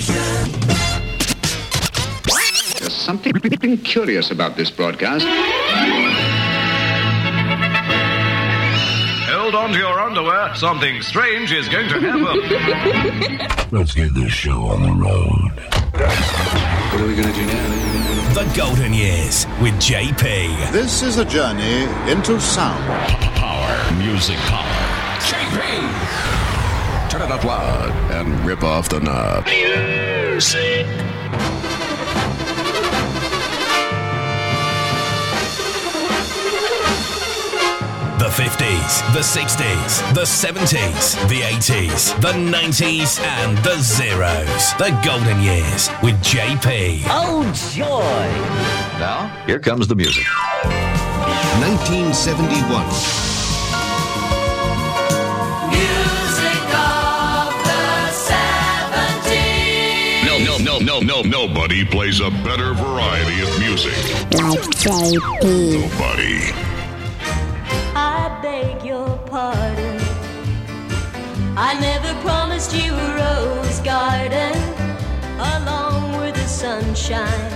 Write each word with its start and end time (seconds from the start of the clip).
station. 0.00 0.50
There's 2.78 2.92
something 2.92 3.78
curious 3.78 4.30
about 4.30 4.56
this 4.56 4.70
broadcast. 4.70 5.24
Hold 9.28 9.54
on 9.54 9.72
to 9.72 9.78
your 9.78 10.00
underwear. 10.00 10.54
Something 10.54 11.02
strange 11.02 11.52
is 11.52 11.68
going 11.68 11.88
to 11.88 12.00
happen. 12.00 13.68
Let's 13.78 13.94
get 13.94 14.14
this 14.14 14.32
show 14.32 14.66
on 14.66 14.82
the 14.82 14.92
road. 14.92 15.52
What 16.92 17.00
are 17.00 17.06
we 17.06 17.14
going 17.14 17.28
to 17.28 17.34
do 17.34 17.46
now? 17.46 18.34
The 18.34 18.52
Golden 18.56 18.92
Years 18.92 19.46
with 19.62 19.74
JP. 19.74 20.72
This 20.72 21.02
is 21.02 21.18
a 21.18 21.24
journey 21.24 21.84
into 22.10 22.40
sound. 22.40 22.84
Power. 23.36 23.94
Music 23.98 24.36
power. 24.36 24.66
JP! 25.20 26.05
Turn 27.16 27.30
it 27.30 27.32
up 27.32 27.44
loud 27.44 27.90
and 28.12 28.28
rip 28.44 28.62
off 28.62 28.90
the 28.90 29.00
knob. 29.00 29.46
Music. 29.46 30.86
The 38.18 38.28
50s, 38.28 39.14
the 39.14 39.20
60s, 39.20 40.12
the 40.12 40.26
70s, 40.26 41.16
the 41.30 41.40
80s, 41.40 42.20
the 42.20 42.32
90s, 42.32 43.18
and 43.22 43.56
the 43.64 43.78
zeros. 43.80 44.74
The 44.74 44.90
Golden 45.02 45.40
Years 45.40 45.88
with 46.02 46.22
JP. 46.22 47.04
Oh, 47.06 47.50
joy! 47.72 47.86
now, 49.00 49.28
here 49.46 49.58
comes 49.58 49.88
the 49.88 49.96
music. 49.96 50.26
1971. 51.62 53.25
No, 61.22 61.22
no, 61.22 61.46
no. 61.46 61.46
Nobody 61.46 61.84
plays 61.84 62.20
a 62.20 62.30
better 62.30 62.74
variety 62.74 63.40
of 63.42 63.58
music. 63.58 63.94
Nobody. 64.32 65.32
I 67.94 68.38
beg 68.42 68.84
your 68.84 69.16
pardon. 69.26 70.00
I 71.56 71.78
never 71.80 72.12
promised 72.20 72.74
you 72.74 72.92
a 72.92 73.16
rose 73.16 73.80
garden 73.80 74.54
along 75.38 76.18
with 76.18 76.34
the 76.34 76.46
sunshine. 76.46 77.50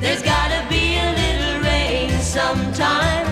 There's 0.00 0.22
gotta 0.22 0.66
be 0.68 0.96
a 0.96 1.12
little 1.22 1.62
rain 1.62 2.10
sometime. 2.20 3.26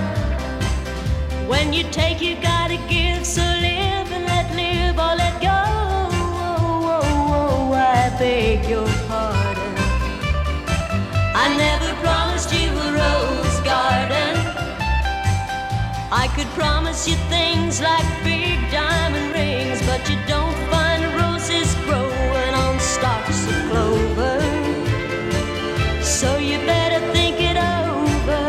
When 1.49 1.73
you 1.73 1.85
take, 1.91 2.21
you 2.21 2.37
gotta 2.41 2.77
give. 2.89 3.25
So 3.25 3.43
live 3.43 4.13
and 4.13 4.25
let 4.27 4.55
live 4.55 4.99
or 4.99 5.17
let 5.17 5.41
go. 5.41 5.49
Oh, 6.43 7.01
oh, 7.03 7.71
oh, 7.71 7.73
I 7.73 8.11
beg 8.19 8.69
your. 8.69 8.90
I 11.43 11.49
never 11.57 11.91
promised 12.05 12.53
you 12.53 12.69
a 12.69 12.89
rose 13.01 13.61
garden. 13.61 14.35
I 16.13 16.27
could 16.37 16.49
promise 16.49 17.09
you 17.09 17.17
things 17.31 17.81
like 17.81 18.07
big 18.23 18.59
diamond 18.71 19.33
rings, 19.33 19.81
but 19.87 20.01
you 20.11 20.19
don't 20.29 20.59
find 20.69 21.03
roses 21.23 21.75
growing 21.87 22.55
on 22.65 22.79
stalks 22.79 23.41
of 23.49 23.57
clover. 23.71 24.39
So 26.03 26.37
you 26.37 26.59
better 26.67 27.01
think 27.15 27.37
it 27.41 27.57
over. 27.57 28.45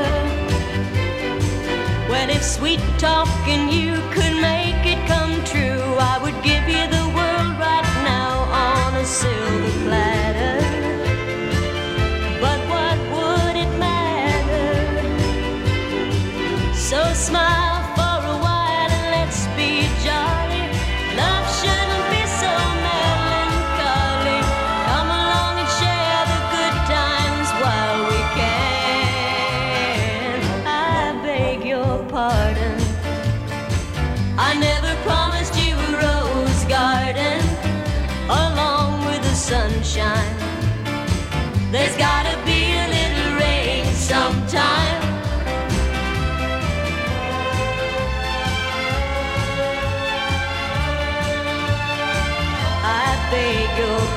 Well, 2.11 2.30
if 2.30 2.44
sweet 2.44 2.81
talking 2.98 3.70
you 3.70 3.95
could 4.11 4.20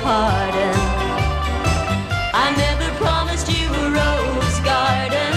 pardon. 0.04 0.76
I 2.44 2.46
never 2.64 2.88
promised 3.02 3.48
you 3.48 3.66
a 3.84 3.86
rose 4.00 4.58
garden. 4.72 5.34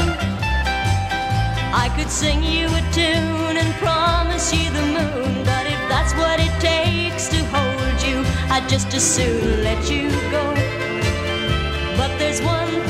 I 1.83 1.87
could 1.95 2.09
sing 2.09 2.43
you 2.43 2.65
a 2.81 2.83
tune 2.99 3.55
and 3.63 3.71
promise 3.85 4.53
you 4.53 4.69
the 4.79 4.85
moon, 4.97 5.31
but 5.45 5.65
if 5.73 5.81
that's 5.91 6.13
what 6.21 6.37
it 6.47 6.53
takes 6.59 7.29
to 7.29 7.39
hold 7.55 7.97
you, 8.07 8.17
I'd 8.53 8.67
just 8.67 8.93
as 8.93 9.05
soon 9.15 9.63
let 9.63 9.89
you 9.89 10.09
go. 10.35 10.43
But 11.99 12.11
there's 12.19 12.41
one 12.41 12.86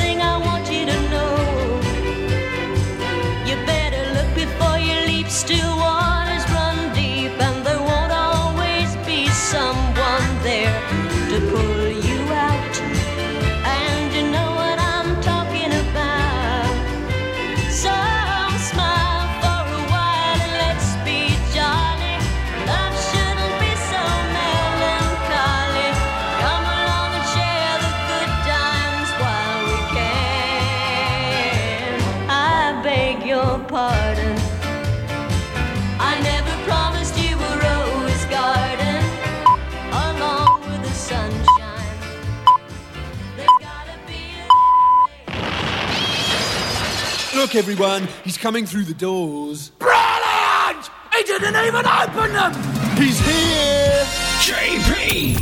everyone, 47.58 48.08
he's 48.24 48.38
coming 48.38 48.68
through 48.68 48.84
the 48.84 48.94
doors. 48.94 49.70
Brilliant! 49.80 50.92
He 51.12 51.24
didn't 51.24 51.56
even 51.56 51.88
open 51.88 52.32
them! 52.32 52.54
He's 52.96 53.20
here! 53.20 54.04
JP. 54.42 55.42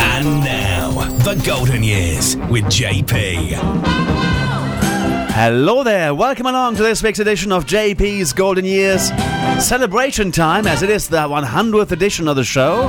And 0.00 0.40
now, 0.44 0.92
the 1.24 1.42
Golden 1.44 1.82
Years 1.82 2.36
with 2.48 2.64
JP. 2.66 3.58
Hello 5.32 5.82
there, 5.82 6.14
welcome 6.14 6.46
along 6.46 6.76
to 6.76 6.84
this 6.84 7.02
week's 7.02 7.18
edition 7.18 7.50
of 7.50 7.66
JP's 7.66 8.32
Golden 8.32 8.64
Years. 8.64 9.08
Celebration 9.58 10.30
time 10.30 10.68
as 10.68 10.84
it 10.84 10.90
is 10.90 11.08
the 11.08 11.26
100th 11.28 11.90
edition 11.90 12.28
of 12.28 12.36
the 12.36 12.44
show. 12.44 12.88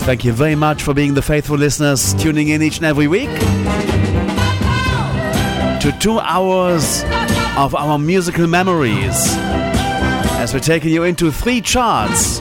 Thank 0.00 0.24
you 0.24 0.32
very 0.32 0.56
much 0.56 0.82
for 0.82 0.92
being 0.92 1.14
the 1.14 1.22
faithful 1.22 1.56
listeners 1.56 2.14
tuning 2.14 2.48
in 2.48 2.62
each 2.62 2.78
and 2.78 2.86
every 2.86 3.06
week 3.06 3.30
to 5.82 5.90
two 5.98 6.20
hours 6.20 7.02
of 7.56 7.74
our 7.74 7.98
musical 7.98 8.46
memories 8.46 9.34
as 10.38 10.54
we're 10.54 10.60
taking 10.60 10.92
you 10.92 11.02
into 11.02 11.32
three 11.32 11.60
charts. 11.60 12.40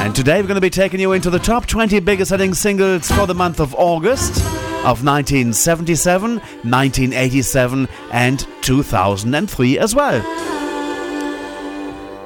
And 0.00 0.16
today 0.16 0.40
we're 0.40 0.48
going 0.48 0.54
to 0.54 0.62
be 0.62 0.70
taking 0.70 0.98
you 0.98 1.12
into 1.12 1.28
the 1.28 1.38
top 1.38 1.66
20 1.66 2.00
biggest 2.00 2.30
selling 2.30 2.54
singles 2.54 3.10
for 3.10 3.26
the 3.26 3.34
month 3.34 3.60
of 3.60 3.74
August 3.74 4.38
of 4.86 5.04
1977, 5.04 6.36
1987, 6.36 7.86
and 8.12 8.46
2003 8.62 9.78
as 9.78 9.94
well. 9.94 10.51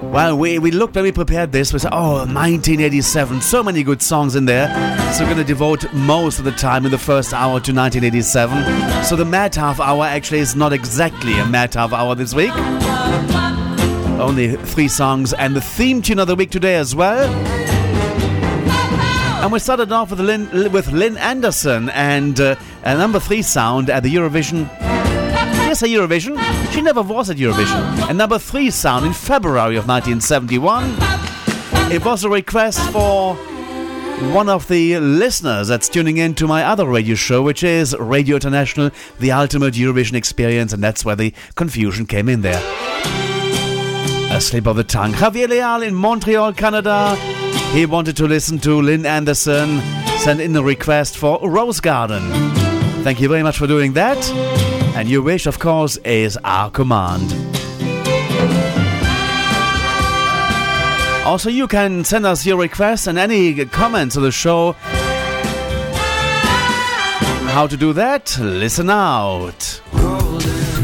Well, 0.03 0.37
we, 0.37 0.59
we 0.59 0.71
looked 0.71 0.95
when 0.95 1.05
we 1.05 1.13
prepared 1.13 1.53
this. 1.53 1.73
We 1.73 1.79
said, 1.79 1.93
oh, 1.93 2.19
1987, 2.27 3.41
so 3.41 3.63
many 3.63 3.83
good 3.83 4.03
songs 4.03 4.37
in 4.37 4.45
there. 4.45 4.69
So 5.15 5.25
we're 5.25 5.33
going 5.33 5.39
to 5.39 5.45
devote 5.45 5.91
most 5.95 6.39
of 6.39 6.45
the 6.45 6.53
time 6.53 6.85
in 6.85 6.91
the 6.91 6.99
first 6.99 7.33
hour 7.33 7.61
to 7.61 7.73
1987. 7.73 9.05
So 9.05 9.17
the 9.17 9.25
mad 9.25 9.55
half 9.55 9.81
hour 9.81 10.05
actually 10.05 10.41
is 10.41 10.55
not 10.55 10.75
exactly 10.75 11.39
a 11.39 11.47
mad 11.47 11.73
half 11.73 11.95
hour 11.95 12.15
this 12.15 12.35
week. 12.35 12.53
Only 14.21 14.57
three 14.57 14.89
songs 14.89 15.33
and 15.33 15.57
the 15.57 15.63
theme 15.63 16.03
tune 16.03 16.19
of 16.19 16.27
the 16.27 16.37
week 16.37 16.51
today 16.51 16.77
as 16.77 16.95
well. 16.95 17.33
And 19.43 19.51
we 19.51 19.59
started 19.59 19.93
off 19.93 20.11
with 20.11 20.21
Lynn, 20.21 20.73
with 20.73 20.93
Lynn 20.93 21.17
Anderson 21.17 21.89
and 21.91 22.39
uh, 22.39 22.57
a 22.85 22.99
number 22.99 23.19
three 23.19 23.41
sound 23.41 23.89
at 23.89 24.03
the 24.03 24.15
Eurovision. 24.15 24.69
Yes, 25.77 25.83
a 25.83 25.95
Eurovision. 25.95 26.73
She 26.73 26.81
never 26.81 27.03
was 27.03 27.29
at 27.29 27.37
Eurovision. 27.37 28.09
A 28.09 28.15
number 28.15 28.39
three 28.39 28.71
sound 28.71 29.05
in 29.05 29.13
February 29.13 29.77
of 29.77 29.87
1971. 29.87 30.97
It 31.93 32.03
was 32.03 32.25
a 32.25 32.31
request 32.31 32.81
for 32.93 33.35
one 34.33 34.49
of 34.49 34.67
the 34.69 34.99
listeners 34.99 35.69
that's 35.69 35.91
tuning 35.91 36.17
in 36.17 36.35
to 36.37 36.47
my 36.47 36.65
other 36.65 36.87
radio 36.87 37.15
show, 37.15 37.43
which 37.43 37.63
is 37.63 37.95
Radio 37.99 38.37
International, 38.37 38.91
the 39.19 39.33
ultimate 39.33 39.75
Eurovision 39.75 40.15
experience, 40.15 40.73
and 40.73 40.83
that's 40.83 41.05
where 41.05 41.15
the 41.15 41.35
confusion 41.57 42.07
came 42.07 42.31
in 42.31 42.41
there. 42.41 42.63
A 44.35 44.41
slip 44.41 44.67
of 44.67 44.77
the 44.77 44.85
tongue. 44.85 45.13
Javier 45.13 45.47
Leal 45.47 45.83
in 45.83 45.95
Montreal, 45.95 46.55
Canada. 46.55 47.17
He 47.75 47.85
wanted 47.85 48.17
to 48.17 48.27
listen 48.27 48.59
to 48.61 48.81
Lynn 48.81 49.05
Anderson, 49.05 49.83
send 50.21 50.41
in 50.41 50.57
a 50.57 50.63
request 50.63 51.19
for 51.19 51.39
Rose 51.47 51.81
Garden. 51.81 52.66
Thank 53.07 53.21
you 53.21 53.29
very 53.29 53.45
much 53.45 53.57
for 53.57 53.69
doing 53.69 53.93
that. 53.93 54.19
And 54.97 55.09
your 55.09 55.23
wish, 55.23 55.47
of 55.47 55.61
course, 55.61 55.97
is 55.99 56.37
our 56.43 56.73
command. 56.73 57.33
Also, 61.25 61.49
you 61.49 61.69
can 61.69 62.03
send 62.03 62.27
us 62.27 62.45
your 62.45 62.59
requests 62.59 63.07
and 63.07 63.17
any 63.17 63.65
comments 63.67 64.17
to 64.17 64.21
the 64.21 64.33
show. 64.33 64.73
How 67.53 67.69
to 67.69 67.77
do 67.77 67.93
that? 67.93 68.37
Listen 68.41 68.91
out. 68.91 69.81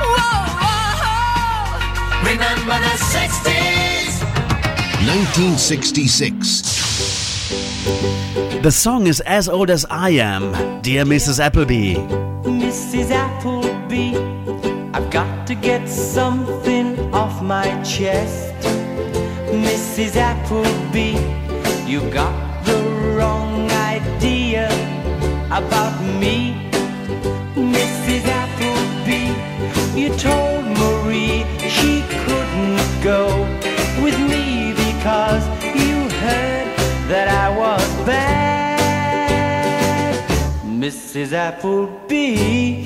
Whoa, 0.00 0.44
whoa. 0.60 1.78
Remember 2.30 2.78
the 2.80 2.96
60s. 3.14 4.24
1966. 5.06 6.64
The 8.62 8.70
song 8.70 9.06
is 9.06 9.20
as 9.20 9.48
old 9.48 9.68
as 9.68 9.84
I 9.90 10.10
am, 10.10 10.80
dear 10.80 11.04
Mrs. 11.04 11.38
Appleby. 11.38 11.96
Mrs. 12.44 13.10
Appleby, 13.10 14.16
I've 14.94 15.10
got 15.10 15.46
to 15.48 15.54
get 15.54 15.86
something 15.86 17.12
off 17.12 17.42
my 17.42 17.66
chest. 17.82 18.54
Mrs. 19.52 20.16
Appleby, 20.16 21.18
you 21.86 22.00
got 22.10 22.64
the 22.64 22.78
wrong 23.14 23.70
idea 23.70 24.68
about 25.52 26.00
me. 26.18 26.23
Mrs. 40.84 41.32
Appleby, 41.32 42.84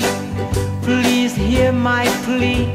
please 0.82 1.34
hear 1.34 1.72
my 1.72 2.06
plea. 2.22 2.70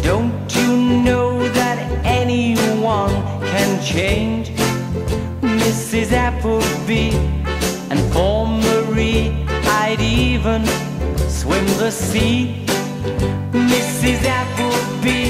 Don't 0.00 0.48
you 0.56 0.74
know 1.04 1.46
that 1.50 1.78
anyone 2.02 3.12
can 3.52 3.70
change? 3.84 4.48
Mrs. 5.42 6.12
Appleby, 6.12 7.10
and 7.90 8.00
for 8.10 8.46
Marie, 8.46 9.44
I'd 9.82 10.00
even 10.00 10.64
swim 11.28 11.66
the 11.76 11.90
sea. 11.90 12.64
Mrs. 13.52 14.24
Appleby, 14.40 15.24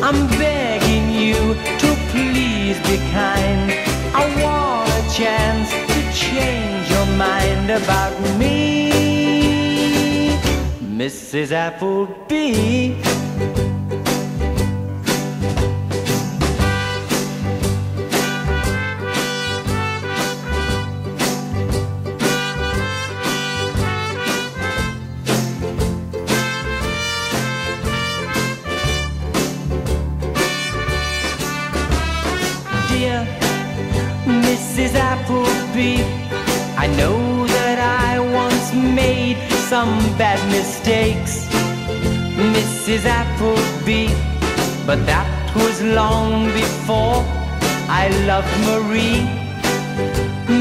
I'm 0.00 0.28
begging 0.38 1.10
you 1.10 1.54
to 1.82 1.88
please 2.12 2.78
be 2.86 2.98
kind. 3.10 3.72
I 4.14 4.24
want 4.44 4.88
a 4.90 5.02
chance 5.12 5.70
to 5.92 6.00
change 6.12 6.73
mind 7.16 7.70
about 7.70 8.18
me. 8.38 8.90
Mrs. 10.80 11.52
Appleby. 11.52 12.96
Dear 32.88 33.26
Mrs. 34.26 34.94
Appleby, 34.94 36.04
I 36.84 36.86
know 36.98 37.46
that 37.46 37.78
I 37.78 38.20
once 38.20 38.74
made 38.74 39.38
some 39.70 39.96
bad 40.18 40.36
mistakes, 40.52 41.48
Mrs. 42.36 43.06
Appleby, 43.06 44.12
but 44.84 45.00
that 45.06 45.24
was 45.56 45.80
long 45.80 46.44
before 46.52 47.24
I 47.88 48.12
loved 48.28 48.52
Marie. 48.68 49.24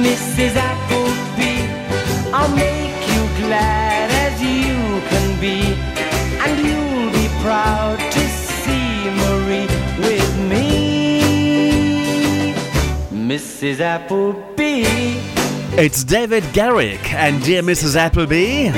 Mrs. 0.08 0.56
Appleby, 0.56 1.68
I'll 2.32 2.56
make 2.56 3.02
you 3.14 3.24
glad 3.44 4.08
as 4.24 4.40
you 4.42 4.80
can 5.12 5.28
be, 5.44 5.76
and 6.40 6.54
you'll 6.66 7.12
be 7.12 7.28
proud 7.44 8.00
to 8.00 8.24
see 8.56 9.12
Marie 9.24 9.68
with 10.08 10.32
me. 10.52 10.72
Mrs. 13.12 13.82
Appleby. 13.82 15.33
It's 15.76 16.04
David 16.04 16.44
Garrick 16.54 17.12
and 17.16 17.44
Dear 17.44 17.64
Mrs. 17.64 17.96
Appleby. 17.96 18.70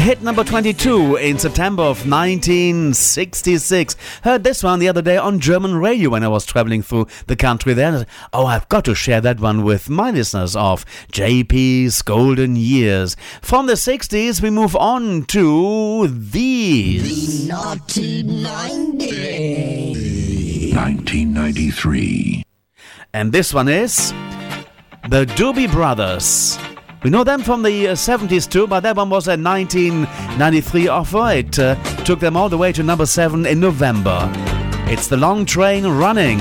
Hit 0.00 0.20
number 0.20 0.42
22 0.42 1.14
in 1.14 1.38
September 1.38 1.84
of 1.84 2.10
1966. 2.10 3.96
Heard 4.24 4.42
this 4.42 4.64
one 4.64 4.80
the 4.80 4.88
other 4.88 5.00
day 5.00 5.16
on 5.16 5.38
German 5.38 5.76
radio 5.76 6.10
when 6.10 6.24
I 6.24 6.28
was 6.28 6.44
traveling 6.44 6.82
through 6.82 7.06
the 7.28 7.36
country 7.36 7.72
there. 7.72 8.04
Oh, 8.32 8.46
I've 8.46 8.68
got 8.68 8.84
to 8.86 8.96
share 8.96 9.20
that 9.20 9.38
one 9.38 9.62
with 9.62 9.88
my 9.88 10.10
listeners 10.10 10.56
of 10.56 10.84
JP's 11.12 12.02
Golden 12.02 12.56
Years. 12.56 13.16
From 13.42 13.66
the 13.68 13.74
60s, 13.74 14.42
we 14.42 14.50
move 14.50 14.74
on 14.74 15.22
to 15.26 16.08
these. 16.08 17.46
The 17.46 17.52
naughty 17.52 18.24
1993. 20.74 22.42
And 23.12 23.30
this 23.32 23.54
one 23.54 23.68
is 23.68 24.12
the 25.08 25.26
Doobie 25.26 25.70
Brothers. 25.70 26.58
We 27.02 27.10
know 27.10 27.24
them 27.24 27.42
from 27.42 27.62
the 27.62 27.88
uh, 27.88 27.92
70s 27.92 28.50
too, 28.50 28.66
but 28.66 28.80
that 28.80 28.96
one 28.96 29.10
was 29.10 29.28
a 29.28 29.36
1993 29.36 30.88
offer. 30.88 31.30
It 31.32 31.58
uh, 31.58 31.74
took 32.04 32.20
them 32.20 32.36
all 32.36 32.48
the 32.48 32.56
way 32.56 32.72
to 32.72 32.82
number 32.82 33.04
7 33.04 33.44
in 33.44 33.60
November. 33.60 34.30
It's 34.86 35.08
the 35.08 35.18
long 35.18 35.44
train 35.44 35.86
running. 35.86 36.40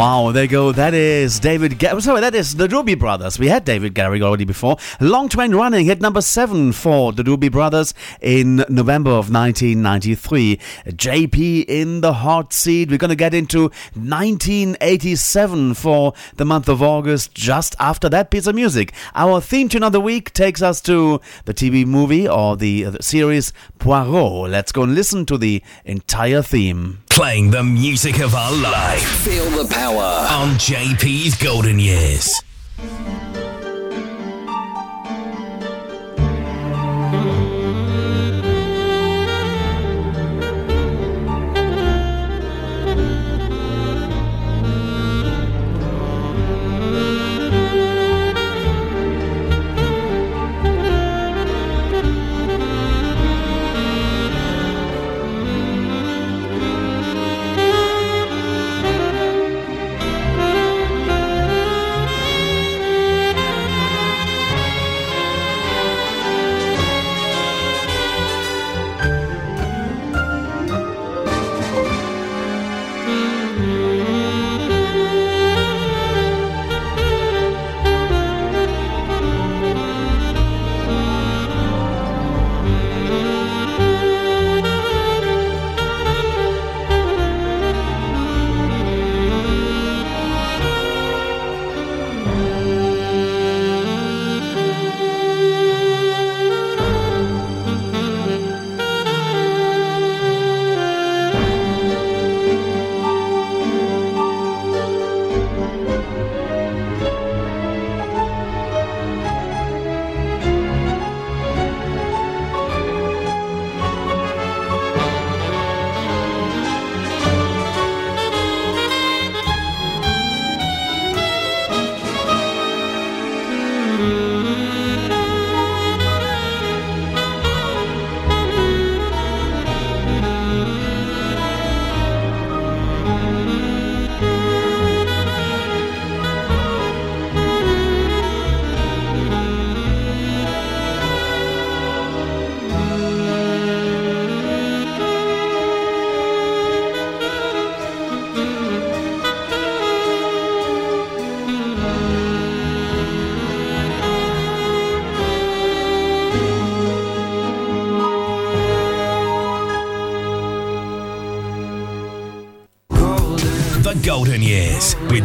Wow, 0.00 0.32
there 0.32 0.44
you 0.44 0.48
go. 0.48 0.72
That 0.72 0.94
is 0.94 1.38
David. 1.38 1.78
Ga- 1.78 1.90
oh, 1.90 2.00
sorry, 2.00 2.22
that 2.22 2.34
is 2.34 2.54
the 2.54 2.66
Doobie 2.66 2.98
Brothers. 2.98 3.38
We 3.38 3.48
had 3.48 3.66
David 3.66 3.92
Garrick 3.92 4.22
already 4.22 4.46
before. 4.46 4.78
Long 4.98 5.28
train 5.28 5.54
running 5.54 5.84
hit 5.84 6.00
number 6.00 6.22
seven 6.22 6.72
for 6.72 7.12
the 7.12 7.22
Doobie 7.22 7.52
Brothers 7.52 7.92
in 8.20 8.64
November 8.68 9.10
of 9.10 9.30
1993. 9.32 10.58
JP 10.86 11.64
in 11.68 12.00
the 12.00 12.14
hot 12.14 12.52
seat. 12.52 12.90
We're 12.90 12.98
going 12.98 13.10
to 13.10 13.16
get 13.16 13.34
into 13.34 13.70
1987 13.94 15.74
for 15.74 16.14
the 16.36 16.44
month 16.44 16.68
of 16.68 16.82
August. 16.82 17.34
Just 17.34 17.74
after 17.78 18.08
that 18.08 18.30
piece 18.30 18.46
of 18.46 18.54
music, 18.54 18.92
our 19.14 19.40
theme 19.40 19.68
tune 19.68 19.82
of 19.82 19.92
the 19.92 20.00
week 20.00 20.32
takes 20.32 20.62
us 20.62 20.80
to 20.82 21.20
the 21.44 21.54
TV 21.54 21.86
movie 21.86 22.28
or 22.28 22.56
the, 22.56 22.84
uh, 22.84 22.90
the 22.90 23.02
series 23.02 23.52
Poirot. 23.78 24.50
Let's 24.50 24.72
go 24.72 24.82
and 24.82 24.94
listen 24.94 25.26
to 25.26 25.38
the 25.38 25.62
entire 25.84 26.42
theme. 26.42 27.02
Playing 27.08 27.50
the 27.50 27.62
music 27.62 28.20
of 28.20 28.34
our 28.34 28.52
life. 28.52 29.02
Feel 29.02 29.50
the 29.50 29.72
power. 29.72 30.26
On 30.30 30.54
JP's 30.56 31.36
Golden 31.36 31.78
Years. 31.78 32.40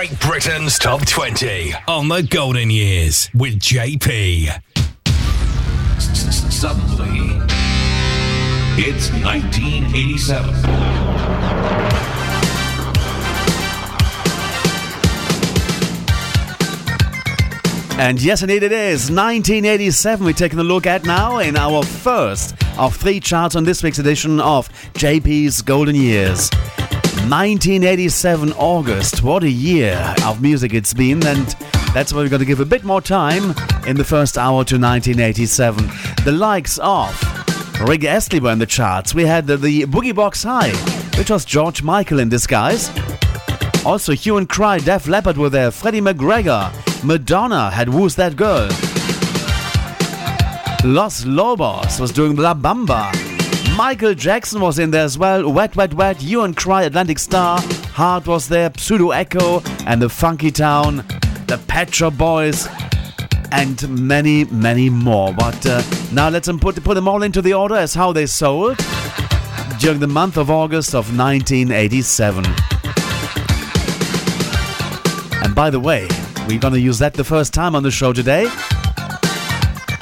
Great 0.00 0.18
Britain's 0.20 0.78
Top 0.78 1.04
20 1.04 1.74
on 1.86 2.08
the 2.08 2.22
Golden 2.22 2.70
Years 2.70 3.28
with 3.34 3.58
JP. 3.58 4.48
Suddenly, 5.98 7.36
it's 8.78 9.10
1987. 9.12 10.54
And 18.00 18.22
yes, 18.22 18.40
indeed 18.40 18.62
it 18.62 18.72
is. 18.72 19.10
1987 19.10 20.24
we're 20.24 20.32
taking 20.32 20.60
a 20.60 20.64
look 20.64 20.86
at 20.86 21.04
now 21.04 21.40
in 21.40 21.58
our 21.58 21.82
first 21.82 22.54
of 22.78 22.96
three 22.96 23.20
charts 23.20 23.54
on 23.54 23.64
this 23.64 23.82
week's 23.82 23.98
edition 23.98 24.40
of 24.40 24.70
JP's 24.94 25.60
Golden 25.60 25.94
Years. 25.94 26.48
1987 27.28 28.52
August. 28.54 29.22
What 29.22 29.44
a 29.44 29.50
year 29.50 30.14
of 30.24 30.42
music 30.42 30.74
it's 30.74 30.94
been, 30.94 31.24
and 31.26 31.46
that's 31.94 32.12
why 32.12 32.20
we're 32.20 32.28
going 32.28 32.40
to 32.40 32.46
give 32.46 32.60
a 32.60 32.64
bit 32.64 32.82
more 32.82 33.00
time 33.00 33.54
in 33.86 33.96
the 33.96 34.04
first 34.04 34.36
hour 34.36 34.64
to 34.64 34.78
1987. 34.78 35.88
The 36.24 36.32
likes 36.32 36.78
of 36.78 37.10
Rick 37.82 38.04
Astley 38.04 38.40
were 38.40 38.50
in 38.50 38.58
the 38.58 38.66
charts. 38.66 39.14
We 39.14 39.26
had 39.26 39.46
the, 39.46 39.56
the 39.56 39.82
Boogie 39.82 40.14
Box 40.14 40.42
High, 40.42 40.72
which 41.18 41.30
was 41.30 41.44
George 41.44 41.82
Michael 41.82 42.18
in 42.18 42.28
disguise. 42.28 42.90
Also, 43.84 44.12
Hue 44.12 44.36
and 44.36 44.48
Cry, 44.48 44.78
Def 44.78 45.06
Leppard 45.06 45.36
were 45.36 45.50
there, 45.50 45.70
Freddie 45.70 46.00
McGregor, 46.00 46.72
Madonna 47.04 47.70
had 47.70 47.88
Who's 47.88 48.16
That 48.16 48.34
Girl. 48.34 48.68
Los 50.84 51.24
Lobos 51.26 52.00
was 52.00 52.10
doing 52.10 52.34
La 52.36 52.54
Bamba. 52.54 53.29
Michael 53.76 54.14
Jackson 54.14 54.60
was 54.60 54.78
in 54.78 54.90
there 54.90 55.04
as 55.04 55.16
well. 55.18 55.50
Wet, 55.50 55.74
Wet, 55.76 55.94
Wet, 55.94 56.18
Hue 56.18 56.42
and 56.42 56.56
Cry, 56.56 56.82
Atlantic 56.82 57.18
Star. 57.18 57.60
Heart 57.92 58.26
was 58.26 58.48
there, 58.48 58.70
Pseudo 58.76 59.10
Echo, 59.10 59.62
and 59.86 60.00
the 60.00 60.08
Funky 60.08 60.50
Town, 60.50 60.96
the 61.46 61.60
Pet 61.66 61.94
Shop 61.94 62.14
Boys, 62.16 62.68
and 63.52 63.88
many, 63.88 64.44
many 64.44 64.90
more. 64.90 65.32
But 65.32 65.64
uh, 65.66 65.82
now 66.12 66.28
let's 66.28 66.48
put, 66.48 66.82
put 66.82 66.94
them 66.94 67.08
all 67.08 67.22
into 67.22 67.42
the 67.42 67.54
order 67.54 67.74
as 67.74 67.94
how 67.94 68.12
they 68.12 68.26
sold 68.26 68.78
during 69.78 70.00
the 70.00 70.06
month 70.06 70.36
of 70.36 70.50
August 70.50 70.94
of 70.94 71.16
1987. 71.16 72.44
And 75.42 75.54
by 75.54 75.70
the 75.70 75.80
way, 75.80 76.06
we're 76.46 76.58
gonna 76.58 76.76
use 76.76 76.98
that 76.98 77.14
the 77.14 77.24
first 77.24 77.54
time 77.54 77.74
on 77.74 77.82
the 77.82 77.90
show 77.90 78.12
today. 78.12 78.48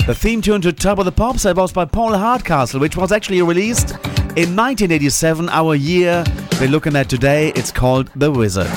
The 0.09 0.15
theme 0.15 0.41
tune 0.41 0.63
to 0.63 0.73
Top 0.73 0.99
of 0.99 1.05
the 1.05 1.13
Pops 1.13 1.43
that 1.43 1.55
was 1.55 1.71
by 1.71 1.85
Paul 1.85 2.17
Hardcastle, 2.17 2.81
which 2.81 2.97
was 2.97 3.13
actually 3.13 3.43
released 3.43 3.91
in 4.39 4.57
1987, 4.57 5.51
our 5.51 5.75
year 5.75 6.25
we're 6.59 6.71
looking 6.71 6.97
at 6.97 7.11
today. 7.11 7.53
It's 7.55 7.71
called 7.71 8.11
The 8.17 8.31
Wizard. 8.31 8.71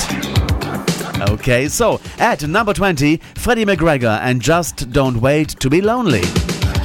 Okay, 1.30 1.70
so 1.70 2.02
at 2.20 2.46
number 2.46 2.74
20, 2.74 3.16
Freddie 3.36 3.64
McGregor 3.64 4.20
and 4.20 4.42
Just 4.42 4.92
Don't 4.92 5.22
Wait 5.22 5.48
to 5.62 5.70
Be 5.70 5.80
Lonely. 5.80 6.24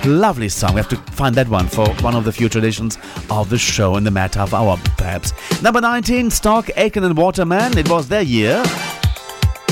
Lovely 0.05 0.49
song. 0.49 0.75
We 0.75 0.81
have 0.81 0.91
to 0.91 0.97
find 1.11 1.35
that 1.35 1.49
one 1.49 1.67
for 1.67 1.89
one 1.95 2.15
of 2.15 2.23
the 2.23 2.31
future 2.31 2.61
editions 2.61 2.99
of 3.29 3.51
the 3.51 3.59
show 3.59 3.97
in 3.97 4.05
the 4.05 4.13
Mad 4.13 4.33
Half 4.33 4.55
Hour, 4.55 4.77
perhaps. 4.97 5.33
Number 5.61 5.81
19, 5.81 6.31
Stock, 6.31 6.71
Aiken 6.77 7.03
and 7.03 7.17
Waterman. 7.17 7.77
It 7.77 7.91
was 7.91 8.07
their 8.07 8.23
year. 8.23 8.63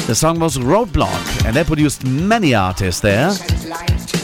The 0.08 0.16
song 0.16 0.40
was 0.40 0.58
Roadblock, 0.58 1.46
and 1.46 1.54
they 1.54 1.62
produced 1.62 2.04
many 2.04 2.56
artists 2.56 3.00
there. 3.00 3.30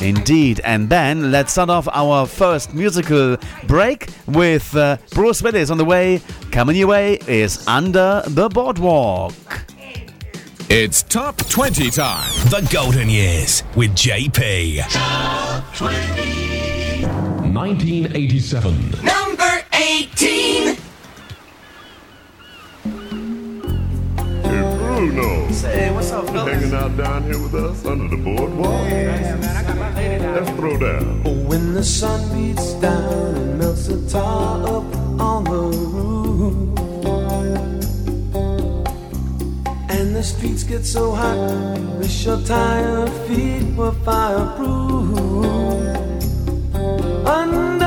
Indeed. 0.00 0.60
And 0.64 0.88
then 0.88 1.30
let's 1.30 1.52
start 1.52 1.70
off 1.70 1.88
our 1.92 2.26
first 2.26 2.74
musical 2.74 3.36
break 3.66 4.08
with 4.26 4.74
uh, 4.74 4.96
Bruce 5.12 5.42
Willis 5.42 5.70
on 5.70 5.78
the 5.78 5.84
way. 5.84 6.20
Coming 6.50 6.76
your 6.76 6.88
way 6.88 7.18
is 7.26 7.66
Under 7.66 8.22
the 8.26 8.48
Boardwalk. 8.48 9.34
It's 10.68 11.02
Top 11.02 11.36
20 11.36 11.90
time. 11.90 12.30
The 12.48 12.66
Golden 12.72 13.10
Years 13.10 13.62
with 13.74 13.90
JP. 13.90 14.82
Top 14.88 15.74
20. 15.74 17.06
1987. 17.52 18.90
Number 19.02 19.64
18. 19.72 20.80
Bruno. 25.00 25.50
Say, 25.50 25.90
what's 25.94 26.12
up, 26.12 26.26
fellas? 26.26 26.52
Hanging 26.52 26.74
out 26.74 26.94
down 26.94 27.22
here 27.22 27.40
with 27.40 27.54
us 27.54 27.86
under 27.86 28.14
the 28.14 28.22
boardwalk. 28.22 28.84
Let's 30.36 30.50
throw 30.50 30.78
down. 30.78 31.24
When 31.48 31.72
the 31.72 31.82
sun 31.82 32.20
beats 32.34 32.74
down 32.74 33.34
and 33.34 33.58
melts 33.58 33.86
the 33.86 34.06
tar 34.10 34.62
up 34.62 34.84
on 35.18 35.44
the 35.44 35.62
roof, 35.86 36.78
and 39.88 40.14
the 40.14 40.22
streets 40.22 40.64
get 40.64 40.84
so 40.84 41.12
hot, 41.12 41.78
wish 41.98 42.26
your 42.26 42.42
tired 42.42 43.08
feet 43.26 43.74
were 43.74 43.92
fireproof. 44.04 45.16
Under 47.26 47.80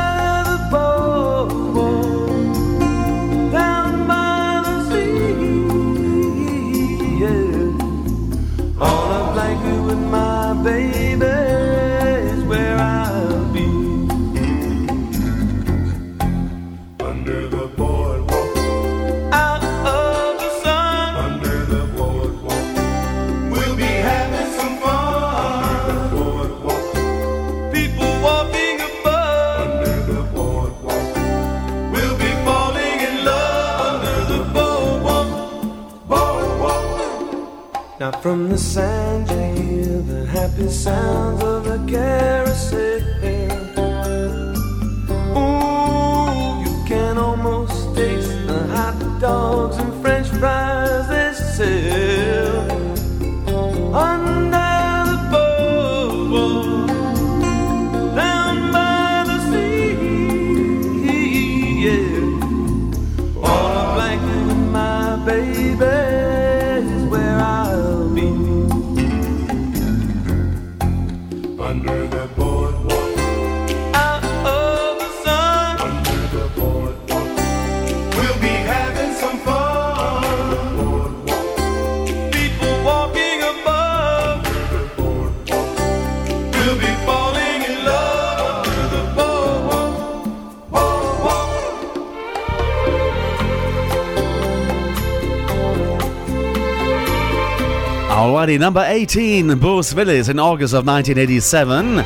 Number 98.58 98.84
18, 98.86 99.58
Bruce 99.60 99.94
Willis 99.94 100.30
in 100.30 100.40
August 100.40 100.74
of 100.74 100.86
1987. 100.86 102.00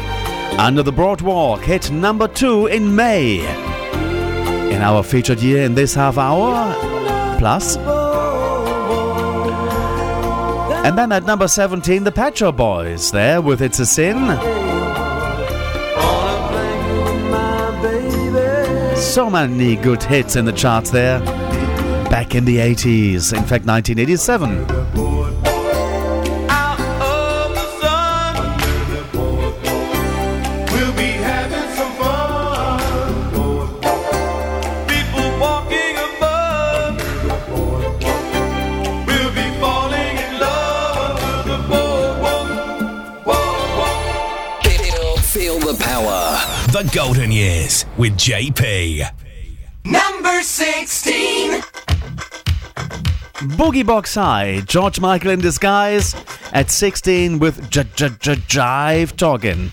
Under 0.59 0.83
the 0.83 0.91
Boardwalk, 0.91 1.61
hit 1.61 1.91
number 1.91 2.27
2 2.27 2.67
in 2.67 2.95
May. 2.95 3.39
In 4.73 4.81
our 4.81 5.03
featured 5.03 5.39
year 5.39 5.63
in 5.63 5.75
this 5.75 5.93
half 5.93 6.17
hour, 6.17 6.73
plus. 7.37 7.77
And 10.85 10.97
then 10.97 11.11
at 11.11 11.25
number 11.25 11.47
17, 11.47 12.03
the 12.03 12.11
Pet 12.11 12.37
Shop 12.37 12.55
Boys, 12.55 13.11
there 13.11 13.41
with 13.41 13.61
It's 13.61 13.79
a 13.79 13.85
Sin. 13.85 14.15
So 18.97 19.29
many 19.29 19.75
good 19.75 20.03
hits 20.03 20.35
in 20.35 20.45
the 20.45 20.53
charts 20.53 20.91
there. 20.91 21.19
Back 22.09 22.35
in 22.35 22.45
the 22.45 22.57
80s, 22.57 23.33
in 23.33 23.43
fact, 23.43 23.65
1987. 23.65 25.16
Golden 46.97 47.31
Years 47.31 47.85
with 47.95 48.13
JP. 48.13 49.07
Number 49.85 50.41
16. 50.41 51.61
Boogie 53.53 53.85
Box 53.85 54.15
High, 54.15 54.61
George 54.61 54.99
Michael 54.99 55.29
in 55.29 55.39
disguise 55.39 56.15
at 56.53 56.71
16 56.71 57.37
with 57.37 57.69
J 57.69 57.83
J 57.95 58.09
J 58.19 58.37
Jive 58.37 59.15
Talking. 59.15 59.71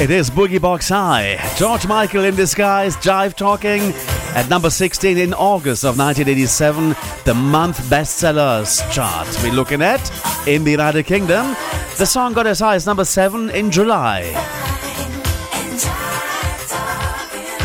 It 0.00 0.10
is 0.10 0.30
Boogie 0.30 0.58
Box 0.58 0.88
High. 0.88 1.38
George 1.58 1.86
Michael 1.86 2.24
in 2.24 2.34
disguise, 2.34 2.96
Jive 2.96 3.34
Talking. 3.34 3.92
At 4.34 4.48
number 4.48 4.70
16 4.70 5.18
in 5.18 5.34
August 5.34 5.84
of 5.84 5.98
1987, 5.98 6.96
the 7.26 7.34
month 7.34 7.78
bestsellers 7.90 8.80
chart. 8.90 9.28
We're 9.42 9.52
looking 9.52 9.82
at 9.82 10.00
in 10.48 10.64
the 10.64 10.70
United 10.70 11.04
Kingdom. 11.04 11.54
The 11.98 12.06
song 12.06 12.32
got 12.32 12.46
as 12.46 12.60
high 12.60 12.76
as 12.76 12.86
number 12.86 13.04
7 13.04 13.50
in 13.50 13.70
July. 13.70 14.22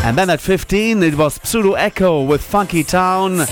And 0.04 0.18
then 0.18 0.28
at 0.28 0.42
15, 0.42 1.02
it 1.04 1.14
was 1.14 1.40
Pseudo 1.42 1.72
Echo 1.72 2.22
with 2.22 2.42
Funky 2.42 2.84
Town. 2.84 3.46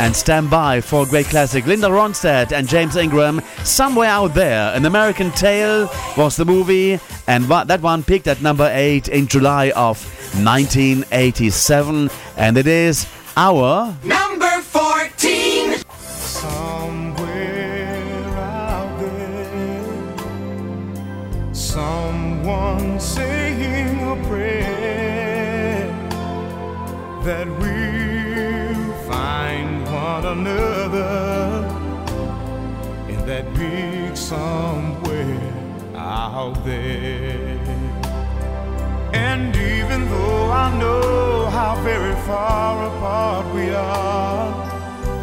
And 0.00 0.14
stand 0.14 0.50
by 0.50 0.80
for 0.80 1.04
a 1.04 1.06
great 1.06 1.26
classic. 1.26 1.66
Linda 1.66 1.86
Ronstadt 1.86 2.50
and 2.50 2.68
James 2.68 2.96
Ingram, 2.96 3.42
Somewhere 3.68 4.08
Out 4.08 4.34
There. 4.34 4.74
An 4.74 4.86
American 4.86 5.30
Tale 5.32 5.90
was 6.16 6.36
the 6.36 6.44
movie, 6.44 6.98
and 7.26 7.44
that 7.44 7.80
one 7.80 8.02
peaked 8.02 8.26
at 8.26 8.40
number 8.42 8.68
8 8.72 9.08
in 9.08 9.26
July 9.28 9.70
of 9.76 10.02
1987. 10.42 12.10
And 12.36 12.56
it 12.56 12.66
is 12.66 13.06
our 13.36 13.94
somewhere 34.28 35.40
out 35.96 36.52
there. 36.62 37.58
And 39.14 39.56
even 39.56 40.06
though 40.10 40.50
I 40.50 40.66
know 40.78 41.46
how 41.46 41.80
very 41.82 42.14
far 42.28 42.74
apart 42.90 43.46
we 43.54 43.70
are, 43.70 44.48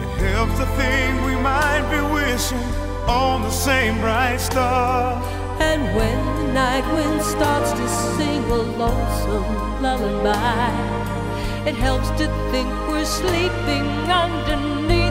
it 0.01 0.11
helps 0.29 0.57
to 0.57 0.65
think 0.79 1.23
we 1.23 1.35
might 1.35 1.85
be 1.93 2.01
wishing 2.19 2.67
on 3.07 3.43
the 3.43 3.51
same 3.51 3.99
bright 3.99 4.39
star. 4.39 5.21
And 5.59 5.83
when 5.95 6.19
the 6.39 6.53
night 6.53 6.85
wind 6.95 7.21
starts 7.21 7.73
to 7.73 7.87
sing 8.17 8.43
a 8.45 8.61
lonesome 8.81 9.83
lullaby, 9.83 10.71
it 11.69 11.75
helps 11.75 12.09
to 12.21 12.25
think 12.51 12.69
we're 12.89 13.05
sleeping 13.05 13.85
underneath 14.25 15.04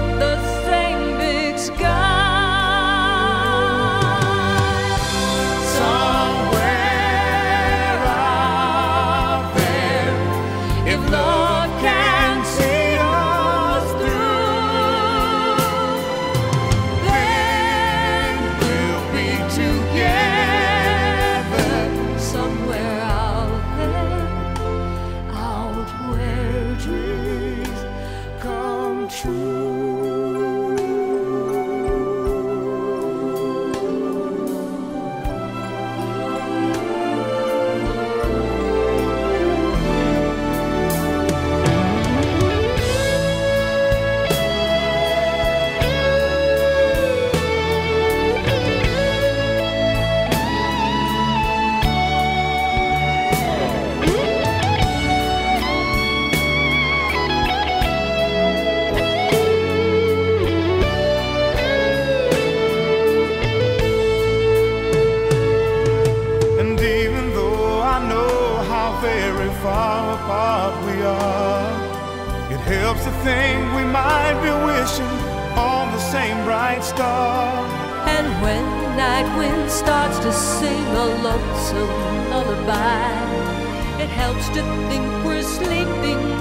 to 84.55 84.63
think 84.89 85.25
we're 85.25 85.43
sleeping 85.43 86.34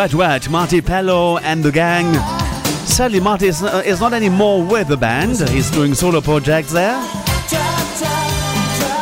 Bajwaj, 0.02 0.50
Marti 0.50 0.82
Pellow, 0.82 1.40
and 1.44 1.64
the 1.64 1.72
gang. 1.72 2.12
Sadly, 2.88 3.20
Marti 3.20 3.46
is, 3.46 3.62
uh, 3.62 3.84
is 3.86 4.00
not 4.00 4.14
anymore 4.14 4.66
with 4.66 4.88
the 4.88 4.98
band, 4.98 5.38
he's 5.50 5.70
doing 5.70 5.94
solo 5.94 6.20
projects 6.20 6.72
there. 6.72 7.00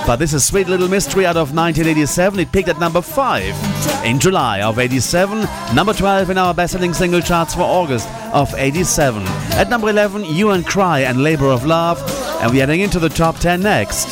But 0.06 0.18
this 0.18 0.34
is 0.34 0.44
Sweet 0.44 0.68
Little 0.68 0.90
Mystery 0.90 1.26
out 1.26 1.38
of 1.38 1.56
1987. 1.56 2.40
It 2.42 2.52
peaked 2.52 2.68
at 2.68 2.82
number 2.82 3.02
5 3.02 4.04
in 4.06 4.20
July 4.20 4.60
of 4.62 4.78
87, 4.78 5.48
number 5.74 5.94
12 5.94 6.32
in 6.32 6.38
our 6.38 6.54
best 6.54 6.74
selling 6.74 6.94
single 6.94 7.22
charts 7.22 7.56
for 7.56 7.62
August 7.62 8.10
of 8.34 8.54
87. 8.54 9.24
At 9.54 9.70
number 9.70 9.88
11, 9.88 10.26
Hue 10.26 10.50
and 10.50 10.66
Cry 10.66 11.00
and 11.00 11.24
Labor 11.24 11.48
of 11.48 11.66
Love, 11.66 11.98
and 12.42 12.52
we're 12.52 12.60
heading 12.60 12.82
into 12.82 13.00
the 13.00 13.08
top 13.08 13.38
10 13.38 13.62
next. 13.62 14.10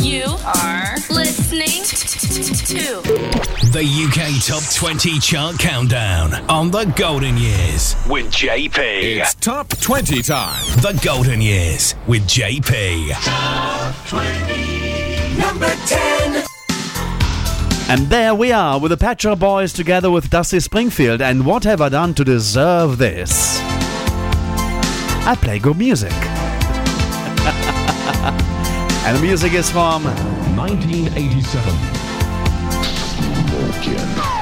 You 0.00 0.26
are 0.44 0.94
listening 1.10 1.82
to. 2.68 3.37
The 3.72 3.84
UK 3.84 4.42
Top 4.46 4.62
20 4.74 5.18
Chart 5.18 5.58
Countdown 5.58 6.32
on 6.48 6.70
the 6.70 6.86
Golden 6.96 7.36
Years 7.36 7.96
with 8.08 8.32
JP. 8.32 8.78
It's 8.78 9.34
Top 9.34 9.68
20 9.68 10.22
time. 10.22 10.64
The 10.76 10.98
Golden 11.04 11.42
Years 11.42 11.94
with 12.06 12.22
JP. 12.22 13.10
Top 13.22 13.94
20, 14.08 15.36
number 15.38 15.68
10. 15.84 16.46
And 17.90 18.08
there 18.08 18.34
we 18.34 18.52
are 18.52 18.80
with 18.80 18.90
the 18.90 18.96
Pet 18.96 19.20
Shop 19.20 19.38
Boys 19.38 19.74
together 19.74 20.10
with 20.10 20.30
Dusty 20.30 20.60
Springfield 20.60 21.20
and 21.20 21.44
What 21.44 21.64
Have 21.64 21.82
I 21.82 21.90
Done 21.90 22.14
to 22.14 22.24
Deserve 22.24 22.96
This? 22.96 23.60
I 25.26 25.36
play 25.38 25.58
good 25.58 25.76
music. 25.76 26.12
and 29.04 29.14
the 29.14 29.20
music 29.20 29.52
is 29.52 29.70
from 29.70 30.04
1987. 30.56 31.97
Jim. 33.80 34.37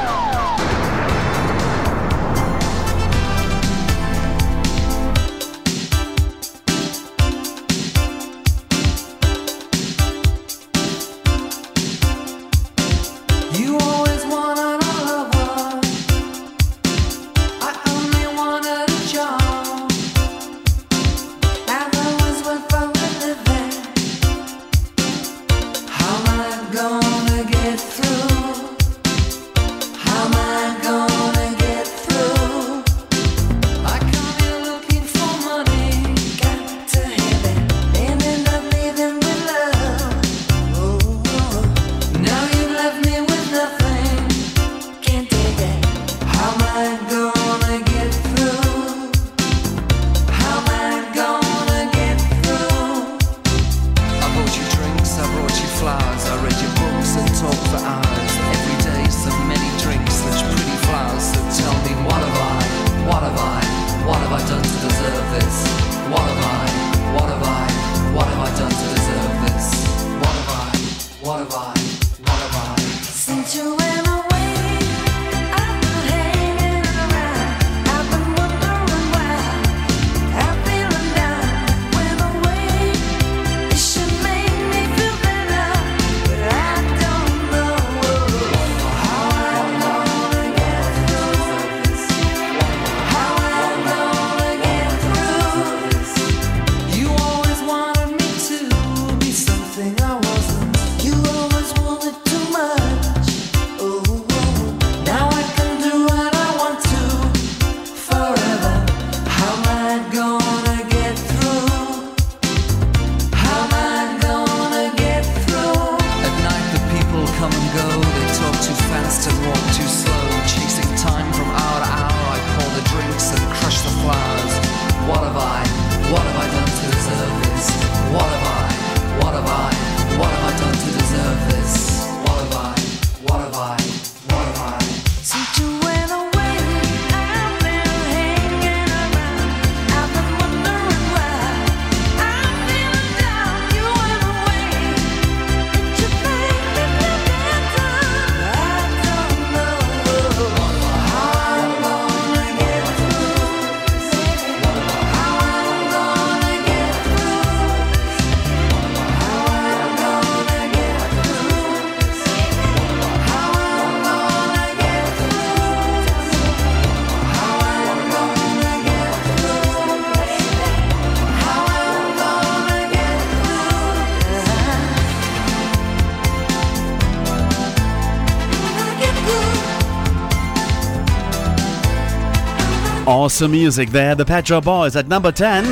Awesome 183.27 183.51
music 183.51 183.91
there. 183.91 184.15
The 184.15 184.25
Pet 184.25 184.47
Shop 184.47 184.63
Boys 184.63 184.95
at 184.95 185.09
number 185.09 185.33
10, 185.33 185.65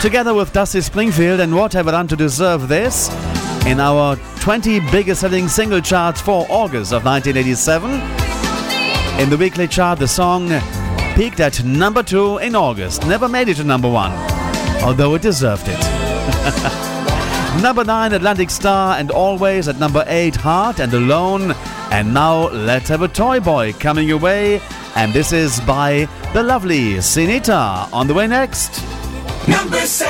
together 0.00 0.34
with 0.34 0.52
Dusty 0.52 0.80
Springfield 0.80 1.38
and 1.38 1.54
What 1.54 1.72
Have 1.72 1.86
I 1.86 1.92
Done 1.92 2.08
to 2.08 2.16
Deserve 2.16 2.66
This 2.66 3.08
in 3.64 3.78
our 3.78 4.16
20 4.40 4.80
biggest 4.90 5.20
selling 5.20 5.46
single 5.46 5.80
charts 5.80 6.20
for 6.20 6.48
August 6.50 6.92
of 6.92 7.04
1987. 7.04 7.92
In 9.22 9.30
the 9.30 9.36
weekly 9.38 9.68
chart, 9.68 10.00
the 10.00 10.08
song 10.08 10.48
peaked 11.14 11.38
at 11.38 11.62
number 11.62 12.02
2 12.02 12.38
in 12.38 12.56
August, 12.56 13.06
never 13.06 13.28
made 13.28 13.48
it 13.48 13.58
to 13.58 13.64
number 13.64 13.88
1, 13.88 14.10
although 14.82 15.14
it 15.14 15.22
deserved 15.22 15.68
it. 15.68 15.78
number 17.62 17.84
9, 17.84 18.14
Atlantic 18.14 18.50
Starr, 18.50 18.98
and 18.98 19.12
Always 19.12 19.68
at 19.68 19.78
number 19.78 20.02
8, 20.08 20.34
Heart 20.34 20.80
and 20.80 20.92
Alone. 20.92 21.52
And 21.92 22.12
now 22.12 22.48
let's 22.48 22.88
have 22.88 23.02
a 23.02 23.08
Toy 23.08 23.38
Boy 23.38 23.74
coming 23.74 24.08
your 24.08 24.18
way. 24.18 24.60
And 24.96 25.12
this 25.12 25.32
is 25.32 25.60
by 25.60 26.08
the 26.32 26.42
lovely 26.42 26.94
Sinitta. 26.96 27.92
On 27.92 28.06
the 28.06 28.14
way 28.14 28.26
next. 28.26 28.82
Number 29.48 29.80
seven. 29.86 30.09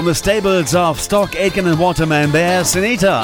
From 0.00 0.06
the 0.06 0.14
stables 0.14 0.74
of 0.74 0.98
Stock, 0.98 1.36
Aitken, 1.36 1.66
and 1.66 1.78
Waterman, 1.78 2.32
there, 2.32 2.62
Sinitta. 2.62 3.22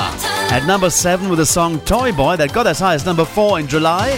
At 0.52 0.66
number 0.66 0.90
7 0.90 1.30
with 1.30 1.38
the 1.38 1.46
song 1.46 1.80
Toy 1.80 2.12
Boy 2.12 2.36
that 2.36 2.52
got 2.52 2.66
as 2.66 2.78
high 2.78 2.92
as 2.92 3.06
number 3.06 3.24
4 3.24 3.60
in 3.60 3.66
July 3.66 4.10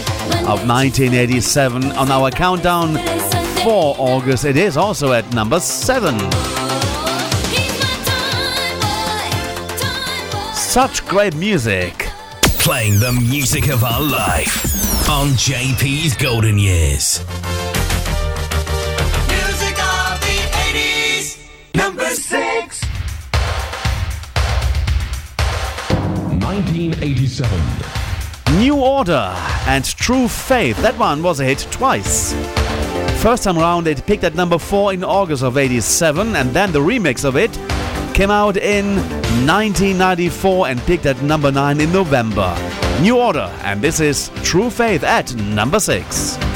of 0.45 0.67
1987. 0.67 1.93
On 1.93 2.11
our 2.11 2.29
countdown 2.29 2.95
for 3.63 3.95
August, 3.97 4.43
it 4.43 4.57
is 4.57 4.75
also 4.75 5.13
at 5.13 5.33
number 5.33 5.61
7. 5.61 6.19
Such 10.53 11.07
great 11.07 11.37
music. 11.37 12.09
Playing 12.59 12.99
the 12.99 13.13
music 13.13 13.69
of 13.69 13.85
our 13.85 14.01
life 14.01 15.09
on 15.09 15.29
JP's 15.29 16.13
Golden 16.17 16.57
Years. 16.57 17.23
1987. 26.89 28.59
New 28.59 28.75
Order 28.75 29.33
and 29.67 29.85
True 29.85 30.27
Faith. 30.27 30.77
That 30.81 30.97
one 30.97 31.21
was 31.21 31.39
a 31.39 31.45
hit 31.45 31.67
twice. 31.71 32.33
First 33.21 33.43
time 33.43 33.57
around, 33.57 33.87
it 33.87 34.05
peaked 34.05 34.23
at 34.23 34.33
number 34.33 34.57
4 34.57 34.93
in 34.93 35.03
August 35.03 35.43
of 35.43 35.57
87, 35.57 36.35
and 36.35 36.51
then 36.51 36.71
the 36.71 36.79
remix 36.79 37.25
of 37.25 37.35
it 37.35 37.51
came 38.15 38.31
out 38.31 38.57
in 38.57 38.95
1994 39.45 40.67
and 40.67 40.81
peaked 40.85 41.05
at 41.05 41.21
number 41.21 41.51
9 41.51 41.79
in 41.79 41.91
November. 41.91 42.55
New 43.01 43.17
Order, 43.17 43.51
and 43.63 43.81
this 43.81 43.99
is 43.99 44.31
True 44.43 44.69
Faith 44.69 45.03
at 45.03 45.35
number 45.35 45.79
6. 45.79 46.48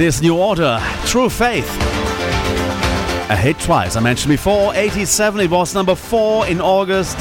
It 0.00 0.06
is 0.06 0.22
New 0.22 0.38
Order, 0.38 0.80
True 1.04 1.28
Faith. 1.28 1.68
A 3.28 3.36
hit 3.36 3.58
twice. 3.58 3.96
I 3.96 4.00
mentioned 4.00 4.30
before, 4.30 4.74
87, 4.74 5.42
it 5.42 5.50
was 5.50 5.74
number 5.74 5.94
4 5.94 6.46
in 6.46 6.58
August. 6.58 7.18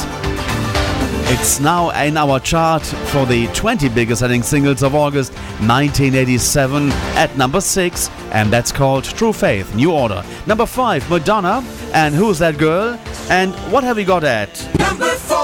It's 1.30 1.60
now 1.60 1.90
in 1.90 2.16
our 2.16 2.40
chart 2.40 2.84
for 2.84 3.26
the 3.26 3.48
20 3.48 3.90
biggest 3.90 4.22
selling 4.22 4.42
singles 4.44 4.82
of 4.82 4.96
August 4.96 5.34
1987 5.60 6.90
at 7.18 7.36
number 7.36 7.60
6, 7.60 8.10
and 8.32 8.50
that's 8.50 8.72
called 8.72 9.04
True 9.04 9.34
Faith, 9.34 9.76
New 9.76 9.92
Order. 9.92 10.24
Number 10.48 10.66
5, 10.66 11.10
Madonna, 11.10 11.62
and 11.94 12.16
Who's 12.16 12.40
That 12.40 12.58
Girl? 12.58 12.98
And 13.30 13.54
what 13.74 13.84
have 13.84 13.98
we 13.98 14.06
got 14.06 14.24
at? 14.24 14.58
Number 14.80 15.10
four. 15.10 15.36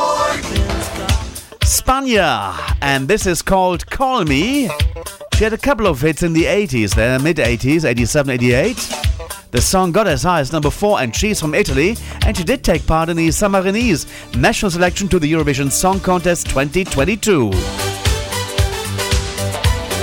Spagna, 1.65 2.77
and 2.81 3.09
this 3.09 3.25
is 3.25 3.41
called 3.41 3.85
Call 3.87 4.23
Me. 4.23 4.69
She 5.35 5.43
had 5.43 5.51
a 5.51 5.57
couple 5.57 5.85
of 5.85 5.99
hits 5.99 6.23
in 6.23 6.31
the 6.31 6.45
80s, 6.45 6.95
there, 6.95 7.19
mid 7.19 7.35
80s, 7.37 7.83
87, 7.83 8.29
88. 8.35 8.77
The 9.51 9.59
song 9.59 9.91
got 9.91 10.07
as 10.07 10.23
high 10.23 10.39
as 10.39 10.53
number 10.53 10.69
4, 10.69 11.01
and 11.01 11.13
she's 11.13 11.41
from 11.41 11.53
Italy, 11.53 11.97
and 12.25 12.37
she 12.37 12.45
did 12.45 12.63
take 12.63 12.87
part 12.87 13.09
in 13.09 13.17
the 13.17 13.27
Samarinese 13.27 14.07
national 14.37 14.71
selection 14.71 15.09
to 15.09 15.19
the 15.19 15.29
Eurovision 15.29 15.69
Song 15.69 15.99
Contest 15.99 16.47
2022. 16.47 17.51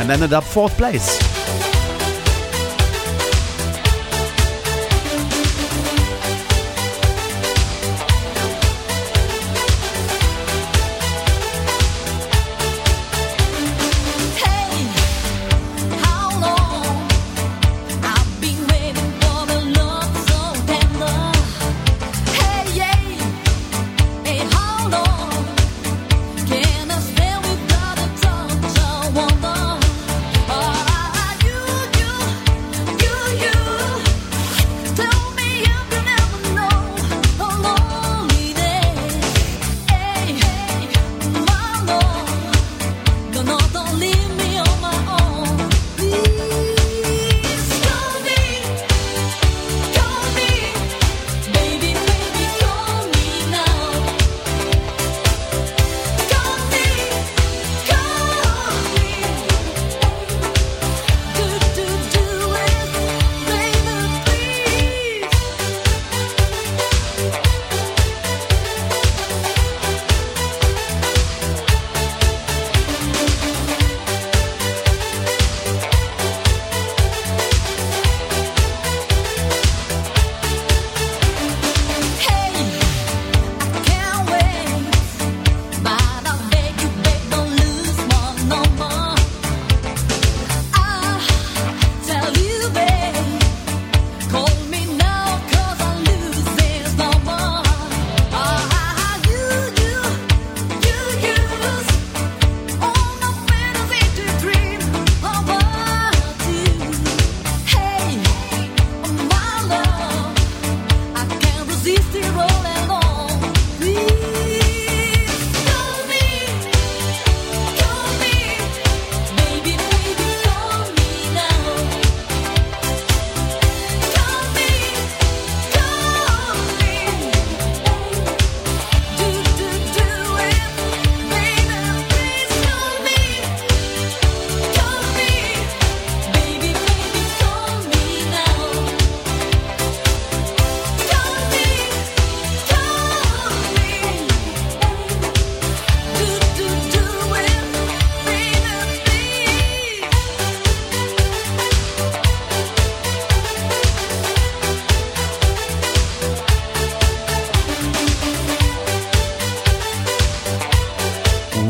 And 0.00 0.10
ended 0.10 0.34
up 0.34 0.44
fourth 0.44 0.76
place. 0.76 1.31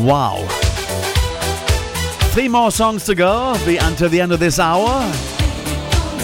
Wow. 0.03 0.45
Three 2.33 2.49
more 2.49 2.71
songs 2.71 3.05
to 3.05 3.15
go 3.15 3.55
be 3.65 3.77
until 3.77 4.09
the 4.09 4.19
end 4.19 4.33
of 4.33 4.39
this 4.41 4.59
hour. 4.59 4.89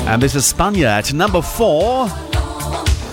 And 0.05 0.21
this 0.21 0.35
is 0.35 0.51
Spagna 0.51 0.85
at 0.85 1.13
number 1.13 1.41
four. 1.41 2.09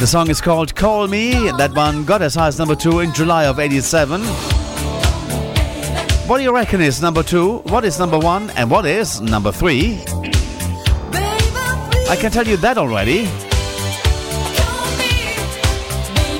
The 0.00 0.06
song 0.08 0.28
is 0.28 0.40
called 0.40 0.74
Call 0.74 1.06
Me. 1.06 1.52
That 1.52 1.72
one 1.72 2.04
got 2.04 2.20
as 2.20 2.34
high 2.34 2.48
as 2.48 2.58
number 2.58 2.74
two 2.74 2.98
in 2.98 3.14
July 3.14 3.44
of 3.44 3.60
87. 3.60 4.22
What 6.26 6.38
do 6.38 6.42
you 6.42 6.52
reckon 6.52 6.80
is 6.80 7.00
number 7.00 7.22
two? 7.22 7.58
What 7.58 7.84
is 7.84 8.00
number 8.00 8.18
one? 8.18 8.50
And 8.56 8.68
what 8.68 8.86
is 8.86 9.20
number 9.20 9.52
three? 9.52 10.00
I 12.08 12.16
can 12.18 12.32
tell 12.32 12.46
you 12.48 12.56
that 12.56 12.76
already. 12.76 13.26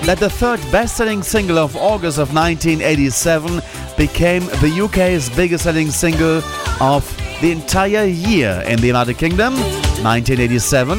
That 0.04 0.18
the 0.18 0.30
third 0.30 0.60
best 0.72 0.96
selling 0.96 1.22
single 1.22 1.58
of 1.58 1.76
August 1.76 2.18
of 2.18 2.34
1987 2.34 3.62
became 3.96 4.44
the 4.46 4.80
UK's 4.84 5.30
biggest 5.30 5.64
selling 5.64 5.90
single 5.90 6.42
of 6.80 7.04
the 7.40 7.52
entire 7.52 8.04
year 8.04 8.62
in 8.66 8.80
the 8.80 8.86
United 8.86 9.18
Kingdom, 9.18 9.54
1987. 10.02 10.98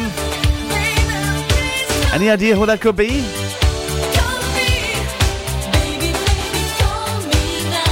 Any 2.14 2.30
idea 2.30 2.56
who 2.56 2.66
that 2.66 2.82
could 2.82 2.95
be? 2.95 3.24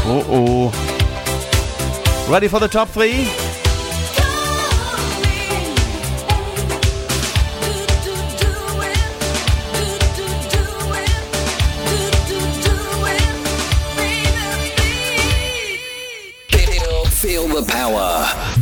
Oh 0.08 0.24
oh. 0.30 0.72
Ready 2.32 2.47
for 2.47 2.60
the 2.60 2.68
top 2.68 2.89
three? 2.89 3.28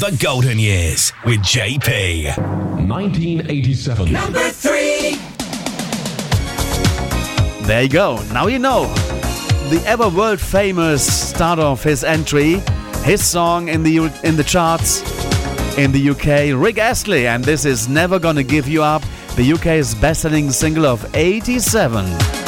the 0.10 0.18
golden 0.18 0.60
years 0.60 1.14
with 1.26 1.40
JP. 1.40 2.38
1987. 2.90 4.12
Number 4.12 4.50
three. 4.50 5.16
There 7.66 7.84
you 7.84 7.88
go. 7.88 8.22
Now 8.34 8.48
you 8.48 8.60
know. 8.60 8.94
The 9.70 9.82
ever 9.86 10.10
world 10.10 10.42
famous 10.42 11.02
start 11.30 11.58
of 11.58 11.82
his 11.82 12.04
entry, 12.04 12.62
his 13.06 13.26
song 13.26 13.70
in 13.70 13.82
the 13.82 14.12
in 14.26 14.36
the 14.36 14.44
charts 14.44 15.02
in 15.78 15.94
the 15.94 16.10
UK, 16.10 16.62
Rick 16.62 16.80
Astley, 16.80 17.26
and 17.26 17.42
this 17.42 17.64
is 17.64 17.88
Never 17.88 18.20
Gonna 18.20 18.44
Give 18.44 18.68
You 18.68 18.84
Up, 18.84 19.04
the 19.38 19.54
UK's 19.54 19.96
best-selling 19.96 20.52
single 20.52 20.86
of 20.86 21.16
87. 21.16 22.43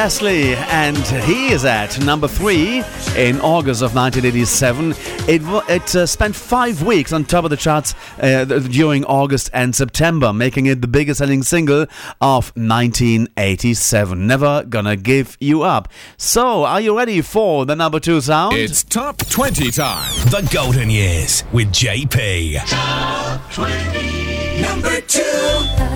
Gasly, 0.00 0.56
and 0.72 0.96
he 1.24 1.48
is 1.52 1.66
at 1.66 2.00
number 2.00 2.26
three 2.26 2.78
in 3.18 3.38
August 3.40 3.82
of 3.82 3.94
1987. 3.94 4.92
It, 5.28 5.42
it 5.68 5.94
uh, 5.94 6.06
spent 6.06 6.34
five 6.34 6.82
weeks 6.82 7.12
on 7.12 7.26
top 7.26 7.44
of 7.44 7.50
the 7.50 7.58
charts 7.58 7.94
uh, 8.18 8.46
during 8.46 9.04
August 9.04 9.50
and 9.52 9.76
September, 9.76 10.32
making 10.32 10.64
it 10.64 10.80
the 10.80 10.88
biggest 10.88 11.18
selling 11.18 11.42
single 11.42 11.82
of 12.22 12.50
1987. 12.56 14.26
Never 14.26 14.64
Gonna 14.64 14.96
Give 14.96 15.36
You 15.38 15.64
Up. 15.64 15.88
So, 16.16 16.64
are 16.64 16.80
you 16.80 16.96
ready 16.96 17.20
for 17.20 17.66
the 17.66 17.76
number 17.76 18.00
two 18.00 18.22
sound? 18.22 18.56
It's 18.56 18.82
top 18.82 19.18
20 19.18 19.70
time. 19.70 20.10
The 20.30 20.48
Golden 20.50 20.88
Years 20.88 21.44
with 21.52 21.68
JP. 21.72 22.56
Top 22.70 23.52
20, 23.52 24.62
number 24.62 24.98
two. 25.02 25.89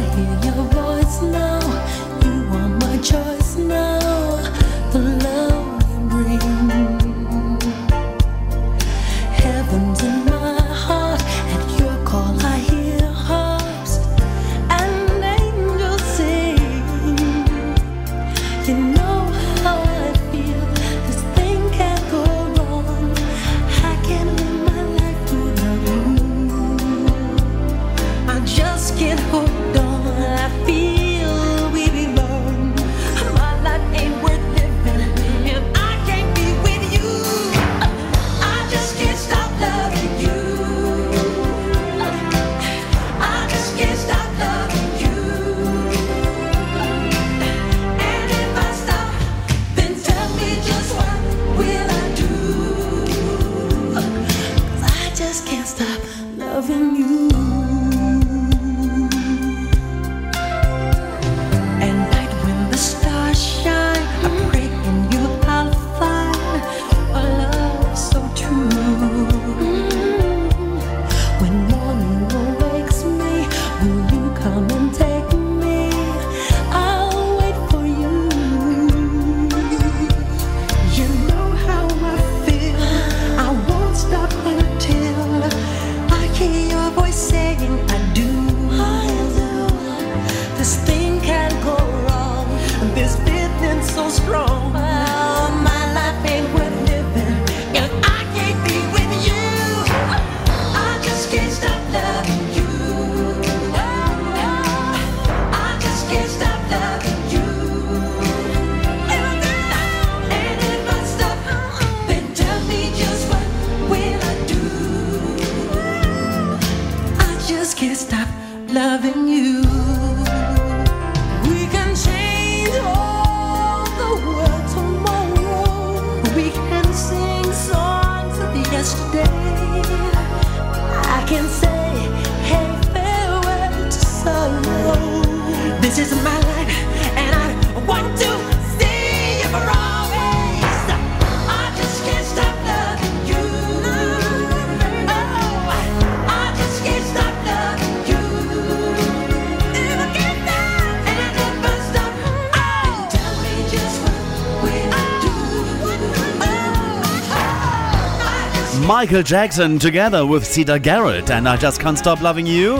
Michael 158.87 159.23
Jackson 159.23 159.79
together 159.79 160.27
with 160.27 160.43
Siedah 160.45 160.83
Garrett 160.83 161.31
and 161.31 161.49
I 161.49 161.57
Just 161.57 161.81
Can't 161.81 161.97
Stop 161.97 162.21
Loving 162.21 162.45
You. 162.45 162.77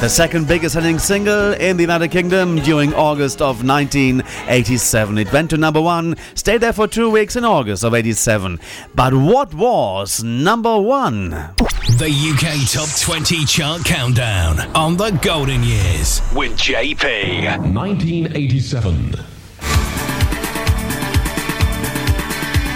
The 0.00 0.08
second 0.08 0.48
biggest 0.48 0.74
selling 0.74 0.98
single 0.98 1.52
in 1.52 1.76
the 1.76 1.84
United 1.84 2.08
Kingdom 2.08 2.56
during 2.56 2.92
August 2.92 3.40
of 3.40 3.64
1987. 3.64 5.16
It 5.16 5.32
went 5.32 5.50
to 5.50 5.56
number 5.56 5.80
one, 5.80 6.16
stayed 6.34 6.60
there 6.60 6.72
for 6.72 6.88
two 6.88 7.08
weeks 7.08 7.36
in 7.36 7.44
August 7.44 7.84
of 7.84 7.94
87. 7.94 8.58
But 8.96 9.14
what 9.14 9.54
was 9.54 10.24
number 10.24 10.76
one? 10.76 11.30
The 11.30 12.10
UK 12.10 12.68
Top 12.68 12.88
20 13.00 13.44
Chart 13.44 13.84
Countdown 13.84 14.58
on 14.74 14.96
the 14.96 15.10
Golden 15.22 15.62
Years 15.62 16.20
with 16.34 16.56
JP. 16.56 17.62
1987. 17.72 19.14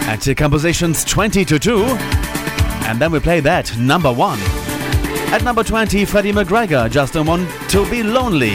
Active 0.06 0.36
compositions 0.36 1.04
20 1.04 1.44
to 1.44 1.58
2. 1.58 2.41
And 2.92 3.00
then 3.00 3.10
we 3.10 3.20
play 3.20 3.40
that 3.40 3.74
number 3.78 4.12
one. 4.12 4.38
At 5.32 5.42
number 5.44 5.64
20, 5.64 6.04
Freddie 6.04 6.30
McGregor, 6.30 6.90
Just 6.90 7.14
Don't 7.14 7.24
Want 7.24 7.50
to 7.70 7.88
Be 7.90 8.02
Lonely. 8.02 8.52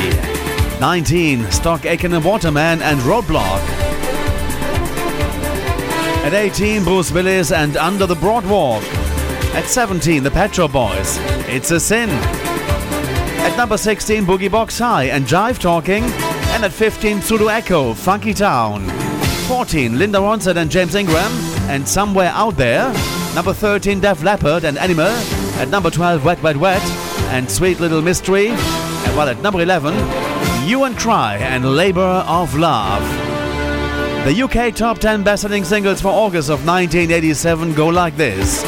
19, 0.79 1.49
Stock 1.49 1.87
Aitken 1.87 2.13
and 2.13 2.23
Waterman 2.23 2.83
and 2.83 2.99
Roadblock. 2.99 3.59
At 6.23 6.35
18, 6.35 6.83
Bruce 6.83 7.11
Willis 7.11 7.51
and 7.51 7.77
Under 7.77 8.05
the 8.05 8.13
Boardwalk. 8.13 8.83
At 9.55 9.65
17, 9.65 10.21
The 10.21 10.29
Pet 10.29 10.53
Shop 10.53 10.71
Boys, 10.71 11.17
It's 11.47 11.71
a 11.71 11.79
Sin. 11.79 12.11
At 12.11 13.57
number 13.57 13.75
16, 13.75 14.23
Boogie 14.23 14.51
Box 14.51 14.77
High 14.77 15.05
and 15.05 15.25
Jive 15.25 15.57
Talking. 15.57 16.03
And 16.03 16.63
at 16.63 16.71
15, 16.71 17.23
Pseudo 17.23 17.47
Echo, 17.47 17.95
Funky 17.95 18.35
Town. 18.35 18.87
14, 19.47 19.97
Linda 19.97 20.19
Ronstadt 20.19 20.57
and 20.57 20.69
James 20.69 20.93
Ingram 20.93 21.31
and 21.71 21.87
Somewhere 21.87 22.29
Out 22.35 22.55
There. 22.55 22.93
Number 23.37 23.53
13, 23.53 23.99
Def 23.99 24.23
Leppard 24.23 24.63
and 24.63 24.79
Animal. 24.79 25.05
At 25.59 25.69
number 25.69 25.91
12, 25.91 26.25
Wet 26.25 26.41
Wet 26.41 26.57
Wet 26.57 26.81
and 27.29 27.47
Sweet 27.47 27.79
Little 27.79 28.01
Mystery. 28.01 28.47
And 28.47 29.15
while 29.15 29.29
at 29.29 29.39
number 29.43 29.61
11, 29.61 29.93
Hue 30.65 30.85
and 30.85 30.97
Cry 30.97 31.35
and 31.35 31.63
Labor 31.75 32.01
of 32.01 32.55
Love. 32.55 33.03
The 34.25 34.41
UK 34.41 34.73
top 34.73 34.97
10 34.97 35.23
best-selling 35.23 35.65
singles 35.65 36.01
for 36.01 36.07
August 36.07 36.49
of 36.49 36.65
1987 36.65 37.75
go 37.75 37.89
like 37.89 38.17
this. 38.17 38.63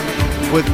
With 0.53 0.67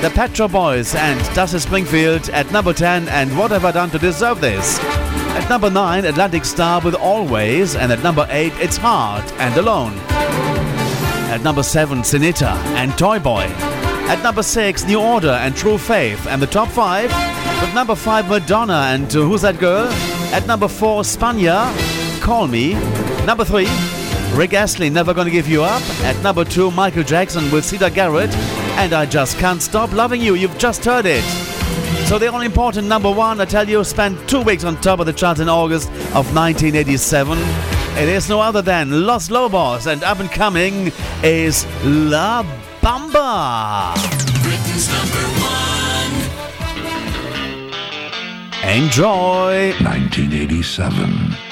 the 0.00 0.10
Pet 0.14 0.34
Shop 0.34 0.52
Boys 0.52 0.94
and 0.94 1.20
Dusty 1.34 1.58
Springfield 1.58 2.30
at 2.30 2.50
number 2.52 2.72
10 2.72 3.06
and 3.08 3.36
What 3.36 3.50
Have 3.50 3.66
I 3.66 3.72
Done 3.72 3.90
to 3.90 3.98
Deserve 3.98 4.40
This? 4.40 4.78
At 5.36 5.46
number 5.50 5.68
9, 5.68 6.06
Atlantic 6.06 6.46
Starr 6.46 6.80
with 6.80 6.94
Always, 6.94 7.76
and 7.76 7.92
at 7.92 8.02
number 8.02 8.26
8, 8.30 8.50
It's 8.56 8.78
Hard 8.78 9.30
and 9.32 9.54
Alone. 9.58 10.17
At 11.28 11.42
number 11.42 11.62
7, 11.62 11.98
Sinitta 11.98 12.52
and 12.74 12.96
Toy 12.96 13.18
Boy. 13.18 13.42
At 14.08 14.22
number 14.22 14.42
6, 14.42 14.86
New 14.86 14.98
Order 14.98 15.30
and 15.30 15.54
True 15.54 15.76
Faith, 15.76 16.26
and 16.26 16.40
the 16.40 16.46
top 16.46 16.68
5 16.68 17.04
with 17.60 17.74
number 17.74 17.94
5, 17.94 18.28
Madonna 18.28 18.88
and 18.92 19.14
uh, 19.14 19.20
Who's 19.20 19.42
That 19.42 19.58
Girl? 19.58 19.86
At 20.32 20.46
number 20.46 20.68
4, 20.68 21.02
Spagna, 21.02 21.70
Call 22.22 22.46
Me. 22.46 22.72
Number 23.26 23.44
3, 23.44 23.66
Rick 24.32 24.54
Astley, 24.54 24.88
Never 24.88 25.12
Gonna 25.12 25.30
Give 25.30 25.46
You 25.46 25.62
Up. 25.64 25.82
At 26.02 26.16
number 26.22 26.44
2, 26.44 26.70
Michael 26.70 27.02
Jackson 27.02 27.50
with 27.50 27.64
Siedah 27.64 27.92
Garrett, 27.92 28.34
and 28.78 28.94
I 28.94 29.04
Just 29.04 29.36
Can't 29.38 29.60
Stop 29.60 29.92
Loving 29.92 30.22
You. 30.22 30.34
You've 30.34 30.56
just 30.56 30.84
heard 30.84 31.04
it. 31.04 31.24
So 32.06 32.18
the 32.18 32.32
all 32.32 32.40
important 32.40 32.88
number 32.88 33.10
one, 33.12 33.38
I 33.38 33.44
tell 33.44 33.68
you, 33.68 33.84
spent 33.84 34.26
two 34.28 34.40
weeks 34.40 34.64
on 34.64 34.80
top 34.80 34.98
of 35.00 35.04
the 35.04 35.12
charts 35.12 35.40
in 35.40 35.48
August 35.50 35.88
of 36.14 36.34
1987. 36.34 37.77
It 37.98 38.08
is 38.08 38.28
no 38.28 38.40
other 38.40 38.62
than 38.62 39.06
Los 39.06 39.28
Lobos, 39.28 39.88
and 39.88 40.04
up 40.04 40.20
and 40.20 40.30
coming 40.30 40.92
is 41.24 41.66
La 41.82 42.44
Bamba. 42.80 43.92
Enjoy. 48.62 49.72
1987. 49.82 51.47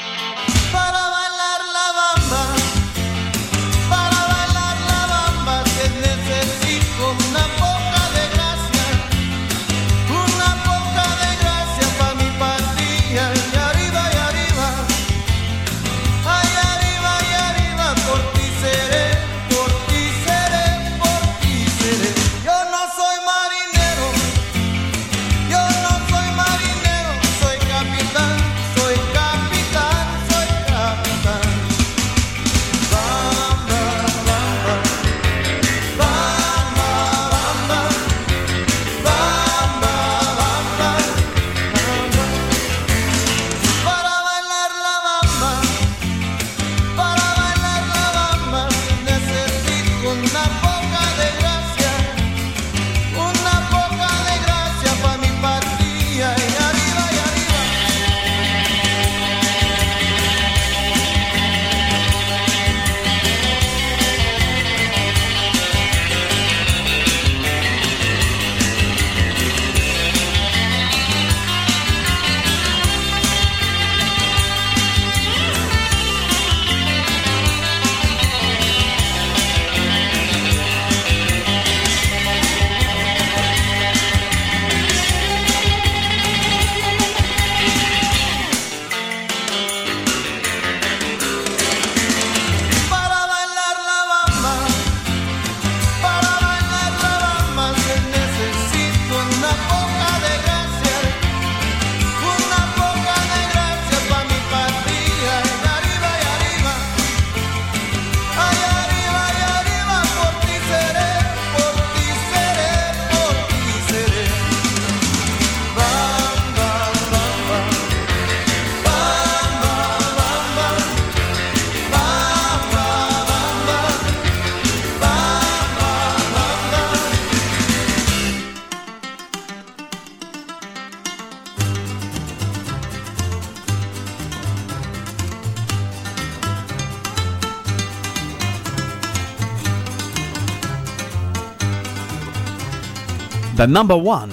The 143.67 143.73
number 143.73 143.97
one. 143.97 144.31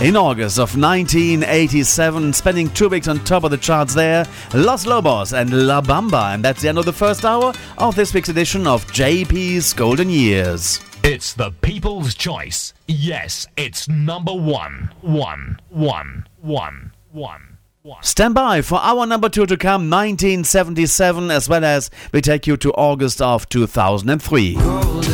In 0.00 0.14
August 0.14 0.58
of 0.60 0.78
1987, 0.80 2.32
spending 2.32 2.70
two 2.70 2.88
weeks 2.88 3.08
on 3.08 3.18
top 3.24 3.42
of 3.42 3.50
the 3.50 3.56
charts 3.56 3.92
there, 3.92 4.24
Los 4.54 4.86
Lobos 4.86 5.32
and 5.32 5.66
La 5.66 5.80
Bamba. 5.80 6.32
And 6.32 6.44
that's 6.44 6.62
the 6.62 6.68
end 6.68 6.78
of 6.78 6.84
the 6.84 6.92
first 6.92 7.24
hour 7.24 7.52
of 7.76 7.96
this 7.96 8.14
week's 8.14 8.28
edition 8.28 8.68
of 8.68 8.86
JP's 8.86 9.72
Golden 9.72 10.10
Years. 10.10 10.78
It's 11.02 11.32
the 11.32 11.50
people's 11.50 12.14
choice. 12.14 12.72
Yes, 12.86 13.48
it's 13.56 13.88
number 13.88 14.32
one. 14.32 14.92
One, 15.00 15.58
one, 15.70 16.28
one, 16.40 16.92
one, 17.10 17.58
one. 17.82 18.02
Stand 18.04 18.36
by 18.36 18.62
for 18.62 18.78
our 18.78 19.06
number 19.06 19.28
two 19.28 19.46
to 19.46 19.56
come, 19.56 19.90
1977, 19.90 21.32
as 21.32 21.48
well 21.48 21.64
as 21.64 21.90
we 22.12 22.20
take 22.20 22.46
you 22.46 22.56
to 22.58 22.72
August 22.74 23.20
of 23.20 23.48
2003. 23.48 25.13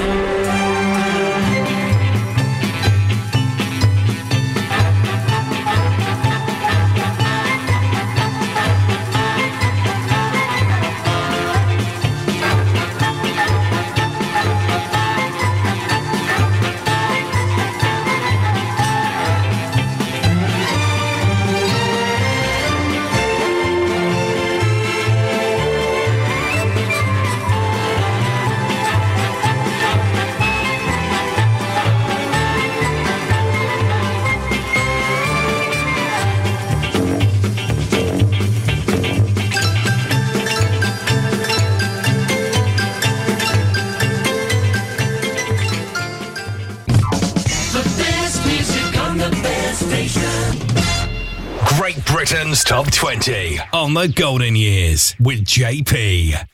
On 53.91 54.07
The 54.07 54.13
Golden 54.13 54.55
Years 54.55 55.15
with 55.19 55.43
JP. 55.43 56.47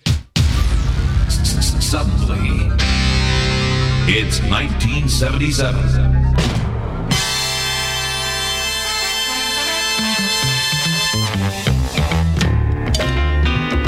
Suddenly, 1.28 2.72
it's 4.08 4.42
1977. 4.42 5.76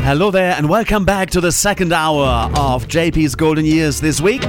Hello 0.03 0.29
there, 0.29 0.51
and 0.51 0.69
welcome 0.69 1.03
back 1.05 1.31
to 1.31 1.41
the 1.41 1.51
second 1.51 1.91
hour 1.91 2.51
of 2.55 2.87
JP's 2.87 3.33
Golden 3.33 3.65
Years 3.65 3.99
this 3.99 4.21
week. 4.21 4.43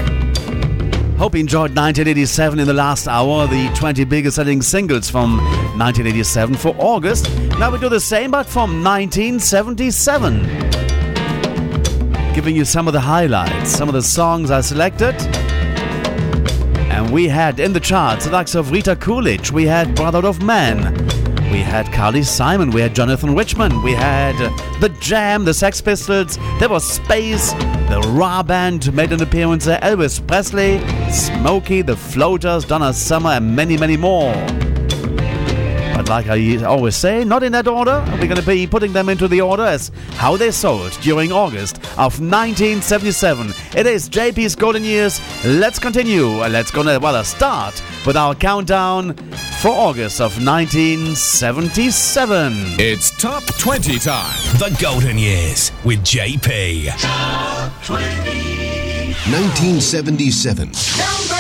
Hope 1.21 1.35
you 1.35 1.41
enjoyed 1.41 1.77
1987 1.77 2.59
in 2.61 2.67
the 2.67 2.73
last 2.73 3.07
hour, 3.07 3.47
the 3.47 3.69
20 3.75 4.05
biggest 4.05 4.37
selling 4.37 4.63
singles 4.63 5.11
from 5.11 5.37
1987 5.77 6.55
for 6.55 6.75
August. 6.79 7.31
Now 7.59 7.71
we 7.71 7.79
do 7.79 7.91
the 7.91 8.01
same, 8.01 8.31
but 8.31 8.47
from 8.47 8.83
1977. 8.83 10.45
Giving 12.33 12.57
you 12.57 12.65
some 12.65 12.87
of 12.87 12.95
the 12.95 13.01
highlights, 13.01 13.69
some 13.71 13.87
of 13.87 13.93
the 13.93 14.01
songs 14.01 14.51
I 14.51 14.63
selected. 14.63 15.15
And 16.91 17.13
we 17.13 17.29
had 17.29 17.61
in 17.61 17.75
the 17.75 17.81
charts 17.81 18.25
the 18.25 18.33
likes 18.33 18.55
of 18.55 18.71
Rita 18.71 18.97
Coolidge, 18.97 19.53
we 19.53 19.67
had 19.67 19.95
Brother 19.95 20.27
of 20.27 20.43
Man, 20.43 21.10
we 21.51 21.59
had 21.59 21.93
Carly 21.93 22.23
Simon, 22.23 22.71
we 22.71 22.81
had 22.81 22.95
Jonathan 22.95 23.35
Richman, 23.35 23.83
we 23.83 23.93
had 23.93 24.37
The 24.81 24.89
Jam, 25.01 25.45
the 25.45 25.55
Sex 25.55 25.81
Pistols, 25.81 26.39
there 26.59 26.69
was 26.69 26.85
Space, 26.85 27.53
the 27.53 28.01
Rah 28.15 28.43
Band 28.43 28.95
made 28.95 29.13
an 29.13 29.21
appearance 29.21 29.65
there, 29.65 29.81
Elvis 29.81 30.25
Presley, 30.27 30.79
Smokie, 31.09 31.85
The 31.85 31.97
Floaters, 31.97 32.65
Donna 32.65 32.93
Summer, 32.93 33.31
and 33.31 33.57
many, 33.57 33.77
many 33.77 33.97
more. 33.97 34.33
But 36.01 36.09
like 36.09 36.29
I 36.29 36.65
always 36.65 36.97
say, 36.97 37.25
not 37.25 37.43
in 37.43 37.53
that 37.53 37.69
order. 37.69 38.03
We're 38.13 38.27
going 38.27 38.37
to 38.37 38.43
be 38.43 38.67
putting 38.67 38.95
them 38.95 39.11
into 39.11 39.29
the 39.29 39.43
order 39.43 39.65
as 39.65 39.93
how 40.13 40.35
they 40.35 40.51
sold 40.51 40.93
during 41.03 41.31
August 41.31 41.77
of 41.99 42.21
1977. 42.21 43.53
It 43.77 43.87
is 43.87 44.09
JP's 44.09 44.57
Golden 44.57 44.83
Years. 44.83 45.21
Let's 45.45 45.79
continue. 45.79 46.27
Let's 46.27 46.71
go, 46.71 46.85
well, 46.85 47.17
uh, 47.17 47.23
start 47.23 47.83
with 48.07 48.17
our 48.17 48.35
countdown 48.35 49.13
for 49.61 49.69
August 49.69 50.23
of 50.23 50.43
1977. 50.43 52.53
It's 52.79 53.11
Top 53.21 53.45
20 53.59 53.99
time. 53.99 54.35
The 54.55 54.75
Golden 54.81 55.19
Years 55.19 55.71
with 55.85 56.03
JP. 56.03 56.99
Top 56.99 57.71
20. 57.85 59.13
1977. 59.29 60.73
Number 60.97 61.40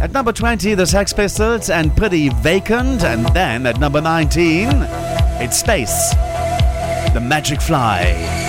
At 0.00 0.12
number 0.12 0.32
20, 0.32 0.74
the 0.76 0.86
Sex 0.86 1.12
Pistols 1.12 1.68
and 1.68 1.94
Pretty 1.94 2.30
Vacant. 2.30 3.04
And 3.04 3.26
then 3.34 3.66
at 3.66 3.78
number 3.78 4.00
19, 4.00 4.68
it's 5.42 5.58
Space, 5.58 6.14
The 7.12 7.20
Magic 7.22 7.60
Fly. 7.60 8.39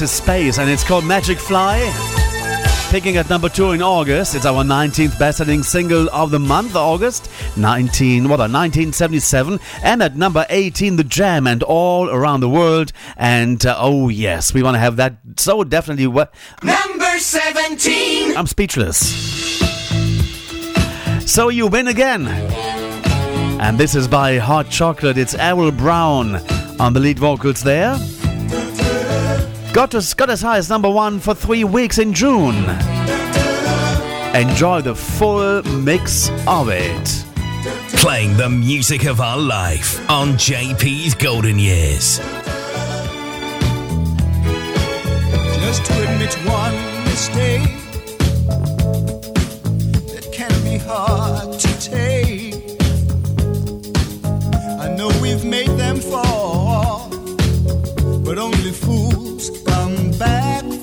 Is 0.00 0.10
Space 0.10 0.58
and 0.58 0.70
it's 0.70 0.82
called 0.84 1.04
Magic 1.04 1.38
Fly. 1.38 1.78
Picking 2.90 3.16
at 3.18 3.28
number 3.28 3.48
two 3.48 3.72
in 3.72 3.82
August. 3.82 4.34
It's 4.34 4.46
our 4.46 4.64
19th 4.64 5.18
best-selling 5.18 5.62
single 5.62 6.08
of 6.10 6.30
the 6.30 6.38
month, 6.38 6.74
August 6.74 7.30
19, 7.56 8.24
what, 8.24 8.40
a 8.40 8.48
1977. 8.48 9.60
And 9.82 10.02
at 10.02 10.16
number 10.16 10.46
18, 10.48 10.96
The 10.96 11.04
Jam 11.04 11.46
and 11.46 11.62
All 11.62 12.08
Around 12.08 12.40
the 12.40 12.48
World. 12.48 12.92
And 13.16 13.64
uh, 13.66 13.76
oh 13.78 14.08
yes, 14.08 14.54
we 14.54 14.62
want 14.62 14.74
to 14.74 14.78
have 14.78 14.96
that 14.96 15.16
so 15.36 15.64
definitely. 15.64 16.06
Wa- 16.06 16.26
Number 16.62 17.18
17. 17.18 18.36
I'm 18.36 18.46
speechless. 18.46 18.98
So 21.30 21.48
you 21.48 21.66
win 21.66 21.88
again. 21.88 22.26
And 23.60 23.78
this 23.78 23.94
is 23.94 24.08
by 24.08 24.38
Hot 24.38 24.70
Chocolate. 24.70 25.18
It's 25.18 25.34
Errol 25.34 25.70
Brown 25.70 26.36
on 26.80 26.92
the 26.94 27.00
lead 27.00 27.18
vocals 27.18 27.62
there. 27.62 27.96
Got 29.72 29.94
as, 29.94 30.14
got 30.14 30.30
as 30.30 30.42
high 30.42 30.58
as 30.58 30.68
number 30.68 30.90
one 30.90 31.20
for 31.20 31.32
three 31.32 31.62
weeks 31.62 31.98
in 31.98 32.12
June. 32.12 32.56
Enjoy 34.34 34.80
the 34.80 34.96
full 34.96 35.62
mix 35.62 36.28
of 36.48 36.68
it. 36.70 37.24
Playing 37.96 38.36
the 38.36 38.48
music 38.48 39.04
of 39.04 39.20
our 39.20 39.38
life 39.38 40.00
on 40.10 40.32
JP's 40.32 41.14
Golden 41.14 41.60
Years. 41.60 42.18
Just 45.60 45.84
to 45.84 46.02
admit 46.02 46.34
one 46.46 46.74
mistake 47.04 47.62
that 50.08 50.28
can 50.32 50.50
be 50.64 50.78
hard 50.78 51.60
to 51.60 51.80
take. 51.80 52.54
I 54.80 54.92
know 54.96 55.10
we've 55.22 55.44
made 55.44 55.70
them 55.78 56.00
fall, 56.00 57.08
but 58.24 58.36
only 58.36 58.72
fools 58.72 58.99
come 58.99 58.99
back 60.20 60.79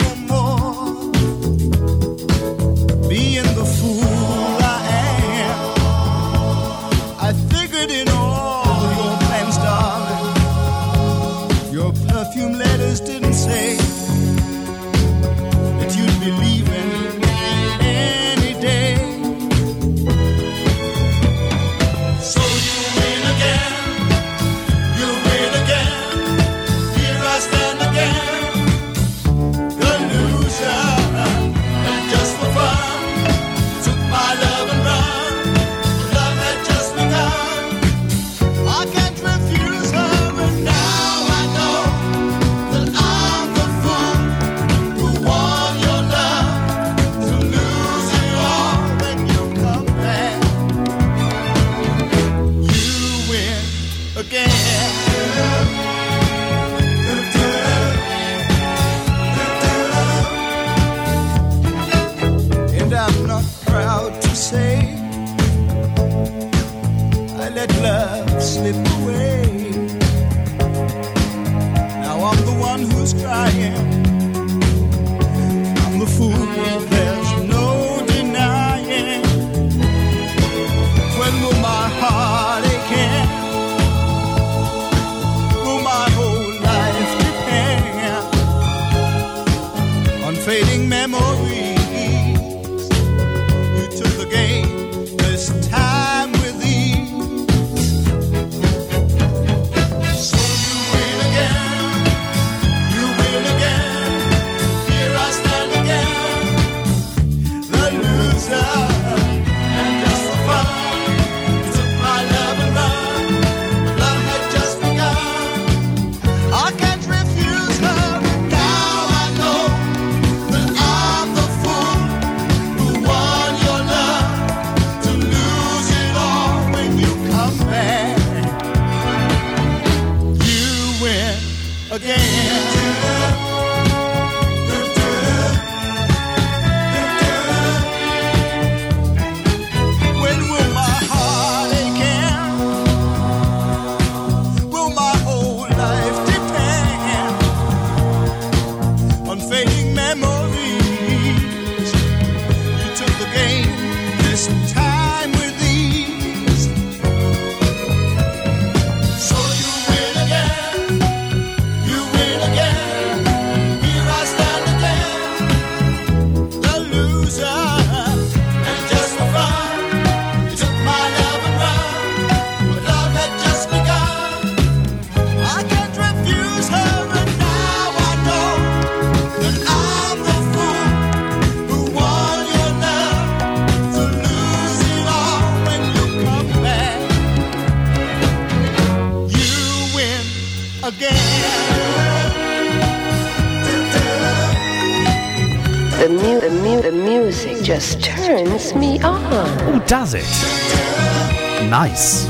Nice. 201.69 202.25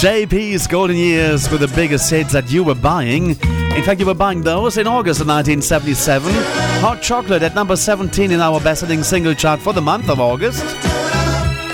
JP's 0.00 0.66
Golden 0.66 0.96
Years 0.96 1.50
with 1.50 1.60
the 1.60 1.68
biggest 1.68 2.10
hits 2.10 2.32
that 2.32 2.50
you 2.50 2.64
were 2.64 2.74
buying. 2.74 3.30
In 3.30 3.82
fact, 3.82 4.00
you 4.00 4.06
were 4.06 4.14
buying 4.14 4.42
those 4.42 4.78
in 4.78 4.86
August 4.86 5.20
of 5.20 5.26
1977. 5.26 6.32
Hot 6.80 7.02
Chocolate 7.02 7.42
at 7.42 7.54
number 7.54 7.76
17 7.76 8.30
in 8.30 8.40
our 8.40 8.60
best-selling 8.60 9.02
single 9.02 9.34
chart 9.34 9.60
for 9.60 9.72
the 9.72 9.82
month 9.82 10.08
of 10.08 10.18
August. 10.18 10.62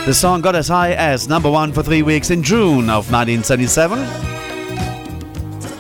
The 0.05 0.13
song 0.13 0.41
got 0.41 0.57
as 0.57 0.67
high 0.67 0.95
as 0.95 1.29
number 1.29 1.49
one 1.51 1.73
for 1.73 1.85
three 1.85 2.03
weeks 2.03 2.31
in 2.31 2.43
June 2.43 2.91
of 2.91 3.13
1977. 3.13 3.99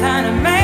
Kind 0.02 0.26
of 0.26 0.42
magic 0.42 0.61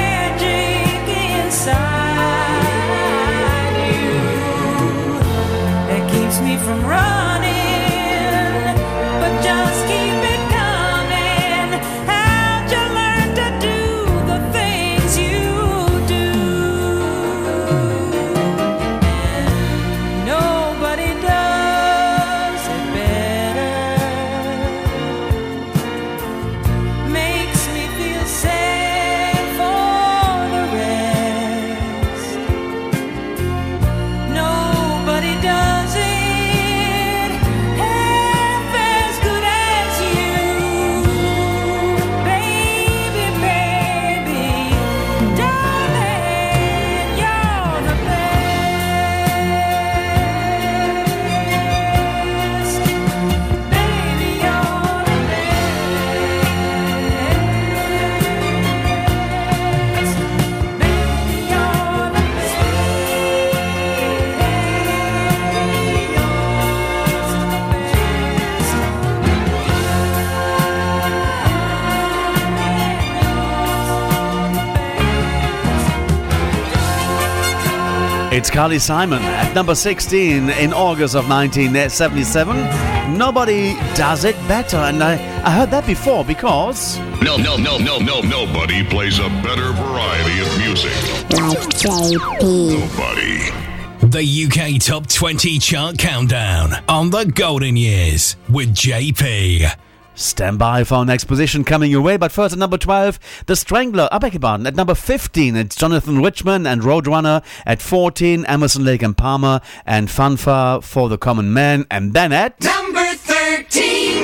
Carly 78.59 78.80
Simon 78.80 79.22
at 79.22 79.55
number 79.55 79.72
16 79.72 80.51
in 80.51 80.72
August 80.72 81.14
of 81.14 81.28
1977. 81.28 83.16
Nobody 83.16 83.74
does 83.94 84.24
it 84.24 84.35
better, 84.48 84.78
and 84.78 85.01
I, 85.01 85.12
I 85.44 85.51
heard 85.52 85.70
that 85.70 85.86
before 85.86 86.24
because. 86.24 86.98
No, 87.22 87.36
no, 87.36 87.56
no, 87.56 87.78
no, 87.78 88.01
no, 88.01 88.20
nobody 88.20 88.82
plays 88.82 89.20
a 89.20 89.28
better 89.47 89.70
variety 89.74 90.40
of 90.40 90.59
music. 90.59 90.90
Like 91.30 91.60
JP. 91.78 92.80
Nobody. 92.80 94.09
The 94.09 94.74
UK 94.74 94.82
Top 94.82 95.06
20 95.06 95.60
Chart 95.60 95.97
Countdown 95.97 96.72
on 96.89 97.10
the 97.10 97.26
Golden 97.26 97.76
Years 97.76 98.35
with 98.48 98.74
JP. 98.74 99.72
Stand 100.19 100.59
by 100.59 100.82
for 100.82 100.97
our 100.97 101.05
next 101.05 101.24
position 101.27 101.62
coming 101.62 101.93
your 101.93 102.03
way, 102.03 102.16
but 102.16 102.32
first 102.32 102.53
at 102.53 102.59
number 102.59 102.77
12, 102.77 103.45
The 103.47 103.55
Strangler, 103.55 104.09
I 104.11 104.19
beg 104.19 104.32
your 104.32 104.40
pardon, 104.40 104.66
at 104.66 104.74
number 104.74 104.97
15, 104.97 105.55
it's 105.55 105.77
Jonathan 105.77 106.20
Richman 106.20 106.66
and 106.66 106.82
Roadrunner, 106.82 107.45
at 107.65 107.81
14, 107.81 108.45
Emerson, 108.47 108.85
Lake 108.85 109.03
and 109.03 109.16
Palmer, 109.16 109.61
and 109.86 110.11
Fanfare 110.11 110.81
for 110.81 111.09
the 111.09 111.19
Common 111.19 111.53
Man, 111.53 111.86
and 111.89 112.15
then 112.15 112.32
at 112.32 112.61
Number 112.65 113.15
13. 113.15 114.23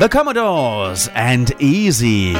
The 0.00 0.08
Commodores 0.10 1.08
and 1.14 1.52
Easy. 1.60 2.34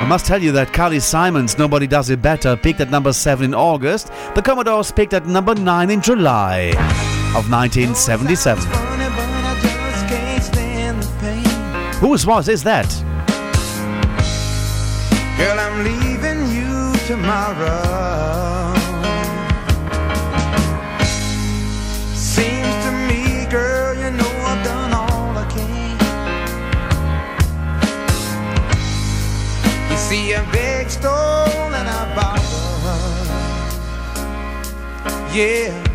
I 0.00 0.06
must 0.08 0.24
tell 0.24 0.42
you 0.42 0.52
that 0.52 0.72
Carly 0.72 1.00
Simon's 1.00 1.58
Nobody 1.58 1.86
Does 1.86 2.08
It 2.08 2.22
Better 2.22 2.56
peaked 2.56 2.80
at 2.80 2.90
number 2.90 3.12
7 3.12 3.44
in 3.44 3.52
August. 3.54 4.10
The 4.34 4.40
Commodores 4.40 4.90
peaked 4.90 5.12
at 5.12 5.26
number 5.26 5.54
9 5.54 5.90
in 5.90 6.00
July 6.00 7.19
of 7.36 7.48
1977. 7.50 8.62
Funny, 8.62 9.04
but 9.16 9.28
I 9.28 9.54
just 9.62 10.06
can't 10.08 10.42
stand 10.42 11.02
the 11.02 11.08
pain. 11.20 11.92
Whose 12.00 12.24
voice 12.24 12.48
is 12.48 12.62
that? 12.64 12.88
Girl, 15.38 15.58
I'm 15.58 15.84
leaving 15.84 16.50
you 16.54 16.92
tomorrow. 17.06 18.74
Seems 22.14 22.74
to 22.84 22.90
me, 23.08 23.46
girl, 23.50 23.94
you 23.94 24.10
know 24.10 24.32
I've 24.50 24.64
done 24.64 24.92
all 24.92 25.38
I 25.38 25.46
can. 25.50 25.98
You 29.90 29.96
see, 29.96 30.34
and. 30.34 30.60
Yeah. 35.32 35.89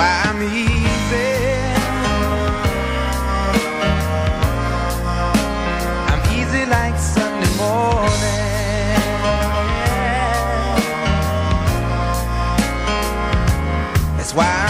Why 0.00 0.22
I'm 0.24 0.42
easy. 0.42 1.28
I'm 6.10 6.22
easy 6.38 6.64
like 6.64 6.96
Sunday 6.98 7.54
morning. 7.58 8.08
That's 14.16 14.32
why 14.32 14.69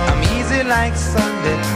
I'm 0.08 0.22
easy 0.38 0.62
like 0.64 0.96
Sunday. 0.96 1.75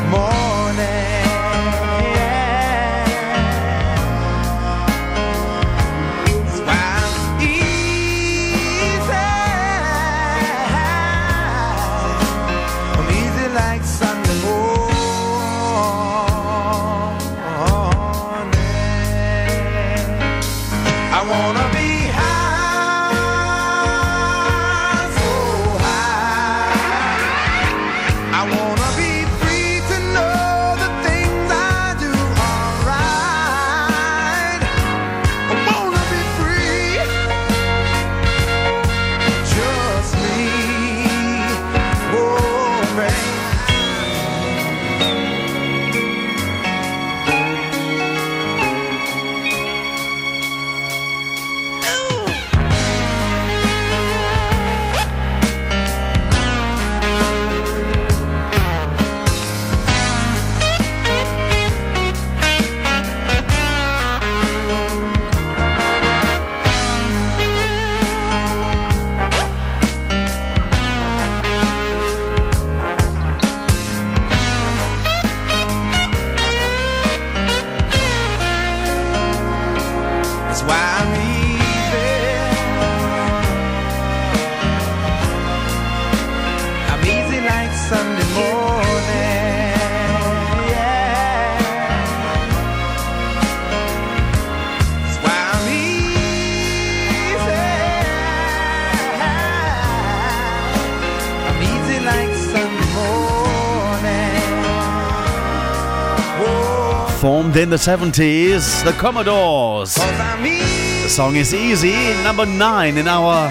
In 107.61 107.69
the 107.69 107.77
70s, 107.77 108.83
the 108.85 108.93
Commodores. 108.93 109.95
The 109.95 111.09
song 111.11 111.37
is 111.37 111.53
easy, 111.53 111.93
number 112.23 112.47
9 112.47 112.97
in 112.97 113.07
our. 113.07 113.51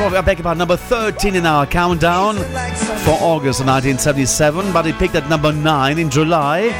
Well, 0.00 0.16
I 0.16 0.20
beg 0.20 0.42
number 0.44 0.76
13 0.76 1.36
in 1.36 1.46
our 1.46 1.64
countdown 1.64 2.34
for 2.34 3.12
August 3.22 3.60
of 3.60 3.68
1977, 3.68 4.72
but 4.72 4.84
it 4.88 4.98
peaked 4.98 5.14
at 5.14 5.28
number 5.28 5.52
9 5.52 5.96
in 5.96 6.10
July. 6.10 6.72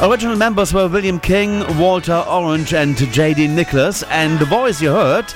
Original 0.00 0.36
members 0.36 0.72
were 0.72 0.86
William 0.86 1.18
King, 1.18 1.64
Walter 1.76 2.24
Orange, 2.28 2.72
and 2.72 2.96
J.D. 2.96 3.48
Nicholas, 3.48 4.04
and 4.04 4.38
the 4.38 4.44
voice 4.44 4.80
you 4.80 4.90
heard 4.90 5.26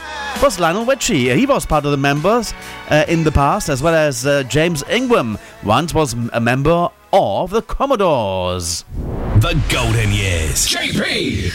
was 0.40 0.61
Lionel 0.61 0.85
Richie. 0.85 1.35
He 1.35 1.47
was 1.47 1.66
part 1.66 1.85
of 1.85 1.90
the 1.90 1.97
members 1.97 2.55
uh, 2.90 3.05
in 3.09 3.24
the 3.24 3.32
past, 3.32 3.69
as 3.69 3.82
well 3.82 3.94
as 3.94 4.24
uh, 4.24 4.44
James 4.44 4.85
Ingram, 4.89 5.36
once 5.65 5.93
was 5.93 6.15
a 6.32 6.40
member 6.40 6.90
of 7.12 7.51
the 7.51 7.62
Commodores. 7.62 8.85
The 9.43 9.60
Golden 9.69 10.12
Years. 10.12 10.69
JP. 10.69 11.51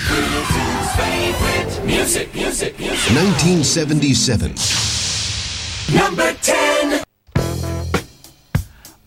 music, 1.85 2.35
music, 2.35 2.77
music. 2.77 3.15
1977. 3.15 5.95
Number 5.95 6.33
10. 6.33 7.03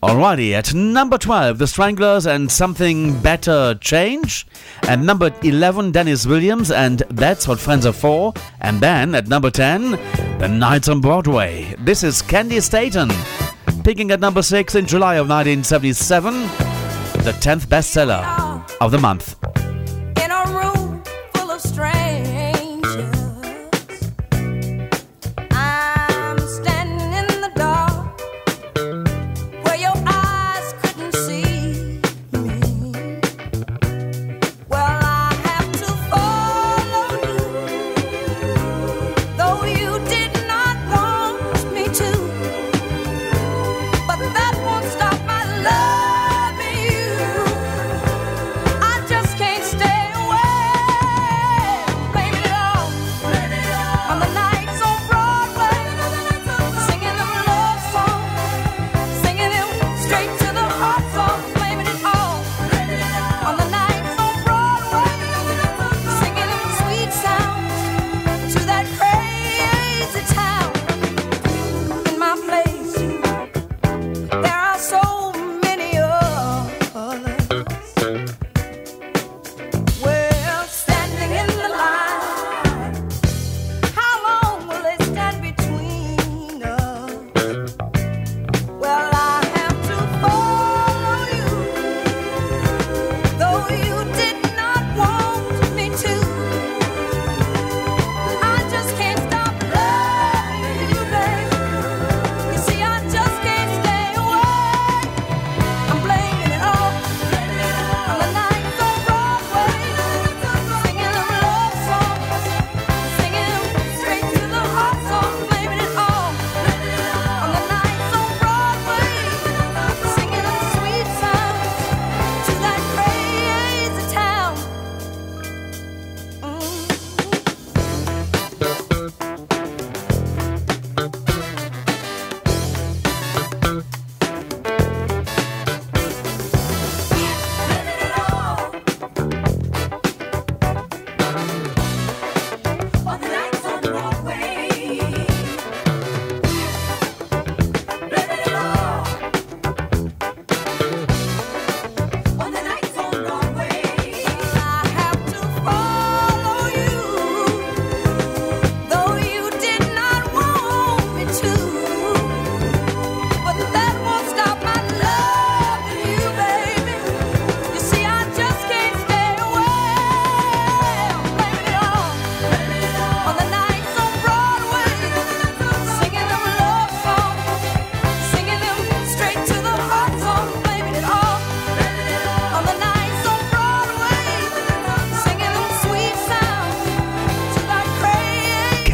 Alrighty, 0.01 0.53
at 0.53 0.73
number 0.73 1.19
12, 1.19 1.59
The 1.59 1.67
Stranglers 1.67 2.25
and 2.25 2.51
Something 2.51 3.21
Better 3.21 3.75
Change. 3.75 4.47
At 4.87 4.99
number 4.99 5.31
11, 5.43 5.91
Deniece 5.91 6.25
Williams 6.25 6.71
and 6.71 7.03
That's 7.11 7.47
What 7.47 7.59
Friends 7.59 7.85
Are 7.85 7.93
For. 7.93 8.33
And 8.61 8.81
then 8.81 9.13
at 9.13 9.27
number 9.27 9.51
10, 9.51 9.91
The 10.39 10.47
Nights 10.47 10.89
on 10.89 11.01
Broadway. 11.01 11.75
This 11.77 12.03
is 12.03 12.23
Candi 12.23 12.59
Staton. 12.59 13.11
Peaking 13.83 14.09
at 14.09 14.19
number 14.19 14.41
6 14.41 14.73
in 14.73 14.87
July 14.87 15.17
of 15.17 15.29
1977, 15.29 16.33
the 17.23 17.33
10th 17.33 17.67
bestseller 17.67 18.50
of 18.81 18.89
the 18.89 18.97
month. 18.97 19.35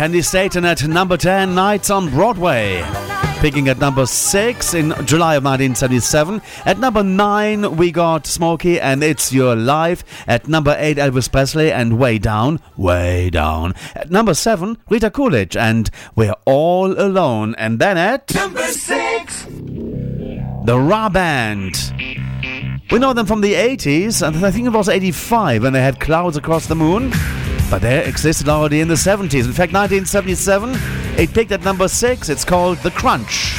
Candi 0.07 0.23
Staton 0.23 0.63
at 0.63 0.87
number 0.87 1.17
10, 1.17 1.53
Nights 1.53 1.89
on 1.89 2.09
Broadway. 2.09 2.81
Picking 3.41 3.67
at 3.67 3.77
number 3.79 4.05
6 4.05 4.73
in 4.73 4.91
July 5.05 5.35
of 5.35 5.43
1977. 5.43 6.41
At 6.65 6.79
number 6.79 7.03
9, 7.03 7.75
we 7.75 7.91
got 7.91 8.23
Smokie 8.23 8.79
and 8.81 9.03
It's 9.03 9.33
Your 9.33 9.53
Life. 9.53 10.05
At 10.25 10.47
number 10.47 10.73
8, 10.79 10.95
Elvis 10.95 11.29
Presley 11.29 11.73
and 11.73 11.99
Way 11.99 12.19
Down, 12.19 12.61
Way 12.77 13.29
Down. 13.29 13.73
At 13.95 14.09
number 14.09 14.33
7, 14.33 14.77
Rita 14.89 15.11
Coolidge 15.11 15.57
and 15.57 15.89
We're 16.15 16.35
All 16.45 16.93
Alone. 16.97 17.53
And 17.57 17.77
then 17.79 17.97
at 17.97 18.33
Number 18.33 18.63
six. 18.63 19.43
the 19.43 20.79
Rah 20.79 21.09
Band. 21.09 21.75
We 22.91 22.99
know 22.99 23.11
them 23.11 23.25
from 23.25 23.41
the 23.41 23.55
80s, 23.55 24.25
and 24.25 24.45
I 24.45 24.51
think 24.51 24.67
it 24.67 24.69
was 24.69 24.87
85 24.87 25.63
when 25.63 25.73
they 25.73 25.81
had 25.81 25.99
Clouds 25.99 26.37
Across 26.37 26.67
the 26.67 26.75
Moon. 26.75 27.11
But 27.69 27.81
they 27.81 28.05
existed 28.05 28.47
already 28.47 28.79
in 28.79 28.87
the 28.87 28.93
70s. 28.93 29.45
In 29.45 29.53
fact, 29.53 29.73
1977, 29.73 30.75
it 31.19 31.33
peaked 31.33 31.51
at 31.51 31.63
number 31.63 31.87
6. 31.87 32.29
It's 32.29 32.45
called 32.45 32.77
The 32.77 32.91
Crunch. 32.91 33.56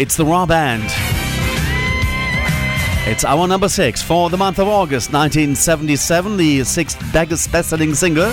It's 0.00 0.16
the 0.16 0.24
Rah 0.24 0.46
Band. 0.46 0.84
It's 3.10 3.24
our 3.24 3.48
number 3.48 3.68
six 3.68 4.00
for 4.00 4.30
the 4.30 4.36
month 4.36 4.60
of 4.60 4.68
August 4.68 5.12
1977, 5.12 6.36
the 6.36 6.62
sixth 6.62 7.02
biggest 7.12 7.50
best-selling 7.50 7.96
single 7.96 8.32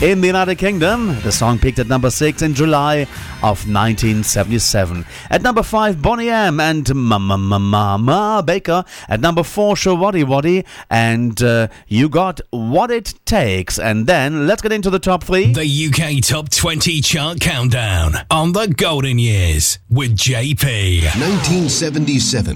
in 0.00 0.20
the 0.20 0.28
United 0.28 0.58
Kingdom. 0.58 1.20
The 1.22 1.32
song 1.32 1.58
peaked 1.58 1.80
at 1.80 1.88
number 1.88 2.08
six 2.08 2.42
in 2.42 2.54
July 2.54 3.08
of 3.42 3.66
1977. 3.66 5.04
At 5.30 5.42
number 5.42 5.62
five, 5.62 6.00
Boney 6.02 6.28
M 6.28 6.60
and 6.60 6.94
Mama 6.94 7.38
Mama 7.38 7.98
Ma 7.98 8.42
Baker. 8.42 8.84
At 9.08 9.20
number 9.20 9.42
four, 9.42 9.74
Showaddywaddy 9.74 10.64
and 10.90 11.42
uh, 11.42 11.68
You 11.88 12.08
Got 12.08 12.40
What 12.50 12.90
It 12.90 13.14
Takes. 13.24 13.78
And 13.78 14.06
then 14.06 14.46
let's 14.46 14.62
get 14.62 14.72
into 14.72 14.90
the 14.90 14.98
top 14.98 15.24
three. 15.24 15.52
The 15.52 15.86
UK 15.88 16.22
Top 16.22 16.50
20 16.50 17.00
Chart 17.00 17.40
Countdown 17.40 18.14
on 18.30 18.52
the 18.52 18.66
Golden 18.68 19.18
Years 19.18 19.78
with 19.88 20.16
JP. 20.16 21.02
1977. 21.02 22.54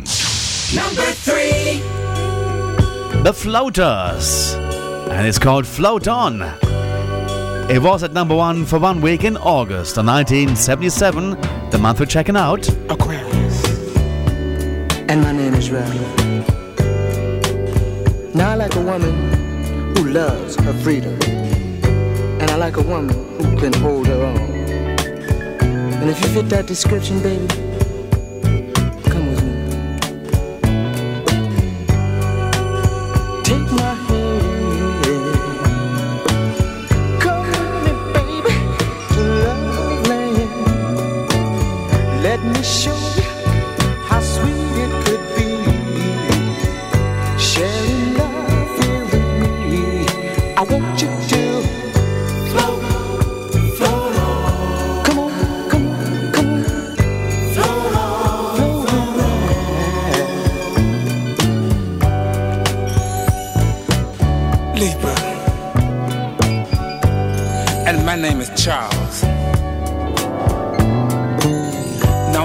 Number 0.76 1.02
three. 1.12 1.80
The 3.22 3.32
Floaters. 3.32 4.54
And 5.10 5.26
it's 5.26 5.38
called 5.38 5.66
Float 5.66 6.08
On. 6.08 6.73
It 7.66 7.80
was 7.80 8.02
at 8.02 8.12
number 8.12 8.36
one 8.36 8.66
for 8.66 8.78
one 8.78 9.00
week 9.00 9.24
in 9.24 9.38
August 9.38 9.96
of 9.96 10.04
1977, 10.04 11.30
the 11.70 11.78
month 11.78 11.98
we're 11.98 12.04
checking 12.04 12.36
out. 12.36 12.68
Aquarius. 12.90 13.86
And 15.08 15.22
my 15.22 15.32
name 15.32 15.54
is 15.54 15.70
Ralph. 15.70 15.94
Now 18.34 18.50
I 18.50 18.54
like 18.54 18.74
a 18.76 18.82
woman 18.82 19.96
who 19.96 20.08
loves 20.10 20.56
her 20.56 20.74
freedom. 20.82 21.18
And 21.22 22.50
I 22.50 22.56
like 22.56 22.76
a 22.76 22.82
woman 22.82 23.16
who 23.38 23.58
can 23.58 23.72
hold 23.72 24.08
her 24.08 24.22
own. 24.22 24.36
And 26.02 26.10
if 26.10 26.20
you 26.20 26.28
fit 26.28 26.50
that 26.50 26.66
description, 26.66 27.22
baby, 27.22 27.48
come 29.08 29.26
with 29.30 29.42
me. 29.42 29.54
Take 33.42 33.70
my 33.72 33.93
Libra. 64.76 65.14
And 67.86 68.04
my 68.04 68.16
name 68.16 68.40
is 68.40 68.50
Charles. 68.62 69.33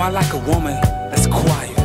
I 0.10 0.12
like 0.12 0.34
a 0.34 0.38
woman 0.38 0.74
that's 1.12 1.28
quiet. 1.28 1.78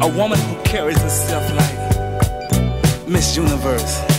A 0.00 0.08
woman 0.16 0.38
who 0.38 0.62
carries 0.62 0.96
herself 1.02 1.42
like 1.56 3.08
Miss 3.08 3.36
Universe. 3.36 4.15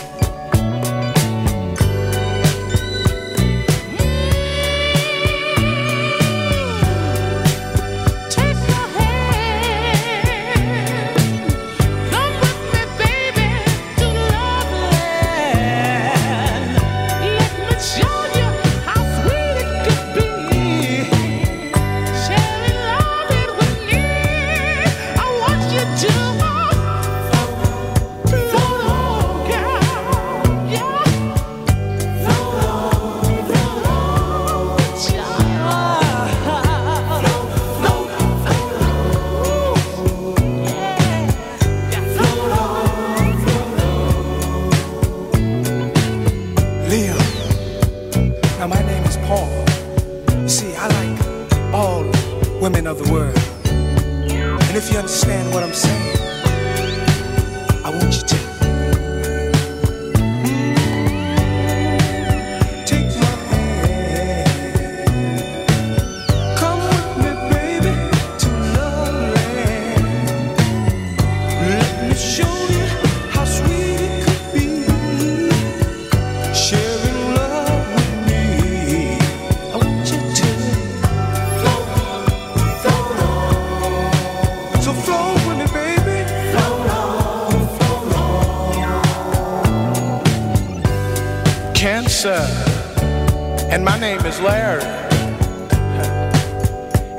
Larry. 94.40 94.84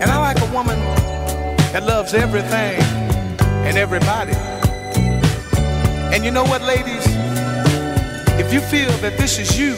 And 0.00 0.10
I 0.10 0.18
like 0.18 0.40
a 0.40 0.52
woman 0.52 0.78
that 1.72 1.82
loves 1.84 2.14
everything 2.14 2.80
and 3.66 3.76
everybody. 3.76 4.34
And 6.14 6.24
you 6.24 6.30
know 6.30 6.44
what, 6.44 6.62
ladies? 6.62 7.04
If 8.38 8.52
you 8.52 8.60
feel 8.60 8.90
that 8.98 9.18
this 9.18 9.38
is 9.38 9.58
you, 9.58 9.74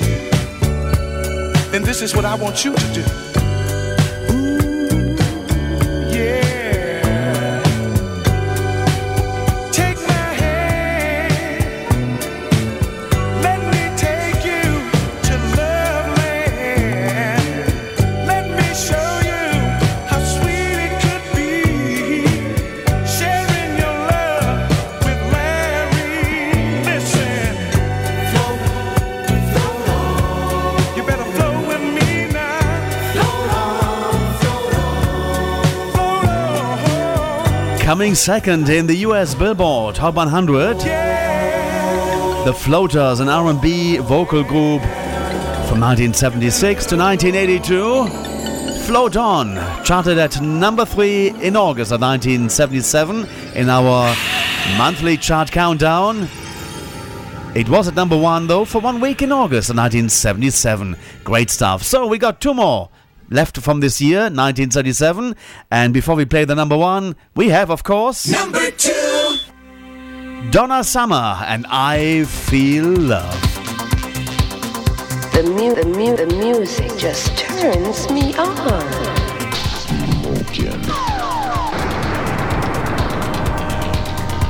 then 1.70 1.82
this 1.82 2.02
is 2.02 2.14
what 2.14 2.24
I 2.24 2.34
want 2.34 2.64
you 2.64 2.74
to 2.74 2.92
do. 2.92 3.19
Coming 37.90 38.14
second 38.14 38.68
in 38.68 38.86
the 38.86 38.98
US 38.98 39.34
Billboard 39.34 39.96
Hot 39.96 40.14
100, 40.14 40.78
the 42.46 42.54
Floaters, 42.54 43.18
an 43.18 43.28
R&B 43.28 43.96
vocal 43.96 44.44
group 44.44 44.80
from 45.66 45.80
1976 45.80 46.86
to 46.86 46.96
1982. 46.96 48.06
Float 48.86 49.16
On 49.16 49.56
charted 49.84 50.18
at 50.18 50.40
number 50.40 50.84
three 50.84 51.30
in 51.42 51.56
August 51.56 51.90
of 51.90 52.00
1977 52.00 53.26
in 53.56 53.68
our 53.68 54.14
monthly 54.78 55.16
chart 55.16 55.50
countdown. 55.50 56.28
It 57.56 57.68
was 57.68 57.88
at 57.88 57.96
number 57.96 58.16
one 58.16 58.46
though 58.46 58.64
for 58.64 58.80
one 58.80 59.00
week 59.00 59.20
in 59.20 59.32
August 59.32 59.68
of 59.68 59.76
1977. 59.76 60.96
Great 61.24 61.50
stuff. 61.50 61.82
So 61.82 62.06
we 62.06 62.18
got 62.18 62.40
two 62.40 62.54
more 62.54 62.89
left 63.30 63.58
from 63.58 63.80
this 63.80 64.00
year, 64.00 64.22
1977. 64.22 65.34
And 65.70 65.94
before 65.94 66.14
we 66.16 66.24
play 66.24 66.44
the 66.44 66.54
number 66.54 66.76
one, 66.76 67.16
we 67.34 67.48
have, 67.48 67.70
of 67.70 67.82
course, 67.84 68.28
Number 68.28 68.70
two. 68.72 69.36
Donna 70.50 70.82
Summer 70.82 71.38
and 71.46 71.64
I 71.68 72.24
Feel 72.24 72.84
Love. 72.86 73.40
The, 75.32 75.42
mu- 75.44 75.74
the, 75.74 75.86
mu- 75.86 76.16
the 76.16 76.26
music 76.44 76.96
just 76.98 77.36
turns 77.38 78.10
me 78.10 78.34
on. 78.34 78.50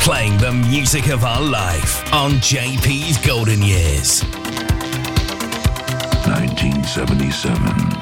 Playing 0.00 0.38
the 0.38 0.52
music 0.52 1.08
of 1.08 1.24
our 1.24 1.40
life 1.42 2.02
on 2.12 2.32
JP's 2.40 3.18
Golden 3.24 3.62
Years. 3.62 4.22
1977. 6.26 7.99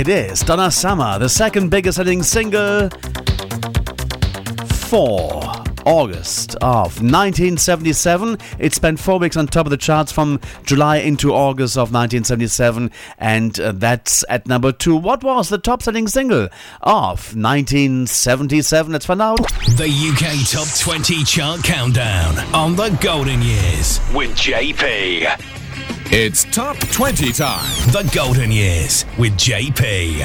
It 0.00 0.08
is 0.08 0.40
Donna 0.40 0.70
Summer, 0.70 1.18
the 1.18 1.28
second 1.28 1.68
biggest 1.68 1.96
selling 1.96 2.22
single 2.22 2.88
for 4.88 5.42
August 5.84 6.54
of 6.62 7.02
1977. 7.02 8.38
It 8.58 8.72
spent 8.72 8.98
four 8.98 9.18
weeks 9.18 9.36
on 9.36 9.46
top 9.46 9.66
of 9.66 9.70
the 9.70 9.76
charts 9.76 10.10
from 10.10 10.40
July 10.64 10.96
into 10.96 11.34
August 11.34 11.76
of 11.76 11.92
1977, 11.92 12.90
and 13.18 13.60
uh, 13.60 13.72
that's 13.72 14.24
at 14.30 14.48
number 14.48 14.72
two. 14.72 14.96
What 14.96 15.22
was 15.22 15.50
the 15.50 15.58
top 15.58 15.82
selling 15.82 16.08
single 16.08 16.48
of 16.80 17.36
1977? 17.36 18.92
Let's 18.92 19.04
find 19.04 19.20
out. 19.20 19.36
The 19.76 19.84
UK 19.84 20.48
Top 20.50 20.78
20 20.78 21.24
Chart 21.24 21.62
Countdown 21.62 22.38
on 22.54 22.74
the 22.74 22.88
Golden 23.02 23.42
Years 23.42 24.00
with 24.14 24.30
JP. 24.30 25.60
It's 26.10 26.44
Top 26.44 26.78
20 26.78 27.32
time. 27.32 27.59
The 27.92 28.08
Golden 28.14 28.52
Years 28.52 29.04
with 29.18 29.32
JP. 29.32 30.20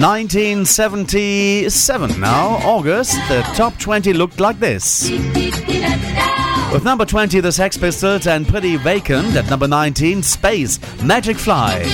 1977 0.00 2.20
now, 2.20 2.56
August, 2.64 3.12
the 3.28 3.42
top 3.54 3.78
20 3.78 4.12
looked 4.14 4.40
like 4.40 4.58
this. 4.58 5.08
With 6.72 6.82
number 6.82 7.04
20, 7.04 7.38
the 7.38 7.52
Sex 7.52 7.76
Pistols 7.76 8.26
and 8.26 8.48
Pretty 8.48 8.74
Vacant. 8.76 9.36
At 9.36 9.48
number 9.48 9.68
19, 9.68 10.24
Space, 10.24 10.80
Magic 11.04 11.36
Fly. 11.36 11.84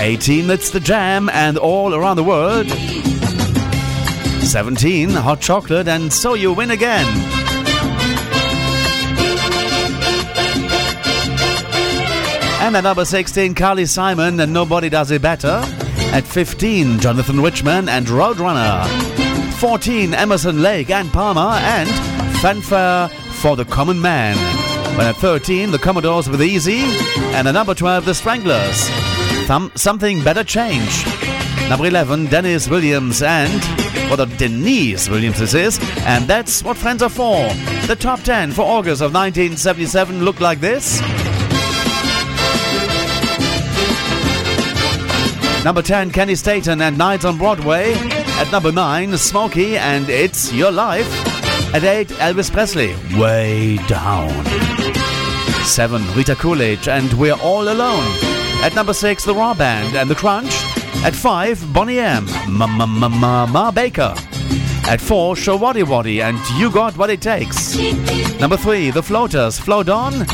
18, 0.00 0.50
It's 0.50 0.70
the 0.70 0.80
Jam 0.80 1.28
and 1.28 1.56
All 1.56 1.94
Around 1.94 2.16
the 2.16 2.24
World. 2.24 2.68
17, 4.42 5.10
Hot 5.10 5.40
Chocolate 5.40 5.86
and 5.86 6.12
So 6.12 6.34
You 6.34 6.52
Win 6.52 6.72
Again. 6.72 7.37
And 12.68 12.76
at 12.76 12.84
number 12.84 13.06
16, 13.06 13.54
Carly 13.54 13.86
Simon 13.86 14.38
and 14.40 14.52
Nobody 14.52 14.90
Does 14.90 15.10
It 15.10 15.22
Better. 15.22 15.62
At 16.12 16.24
15, 16.26 17.00
Jonathan 17.00 17.40
Richman 17.40 17.88
and 17.88 18.06
Roadrunner. 18.06 18.86
14, 19.54 20.12
Emerson 20.12 20.60
Lake 20.60 20.90
and 20.90 21.10
Palmer 21.10 21.56
and 21.62 21.88
Fanfare 22.40 23.08
for 23.08 23.56
the 23.56 23.64
Common 23.64 24.02
Man. 24.02 24.36
When 24.98 25.06
at 25.06 25.16
13, 25.16 25.70
the 25.70 25.78
Commodores 25.78 26.28
with 26.28 26.42
Easy. 26.42 26.80
And 27.32 27.48
at 27.48 27.52
number 27.52 27.74
12, 27.74 28.04
the 28.04 28.14
Stranglers. 28.14 28.76
Something 29.74 30.22
Better 30.22 30.44
Change. 30.44 31.06
Number 31.70 31.86
11, 31.86 32.26
Dennis 32.26 32.68
Williams 32.68 33.22
and. 33.22 33.62
Well, 34.10 34.26
Denise 34.26 35.08
Williams 35.08 35.38
this 35.38 35.54
is. 35.54 35.78
And 36.00 36.28
that's 36.28 36.62
what 36.62 36.76
friends 36.76 37.02
are 37.02 37.08
for. 37.08 37.48
The 37.86 37.96
top 37.98 38.20
10 38.20 38.52
for 38.52 38.60
August 38.60 39.00
of 39.00 39.14
1977 39.14 40.22
look 40.22 40.40
like 40.40 40.60
this. 40.60 41.00
Number 45.64 45.82
10, 45.82 46.12
Kenny 46.12 46.34
Staton 46.34 46.80
and 46.80 46.96
Nights 46.96 47.24
on 47.24 47.36
Broadway. 47.36 47.92
At 48.38 48.50
number 48.52 48.72
9, 48.72 49.16
Smokey 49.18 49.76
and 49.76 50.08
It's 50.08 50.52
Your 50.52 50.70
Life. 50.70 51.08
At 51.74 51.84
8, 51.84 52.08
Elvis 52.08 52.50
Presley, 52.50 52.94
Way 53.18 53.76
Down. 53.88 54.30
7, 55.64 56.02
Rita 56.14 56.36
Coolidge 56.36 56.88
and 56.88 57.12
We're 57.14 57.34
All 57.34 57.68
Alone. 57.68 58.06
At 58.62 58.74
number 58.74 58.94
6, 58.94 59.24
The 59.24 59.34
Raw 59.34 59.52
Band 59.52 59.94
and 59.96 60.08
The 60.08 60.14
Crunch. 60.14 60.52
At 61.04 61.14
5, 61.14 61.72
Bonnie 61.72 61.98
M, 61.98 62.26
Ma 62.48 62.66
Ma 62.66 62.86
Ma 62.86 63.08
Ma 63.08 63.46
Ma 63.46 63.70
Baker. 63.70 64.14
At 64.88 65.00
4, 65.00 65.34
Shawadi 65.34 65.86
Wadi 65.86 66.22
and 66.22 66.38
You 66.56 66.70
Got 66.70 66.96
What 66.96 67.10
It 67.10 67.20
Takes. 67.20 67.76
Number 68.40 68.56
3, 68.56 68.90
The 68.90 69.02
Floaters, 69.02 69.58
Float 69.58 69.88
On. 69.88 70.24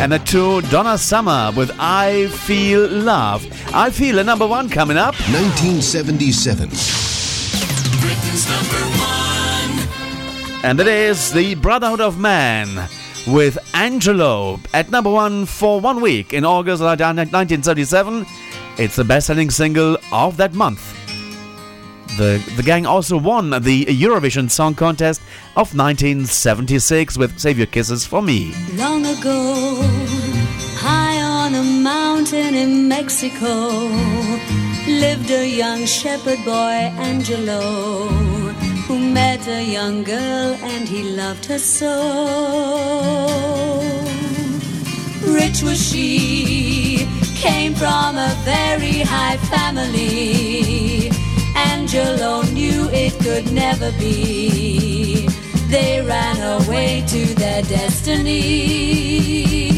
And 0.00 0.14
at 0.14 0.24
2, 0.26 0.62
Donna 0.70 0.96
Summer 0.96 1.50
with 1.56 1.72
I 1.78 2.28
Feel 2.28 2.88
Love. 2.88 3.44
I 3.74 3.90
Feel 3.90 4.20
a 4.20 4.24
number 4.24 4.46
1 4.46 4.68
coming 4.70 4.96
up. 4.96 5.14
1977. 5.28 6.68
Britain's 8.00 8.48
number 8.48 8.78
one. 9.02 10.64
And 10.64 10.78
it 10.78 10.86
is 10.86 11.32
the 11.32 11.56
Brotherhood 11.56 12.00
of 12.00 12.18
Man 12.18 12.88
with 13.26 13.58
Angelo 13.74 14.60
at 14.72 14.90
number 14.90 15.10
one 15.10 15.44
for 15.46 15.80
one 15.80 16.00
week 16.00 16.32
in 16.32 16.44
August 16.44 16.80
of 16.80 16.86
1977. 16.86 18.24
It's 18.78 18.94
the 18.94 19.04
best 19.04 19.26
selling 19.26 19.50
single 19.50 19.98
of 20.12 20.36
that 20.36 20.54
month. 20.54 20.94
The, 22.18 22.42
the 22.56 22.64
gang 22.64 22.84
also 22.84 23.16
won 23.16 23.50
the 23.50 23.84
Eurovision 23.84 24.50
Song 24.50 24.74
Contest 24.74 25.20
of 25.54 25.72
1976 25.72 27.16
with 27.16 27.38
Save 27.38 27.58
Your 27.58 27.68
Kisses 27.68 28.04
for 28.04 28.20
Me. 28.20 28.52
Long 28.72 29.06
ago, 29.06 29.78
high 30.74 31.22
on 31.22 31.54
a 31.54 31.62
mountain 31.62 32.56
in 32.56 32.88
Mexico, 32.88 33.68
lived 34.88 35.30
a 35.30 35.46
young 35.48 35.86
shepherd 35.86 36.44
boy, 36.44 36.90
Angelo, 36.98 38.08
who 38.88 38.98
met 38.98 39.46
a 39.46 39.62
young 39.62 40.02
girl 40.02 40.58
and 40.60 40.88
he 40.88 41.04
loved 41.04 41.44
her 41.44 41.60
so. 41.60 41.92
Rich 45.24 45.62
was 45.62 45.80
she, 45.80 47.06
came 47.36 47.76
from 47.76 48.16
a 48.16 48.34
very 48.44 49.02
high 49.02 49.36
family. 49.36 51.17
Angelo 51.90 52.42
knew 52.52 52.90
it 52.92 53.18
could 53.18 53.50
never 53.50 53.90
be. 53.92 55.26
They 55.70 56.02
ran 56.02 56.60
away 56.60 57.02
to 57.08 57.34
their 57.34 57.62
destiny. 57.62 59.77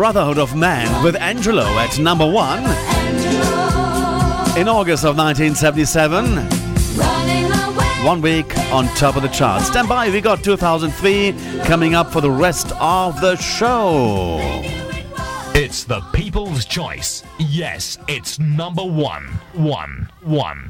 Brotherhood 0.00 0.38
of 0.38 0.56
Man 0.56 1.04
with 1.04 1.14
Angelo 1.14 1.60
at 1.60 1.98
number 1.98 2.24
one. 2.24 2.60
In 4.58 4.66
August 4.66 5.04
of 5.04 5.14
1977. 5.14 6.36
One 8.06 8.22
week 8.22 8.56
on 8.72 8.86
top 8.94 9.16
of 9.16 9.22
the 9.22 9.28
charts. 9.28 9.66
Stand 9.66 9.90
by, 9.90 10.08
we 10.08 10.22
got 10.22 10.42
2003 10.42 11.34
coming 11.64 11.94
up 11.94 12.10
for 12.10 12.22
the 12.22 12.30
rest 12.30 12.72
of 12.80 13.20
the 13.20 13.36
show. 13.36 14.38
It's 15.52 15.84
the 15.84 16.00
people's 16.14 16.64
choice. 16.64 17.22
Yes, 17.38 17.98
it's 18.08 18.38
number 18.38 18.82
one. 18.82 19.26
One, 19.52 20.10
one, 20.22 20.69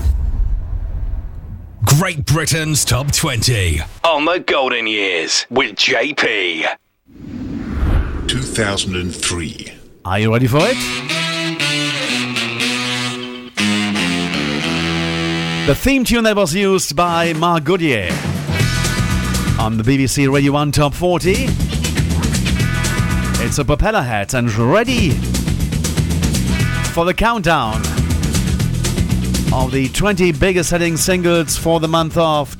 Great 1.97 2.25
Britain's 2.25 2.85
Top 2.85 3.11
20 3.11 3.81
on 4.05 4.23
The 4.23 4.39
Golden 4.39 4.87
Years 4.87 5.45
with 5.49 5.75
JP. 5.75 6.65
2003. 8.27 9.73
Are 10.05 10.19
you 10.19 10.31
ready 10.31 10.47
for 10.47 10.59
it? 10.61 10.77
The 15.67 15.75
theme 15.75 16.05
tune 16.05 16.23
that 16.23 16.37
was 16.37 16.55
used 16.55 16.95
by 16.95 17.33
Mark 17.33 17.65
Goodyear 17.65 18.09
on 19.59 19.77
the 19.77 19.83
BBC 19.83 20.31
Radio 20.31 20.53
1 20.53 20.71
Top 20.71 20.93
40. 20.93 21.33
It's 23.43 23.59
a 23.59 23.65
propeller 23.65 24.01
hat 24.01 24.33
and 24.33 24.51
ready 24.53 25.11
for 26.93 27.03
the 27.03 27.13
countdown 27.13 27.83
of 29.53 29.71
the 29.71 29.89
20 29.89 30.31
biggest 30.33 30.69
selling 30.69 30.95
singles 30.95 31.57
for 31.57 31.81
the 31.81 31.87
month 31.87 32.17
of 32.17 32.55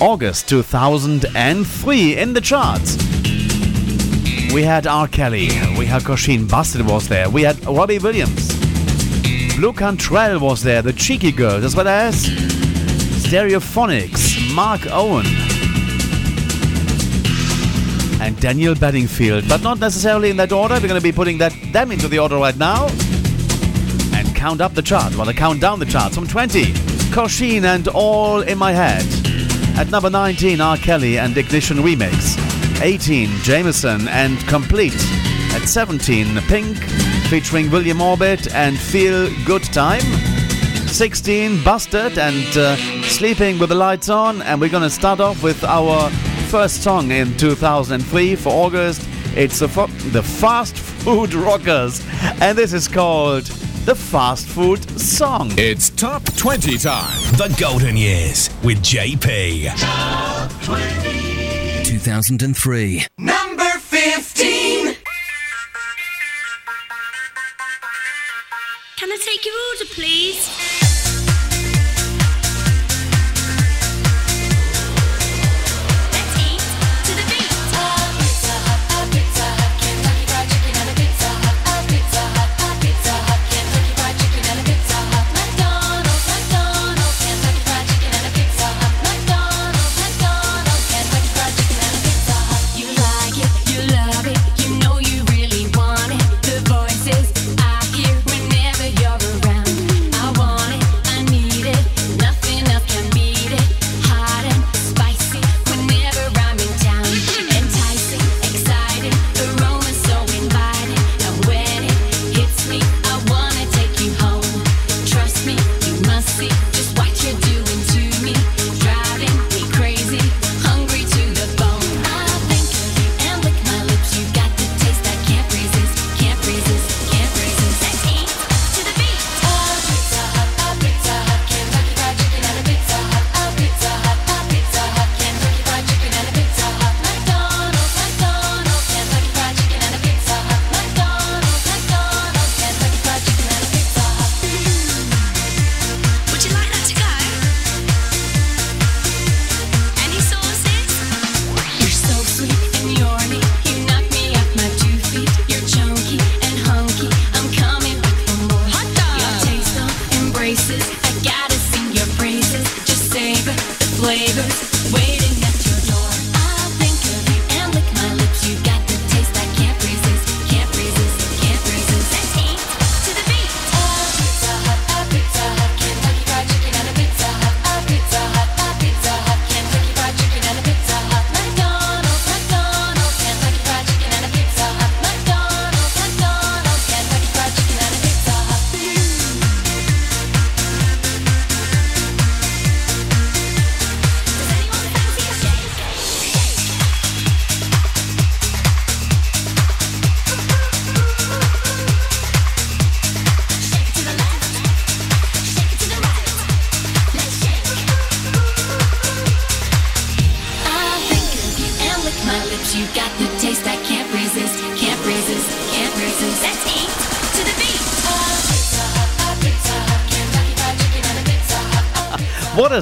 August 0.00 0.48
2003 0.48 2.16
in 2.16 2.32
the 2.32 2.40
charts. 2.40 2.96
We 4.52 4.62
had 4.62 4.86
R. 4.86 5.08
Kelly, 5.08 5.48
we 5.78 5.84
had 5.84 6.02
Kosheen 6.02 6.48
Busted 6.48 6.86
was 6.86 7.08
there, 7.08 7.28
we 7.28 7.42
had 7.42 7.62
Robbie 7.66 7.98
Williams, 7.98 8.48
Blue 9.56 9.74
Cantrell 9.74 10.38
was 10.40 10.62
there, 10.62 10.80
the 10.80 10.92
Cheeky 10.94 11.32
Girls, 11.32 11.64
as 11.64 11.76
well 11.76 11.88
as 11.88 12.24
Stereophonics, 13.24 14.54
Mark 14.54 14.86
Owen, 14.90 15.26
and 18.22 18.40
Daniel 18.40 18.74
Bedingfield. 18.74 19.48
But 19.48 19.62
not 19.62 19.78
necessarily 19.78 20.30
in 20.30 20.36
that 20.38 20.52
order. 20.52 20.74
We're 20.74 20.88
going 20.88 20.94
to 20.94 21.00
be 21.00 21.12
putting 21.12 21.38
that 21.38 21.52
them 21.72 21.92
into 21.92 22.08
the 22.08 22.18
order 22.18 22.36
right 22.36 22.56
now 22.56 22.88
count 24.46 24.60
up 24.60 24.74
the 24.74 24.82
chart. 24.82 25.12
Well, 25.16 25.28
I 25.28 25.32
count 25.32 25.60
down 25.60 25.80
the 25.80 25.84
charts 25.84 26.14
from 26.14 26.28
20. 26.28 26.66
Kosheen 27.10 27.64
and 27.64 27.88
All 27.88 28.42
in 28.42 28.56
My 28.56 28.70
Head. 28.70 29.04
At 29.76 29.90
number 29.90 30.08
19, 30.08 30.60
R. 30.60 30.76
Kelly 30.76 31.18
and 31.18 31.36
Ignition 31.36 31.78
Remix. 31.78 32.38
18, 32.80 33.28
Jameson 33.42 34.06
and 34.06 34.38
Complete. 34.46 34.94
At 35.50 35.62
17, 35.62 36.38
Pink 36.42 36.76
featuring 37.28 37.72
William 37.72 38.00
Orbit 38.00 38.54
and 38.54 38.78
Feel 38.78 39.28
Good 39.44 39.64
Time. 39.64 40.04
16, 40.86 41.64
Busted 41.64 42.16
and 42.16 42.56
uh, 42.56 42.76
Sleeping 43.02 43.58
with 43.58 43.70
the 43.70 43.74
Lights 43.74 44.08
On. 44.08 44.42
And 44.42 44.60
we're 44.60 44.70
going 44.70 44.84
to 44.84 44.90
start 44.90 45.18
off 45.18 45.42
with 45.42 45.64
our 45.64 46.08
first 46.50 46.84
song 46.84 47.10
in 47.10 47.36
2003 47.36 48.36
for 48.36 48.50
August. 48.50 49.08
It's 49.34 49.58
the, 49.58 49.66
the 50.12 50.22
Fast 50.22 50.78
Food 50.78 51.34
Rockers. 51.34 52.00
And 52.40 52.56
this 52.56 52.72
is 52.72 52.86
called 52.86 53.50
the 53.86 53.94
Fast 53.94 54.48
Food 54.48 54.82
Song. 54.98 55.52
It's 55.56 55.90
Top 55.90 56.24
20 56.36 56.76
time. 56.76 57.20
The 57.34 57.54
Golden 57.56 57.96
Years 57.96 58.50
with 58.64 58.78
JP. 58.78 59.70
2003. 61.84 63.06
Number 63.18 63.62
15. 63.62 64.96
Can 68.96 69.12
I 69.12 69.18
take 69.24 69.44
your 69.46 69.54
order, 69.54 69.94
please? 69.94 70.55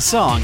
Song! 0.04 0.42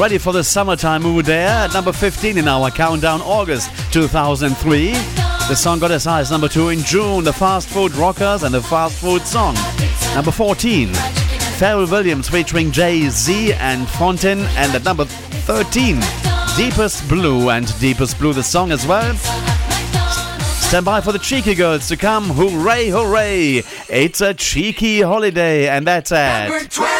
Ready 0.00 0.18
for 0.18 0.32
the 0.32 0.44
summertime 0.44 1.02
mood 1.02 1.24
there 1.24 1.48
at 1.48 1.74
number 1.74 1.92
15 1.92 2.38
in 2.38 2.46
our 2.46 2.70
countdown, 2.70 3.20
August 3.22 3.70
2003. 3.92 4.92
The 4.92 5.54
song 5.54 5.80
got 5.80 5.90
as 5.90 6.04
high 6.04 6.20
as 6.20 6.30
number 6.30 6.46
2 6.46 6.68
in 6.68 6.78
June, 6.80 7.24
the 7.24 7.32
Fast 7.32 7.68
Food 7.68 7.92
Rockers 7.94 8.44
and 8.44 8.54
the 8.54 8.62
Fast 8.62 9.00
Food 9.00 9.22
Song. 9.22 9.56
Number 10.14 10.30
14, 10.30 10.90
Pharrell 11.58 11.90
Williams 11.90 12.28
featuring 12.28 12.70
Jay 12.70 13.08
Z 13.08 13.52
and 13.54 13.88
Fontaine, 13.88 14.40
and 14.56 14.72
at 14.74 14.84
number 14.84 15.06
13, 15.06 16.00
Deepest 16.56 17.08
Blue 17.08 17.50
and 17.50 17.66
Deepest 17.80 18.16
Blue, 18.18 18.32
the 18.32 18.44
song 18.44 18.70
as 18.70 18.86
well. 18.86 19.14
Stand 20.66 20.84
by 20.84 21.00
for 21.00 21.12
the 21.12 21.18
cheeky 21.18 21.54
girls 21.54 21.88
to 21.88 21.96
come. 21.96 22.24
Hooray, 22.24 22.90
hooray! 22.90 23.62
It's 23.88 24.20
a 24.20 24.34
cheeky 24.34 25.00
holiday, 25.00 25.68
and 25.68 25.86
that's 25.86 26.12
it. 26.12 26.95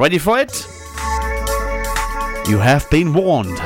Are 0.00 0.08
ready 0.08 0.18
for 0.18 0.38
it? 0.38 0.66
You 2.48 2.58
have 2.58 2.88
been 2.90 3.12
warned. 3.12 3.58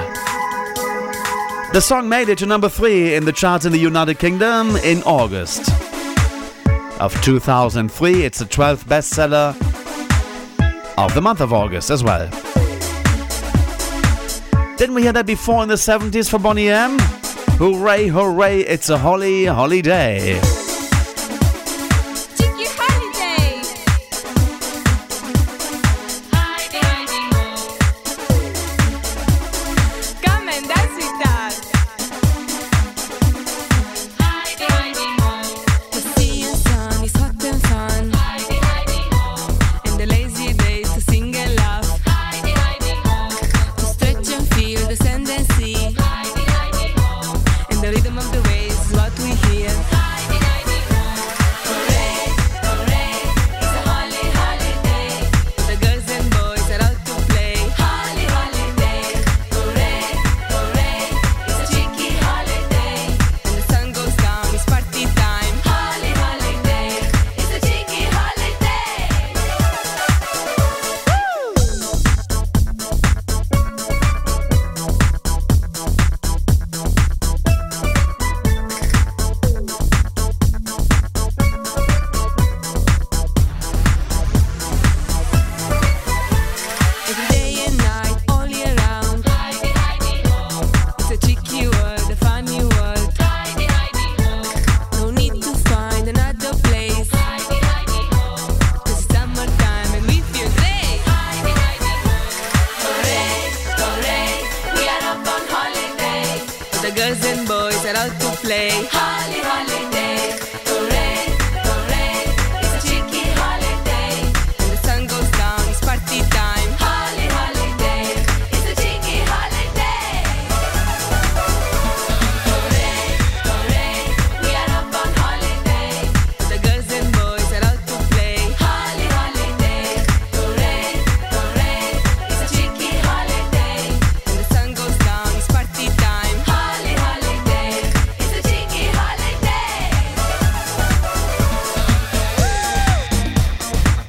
The 1.73 1.81
song 1.81 2.09
made 2.09 2.28
it 2.28 2.39
to 2.39 2.47
number 2.47 2.69
three 2.69 3.15
in 3.15 3.24
the 3.24 3.32
charts 3.32 3.65
in 3.65 3.73
the 3.73 3.78
United 3.78 4.19
Kingdom 4.19 4.77
in 4.77 5.02
August 5.05 5.70
of 7.01 7.15
2003. 7.23 8.24
It's 8.24 8.39
the 8.39 8.44
12th 8.47 8.85
bestseller 8.85 9.55
of 10.98 11.15
the 11.15 11.20
month 11.20 11.40
of 11.40 11.52
August 11.52 11.90
as 11.90 12.02
well. 12.02 12.28
Didn't 14.77 14.94
we 14.97 15.02
hear 15.02 15.12
that 15.12 15.27
before 15.27 15.62
in 15.62 15.69
the 15.69 15.77
70s 15.77 16.28
for 16.28 16.39
Bonnie 16.39 16.69
M? 16.69 16.98
Hooray, 17.59 18.09
hooray, 18.09 18.61
it's 18.61 18.90
a 18.90 18.98
holly 18.98 19.47
holiday. 19.47 20.40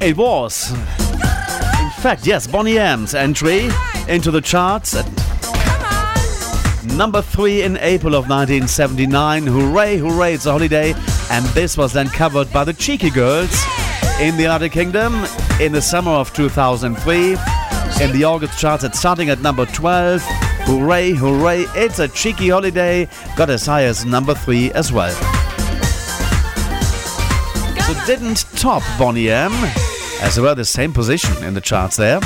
It 0.06 0.18
was, 0.18 0.72
in 0.72 1.90
fact, 2.03 2.27
yes, 2.27 2.45
Bonnie 2.45 2.77
M's 2.77 3.15
entry 3.15 3.69
into 4.07 4.30
the 4.30 4.40
charts 4.40 4.94
at 4.95 5.06
number 6.95 7.23
three 7.23 7.64
in 7.64 7.77
April 7.77 8.14
of 8.14 8.30
1979. 8.30 9.48
Hooray, 9.48 9.98
hooray, 9.98 10.36
it's 10.36 10.45
a 10.45 10.52
holiday. 10.52 10.94
And 11.32 11.44
this 11.56 11.76
was 11.76 11.91
then 11.91 12.07
covered 12.10 12.53
by 12.53 12.64
the 12.64 12.73
Cheeky 12.73 13.10
Girls 13.10 13.49
in 14.22 14.38
the 14.38 14.44
United 14.44 14.69
Kingdom 14.69 15.26
in 15.60 15.72
the 15.72 15.82
summer 15.82 16.11
of 16.11 16.32
2003. 16.36 17.32
In 17.32 18.11
the 18.11 18.26
August 18.26 18.60
charts, 18.60 18.84
it's 18.84 18.99
starting 18.99 19.32
at 19.32 19.41
number 19.41 19.65
12. 19.65 20.22
Hooray, 20.65 21.14
hooray, 21.14 21.65
it's 21.73 21.98
a 21.98 22.07
cheeky 22.07 22.49
holiday. 22.49 23.07
Got 23.36 23.49
as 23.49 23.65
high 23.65 23.86
as 23.86 24.06
number 24.06 24.36
three 24.36 24.72
as 24.73 24.91
well. 24.91 25.15
So 27.86 27.94
didn't 28.06 28.45
top 28.56 28.84
Bonnie 28.99 29.30
M, 29.30 29.52
as 30.22 30.40
well 30.40 30.56
the 30.56 30.66
same 30.66 30.94
position 30.94 31.44
in 31.44 31.54
the 31.54 31.62
charts 31.62 31.98
there. 31.98 32.20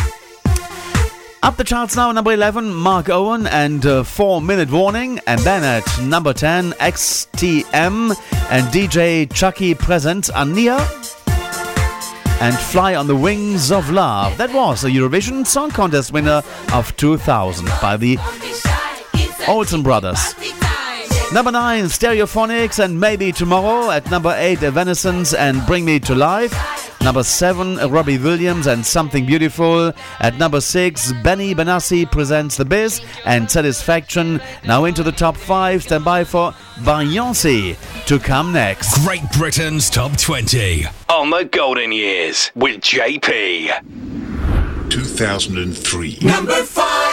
Up 1.41 1.55
the 1.55 1.63
charts 1.63 1.95
now, 1.95 2.11
number 2.11 2.33
11, 2.33 2.73
Mark 2.73 3.09
Owen 3.09 3.47
and 3.47 3.85
uh, 3.85 4.03
4 4.03 4.41
Minute 4.41 4.69
Warning. 4.71 5.19
And 5.25 5.39
then 5.41 5.63
at 5.63 6.01
number 6.01 6.33
10, 6.33 6.71
XTM 6.73 8.13
and 8.51 8.67
DJ 8.73 9.31
Chucky 9.31 9.73
presents 9.73 10.29
Ania 10.31 10.79
and 12.41 12.57
Fly 12.57 12.95
on 12.95 13.07
the 13.07 13.15
Wings 13.15 13.71
of 13.71 13.89
Love. 13.89 14.37
That 14.37 14.53
was 14.53 14.81
the 14.81 14.89
Eurovision 14.89 15.47
Song 15.47 15.71
Contest 15.71 16.11
winner 16.11 16.41
of 16.73 16.95
2000 16.97 17.65
by 17.81 17.95
the 17.95 18.17
Olsen 19.47 19.81
Brothers. 19.81 20.35
Number 21.31 21.51
9, 21.51 21.85
Stereophonics 21.85 22.83
and 22.83 22.99
Maybe 22.99 23.31
Tomorrow. 23.31 23.91
At 23.91 24.09
number 24.11 24.33
8, 24.35 24.63
Evanescence 24.63 25.33
and 25.33 25.65
Bring 25.65 25.85
Me 25.85 25.99
to 26.01 26.15
Life. 26.15 26.88
Number 27.01 27.23
7, 27.23 27.77
Robbie 27.89 28.17
Williams 28.17 28.67
and 28.67 28.85
Something 28.85 29.25
Beautiful. 29.25 29.93
At 30.19 30.37
number 30.37 30.59
6, 30.59 31.13
Benny 31.23 31.55
Benassi 31.55 32.09
presents 32.11 32.57
The 32.57 32.65
Biz 32.65 33.01
and 33.25 33.49
Satisfaction. 33.49 34.41
Now 34.65 34.85
into 34.85 35.01
the 35.03 35.11
top 35.11 35.37
5. 35.37 35.83
Stand 35.83 36.03
by 36.03 36.23
for 36.23 36.51
Beyoncé 36.81 37.77
to 38.05 38.19
come 38.19 38.51
next. 38.51 38.97
Great 39.05 39.23
Britain's 39.37 39.89
Top 39.89 40.17
20 40.17 40.85
on 41.07 41.29
the 41.29 41.45
Golden 41.45 41.91
Years 41.91 42.51
with 42.55 42.81
JP. 42.81 43.69
2003. 44.89 46.17
Number 46.21 46.63
five. 46.63 47.08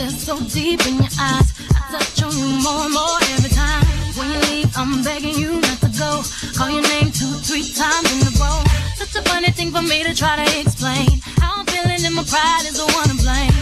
I 0.00 0.04
look 0.04 0.12
cause 0.12 0.26
they're 0.26 0.36
so 0.36 0.40
deep 0.48 0.86
in 0.86 0.96
your 0.96 1.12
eyes. 1.20 1.52
I 1.76 1.80
touch 1.92 2.22
on 2.22 2.32
you 2.32 2.48
more 2.62 2.88
and 2.88 2.92
more 2.92 3.18
every 3.36 3.50
time. 3.50 3.84
When 4.16 4.32
you 4.32 4.40
leave, 4.48 4.72
I'm 4.76 5.02
begging 5.04 5.36
you 5.36 5.60
not 5.60 5.78
to 5.80 5.90
go. 5.92 6.22
Call 6.56 6.70
your 6.70 6.82
name 6.82 7.12
two, 7.12 7.28
three 7.44 7.68
times 7.68 8.08
in 8.08 8.24
a 8.24 8.32
row. 8.40 8.64
Such 8.96 9.16
a 9.16 9.22
funny 9.28 9.50
thing 9.50 9.70
for 9.70 9.82
me 9.82 10.02
to 10.04 10.14
try 10.14 10.36
to 10.40 10.46
explain. 10.60 11.20
How 11.40 11.60
I'm 11.60 11.66
feeling 11.66 12.00
and 12.04 12.14
my 12.14 12.24
pride 12.24 12.64
is 12.64 12.76
the 12.80 12.88
one 12.96 13.08
to 13.12 13.16
blame. 13.20 13.52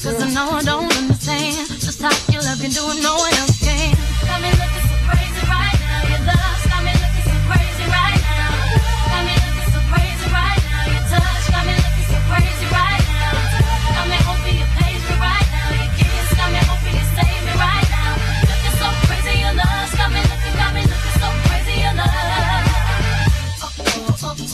Cause 0.00 0.22
I 0.22 0.28
know 0.32 0.48
I 0.50 0.62
don't 0.62 0.92
understand 0.96 1.68
just 1.68 2.00
how 2.00 2.12
your 2.32 2.42
love 2.42 2.60
can 2.60 2.70
do 2.70 2.80
it, 2.88 3.02
no 3.02 3.16
one 3.16 3.34
else 3.44 3.60
can. 3.60 3.96
Got 4.24 4.40
me 4.40 4.50
looking 4.56 4.86
so 4.88 4.96
crazy 5.12 5.44
right 5.44 5.76
now. 5.76 6.08
Your 6.08 6.22
love's 6.24 6.59
When 24.30 24.38
I 24.38 24.46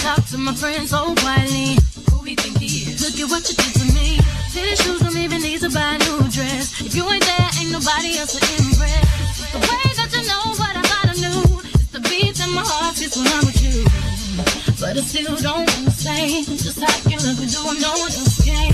talk 0.00 0.24
to 0.30 0.38
my 0.38 0.54
friends 0.54 0.90
so 0.90 1.14
quietly, 1.16 1.76
who 2.08 2.22
we 2.22 2.34
think 2.34 2.56
he 2.56 2.88
is? 2.88 3.02
Look 3.04 3.20
at 3.20 3.28
what 3.28 3.46
you 3.50 3.54
did 3.54 3.74
to 3.74 3.84
me. 3.92 4.18
Tennis 4.54 4.80
shoes 4.80 5.00
don't 5.00 5.14
even 5.16 5.42
need 5.42 5.60
to 5.60 5.68
buy 5.68 5.96
a 5.96 5.98
new 5.98 6.20
dress. 6.32 6.80
If 6.80 6.94
you 6.94 7.04
ain't 7.04 7.20
there, 7.20 7.50
ain't 7.60 7.70
nobody 7.70 8.16
else 8.16 8.32
to 8.32 8.40
impress. 8.56 9.52
The 9.52 9.60
way 9.60 9.92
that 9.92 10.08
you 10.16 10.24
know 10.24 10.56
what 10.56 10.72
I 10.72 10.80
I 11.04 11.12
knew. 11.20 11.60
It's 11.68 11.92
the 11.92 12.00
beat 12.00 12.40
in 12.40 12.48
my 12.54 12.64
heart 12.64 12.96
gets 12.96 13.14
when 13.18 13.28
I'm 13.28 13.44
with 13.44 13.60
you. 13.60 13.84
But 14.80 14.96
I 14.96 15.04
still 15.04 15.36
don't 15.36 15.68
understand 15.68 16.48
just 16.48 16.80
how 16.80 16.96
you 17.10 17.18
look 17.20 17.44
and 17.44 17.52
do 17.52 17.60
it, 17.60 17.76
no 17.84 17.92
one 17.92 18.08
else 18.08 18.40
can. 18.42 18.72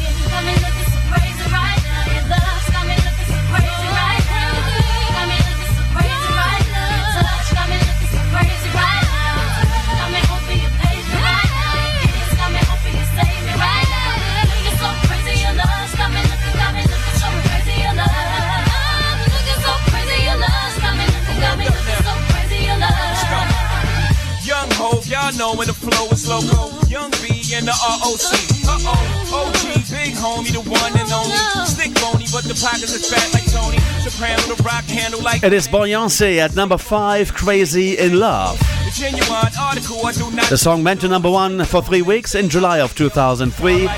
Know 25.49 25.59
when 25.59 25.67
the 25.67 25.73
flow 25.73 26.07
is 26.11 26.29
loco. 26.29 26.69
Young 26.89 27.11
B 27.23 27.43
and 27.55 27.67
the 27.67 27.73
ROC. 27.73 28.33
Uh 28.69 28.79
oh, 28.85 29.49
OG, 29.49 29.63
big 29.91 30.15
homie, 30.15 30.53
the 30.53 30.61
one 30.61 30.93
and 30.99 31.11
only. 31.13 31.37
Stick 31.67 31.95
bony, 32.01 32.27
but 32.33 32.45
the 32.45 32.57
pockets 32.61 32.93
is 32.93 33.09
fat 33.09 33.29
like 33.33 33.49
Tony. 33.51 33.79
Soprano, 34.05 34.43
the 34.55 34.63
rock 34.63 34.85
handle 34.85 35.23
like. 35.23 35.43
It 35.43 35.53
is 35.53 35.69
Beyonce 35.69 36.39
at 36.39 36.55
number 36.55 36.77
5, 36.77 37.35
Crazy 37.35 37.99
in 37.99 38.19
Love. 38.19 38.59
The 38.59 38.93
genuine 38.95 39.53
article, 39.61 40.05
I 40.05 40.13
do 40.13 40.31
not. 40.31 40.51
The 40.51 40.59
song 40.59 40.85
went 40.85 41.01
to 41.03 41.09
number 41.09 41.31
1 41.31 41.65
for 41.65 41.83
3 41.83 42.03
weeks 42.03 42.35
in 42.35 42.49
July 42.49 42.81
of 42.81 42.95
2003. 42.95 43.89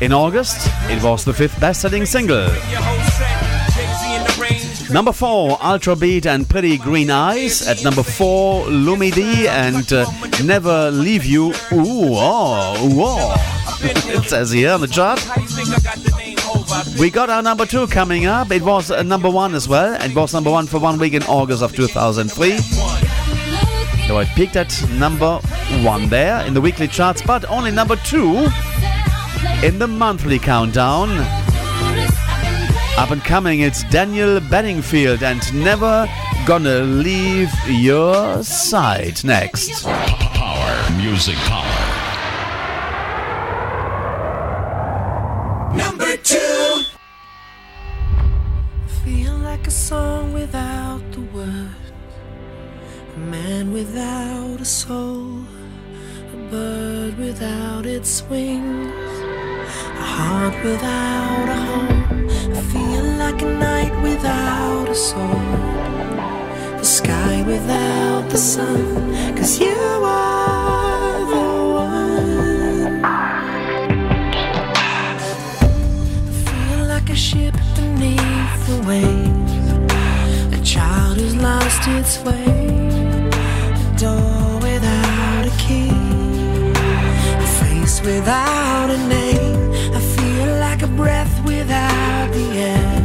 In 0.00 0.12
August, 0.12 0.68
it 0.88 1.02
was 1.02 1.24
the 1.24 1.34
fifth 1.34 1.58
best 1.60 1.82
selling 1.82 2.06
single. 2.06 2.48
Number 4.90 5.12
4, 5.12 5.58
Ultra 5.60 5.96
Beat 5.96 6.26
and 6.26 6.48
Pretty 6.48 6.78
Green 6.78 7.10
Eyes. 7.10 7.66
At 7.68 7.84
number 7.84 8.02
4, 8.02 8.66
Lumidi 8.66 9.46
and 9.46 9.92
uh, 9.92 10.10
Never 10.42 10.90
Leave 10.90 11.26
You. 11.26 11.48
Ooh, 11.72 12.16
oh, 12.16 12.74
ooh, 12.82 13.02
oh. 13.02 13.78
it 13.82 14.24
says 14.24 14.50
here 14.50 14.72
on 14.72 14.80
the 14.80 14.86
chart. 14.86 15.20
I? 15.28 15.42
I 15.42 16.98
We 16.98 17.10
got 17.10 17.28
our 17.28 17.42
number 17.42 17.66
2 17.66 17.88
coming 17.88 18.24
up. 18.24 18.50
It 18.50 18.62
was 18.62 18.90
uh, 18.90 19.02
number 19.02 19.28
1 19.28 19.54
as 19.54 19.68
well. 19.68 20.00
It 20.02 20.14
was 20.14 20.32
number 20.32 20.50
1 20.50 20.66
for 20.68 20.78
one 20.78 20.98
week 20.98 21.12
in 21.12 21.22
August 21.24 21.62
of 21.62 21.76
2003. 21.76 22.56
So 24.06 24.18
it 24.18 24.28
peaked 24.34 24.56
at 24.56 24.72
number 24.92 25.38
1 25.82 26.08
there 26.08 26.46
in 26.46 26.54
the 26.54 26.62
weekly 26.62 26.88
charts, 26.88 27.20
but 27.20 27.44
only 27.50 27.70
number 27.70 27.96
2 27.96 28.48
in 29.62 29.78
the 29.78 29.86
monthly 29.86 30.38
countdown. 30.38 31.08
Up 32.98 33.12
and 33.12 33.22
coming, 33.22 33.60
it's 33.60 33.84
Daniel 33.84 34.40
Bedingfield 34.40 35.22
and 35.22 35.40
Never 35.54 36.08
Gonna 36.46 36.80
Leave 36.80 37.48
Your 37.68 38.42
Side 38.42 39.22
next. 39.22 39.84
Power, 39.84 40.90
music 40.96 41.36
power. 41.46 41.62
Number 45.76 46.16
two. 46.16 46.82
Feel 49.04 49.34
like 49.38 49.68
a 49.68 49.70
song 49.70 50.32
without 50.32 51.00
the 51.12 51.20
words, 51.20 51.92
a 53.14 53.18
man 53.18 53.72
without 53.72 54.60
a 54.60 54.64
soul, 54.64 55.44
a 56.32 56.50
bird 56.50 57.16
without 57.16 57.86
its 57.86 58.24
wings, 58.24 58.92
a 58.92 60.02
heart 60.02 60.64
without 60.64 61.48
a 61.48 61.54
home. 61.54 62.17
Feel 62.72 63.04
like 63.16 63.40
a 63.42 63.46
night 63.46 63.94
without 64.02 64.88
a 64.88 64.94
soul, 64.94 65.40
the 66.76 66.84
sky 66.84 67.42
without 67.46 68.28
the 68.28 68.36
sun, 68.36 68.84
cause 69.36 69.58
you 69.58 69.74
are 70.04 71.18
the 71.32 71.46
one. 71.84 73.02
feel 76.44 76.84
like 76.86 77.08
a 77.08 77.16
ship 77.16 77.54
beneath 77.74 78.66
the 78.66 78.78
waves, 78.86 79.52
a 80.52 80.62
child 80.62 81.16
who's 81.16 81.36
lost 81.36 81.88
its 81.88 82.18
way, 82.24 82.44
a 83.82 83.96
door 83.96 84.58
without 84.60 85.44
a 85.46 85.54
key, 85.64 85.90
a 87.44 87.46
face 87.60 88.02
without 88.02 88.90
a 88.90 88.98
name. 89.08 89.72
I 89.94 90.00
feel 90.00 90.48
like 90.60 90.82
a 90.82 90.88
breath 90.88 91.37
air, 92.58 92.98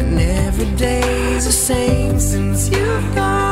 and 0.00 0.18
every 0.20 0.70
day's 0.76 1.44
the 1.46 1.52
same 1.52 2.20
since 2.20 2.68
you've 2.68 3.14
gone 3.14 3.47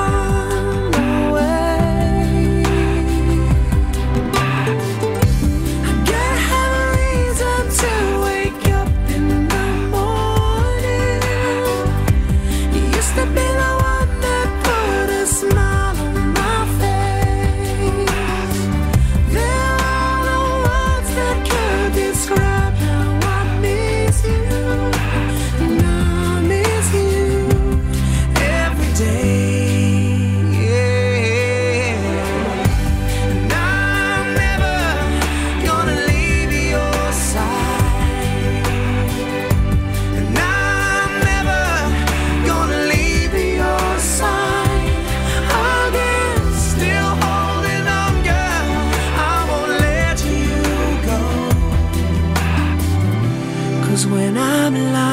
I'm 54.67 54.75
lying. 54.75 55.06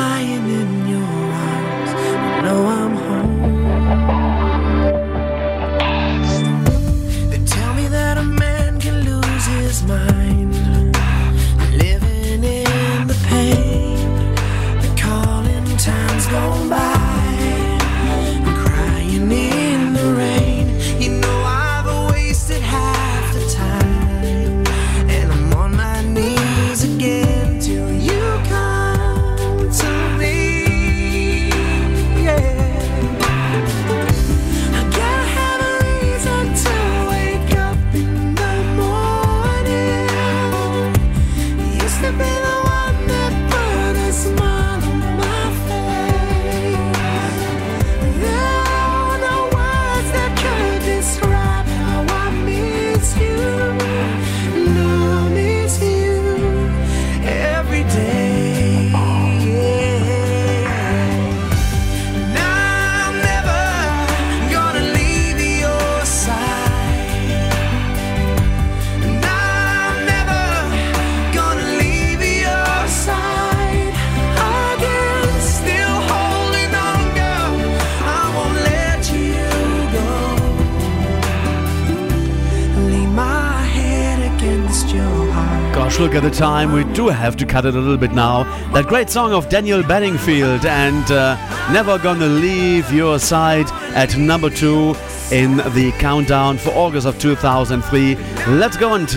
The 86.24 86.32
time. 86.32 86.72
We 86.72 86.86
do 86.94 87.10
have 87.10 87.36
to 87.38 87.46
cut 87.46 87.66
it 87.66 87.76
a 87.76 87.80
little 87.80 87.98
bit 87.98 88.14
now. 88.14 88.44
That 88.72 88.88
great 88.88 89.10
song 89.10 89.34
of 89.34 89.50
Daniel 89.50 89.84
Bedingfield 89.84 90.66
and 90.66 91.12
uh, 91.12 91.36
Never 91.72 92.00
Gonna 92.00 92.28
Leave 92.28 92.92
Your 92.92 93.20
Side 93.20 93.66
at 93.94 94.18
number 94.18 94.50
two 94.50 94.96
in 95.32 95.58
the 95.58 95.94
countdown 96.00 96.58
for 96.58 96.70
August 96.72 97.06
of 97.06 97.20
2003. 97.20 98.16
Let's 98.56 98.78
go 98.78 98.94
and 98.94 99.08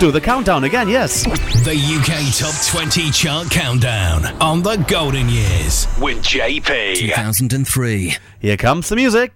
do 0.00 0.10
the 0.10 0.20
countdown 0.20 0.64
again, 0.64 0.88
yes. 0.88 1.24
The 1.64 1.74
UK 1.74 2.34
Top 2.36 2.54
20 2.82 3.10
Chart 3.10 3.50
Countdown 3.50 4.26
on 4.40 4.62
the 4.62 4.76
Golden 4.86 5.28
Years 5.30 5.86
with 5.98 6.18
JP. 6.22 6.96
2003. 6.96 8.16
Here 8.40 8.56
comes 8.58 8.90
the 8.90 8.96
music. 8.96 9.32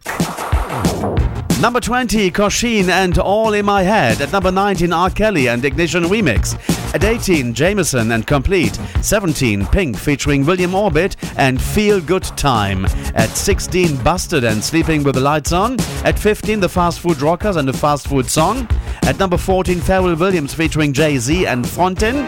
Number 1.60 1.80
20, 1.80 2.30
Kosheen 2.30 2.88
and 2.88 3.18
All 3.18 3.52
in 3.52 3.64
My 3.66 3.82
Head. 3.82 4.20
At 4.20 4.30
number 4.30 4.52
19, 4.52 4.92
R. 4.92 5.10
Kelly 5.10 5.48
and 5.48 5.64
Ignition 5.64 6.04
Remix. 6.04 6.56
At 6.94 7.04
18, 7.04 7.52
Jameson 7.52 8.12
and 8.12 8.26
Complete. 8.26 8.78
17, 9.02 9.66
Pink 9.66 9.96
featuring 9.98 10.46
William 10.46 10.74
Orbit 10.74 11.16
and 11.36 11.60
Feel 11.60 12.00
Good 12.00 12.22
Time. 12.22 12.86
At 13.14 13.28
16, 13.28 13.96
Busted 14.02 14.42
and 14.42 14.64
Sleeping 14.64 15.02
with 15.02 15.14
the 15.16 15.20
Lights 15.20 15.52
On. 15.52 15.76
At 16.04 16.18
15, 16.18 16.60
The 16.60 16.68
Fast 16.68 17.00
Food 17.00 17.20
Rockers 17.20 17.56
and 17.56 17.68
the 17.68 17.74
Fast 17.74 18.08
Food 18.08 18.26
Song. 18.26 18.66
At 19.02 19.18
number 19.18 19.36
14, 19.36 19.78
Pharrell 19.80 20.18
Williams 20.18 20.54
featuring 20.54 20.94
Jay 20.94 21.18
Z 21.18 21.46
and 21.46 21.68
Fontaine. 21.68 22.26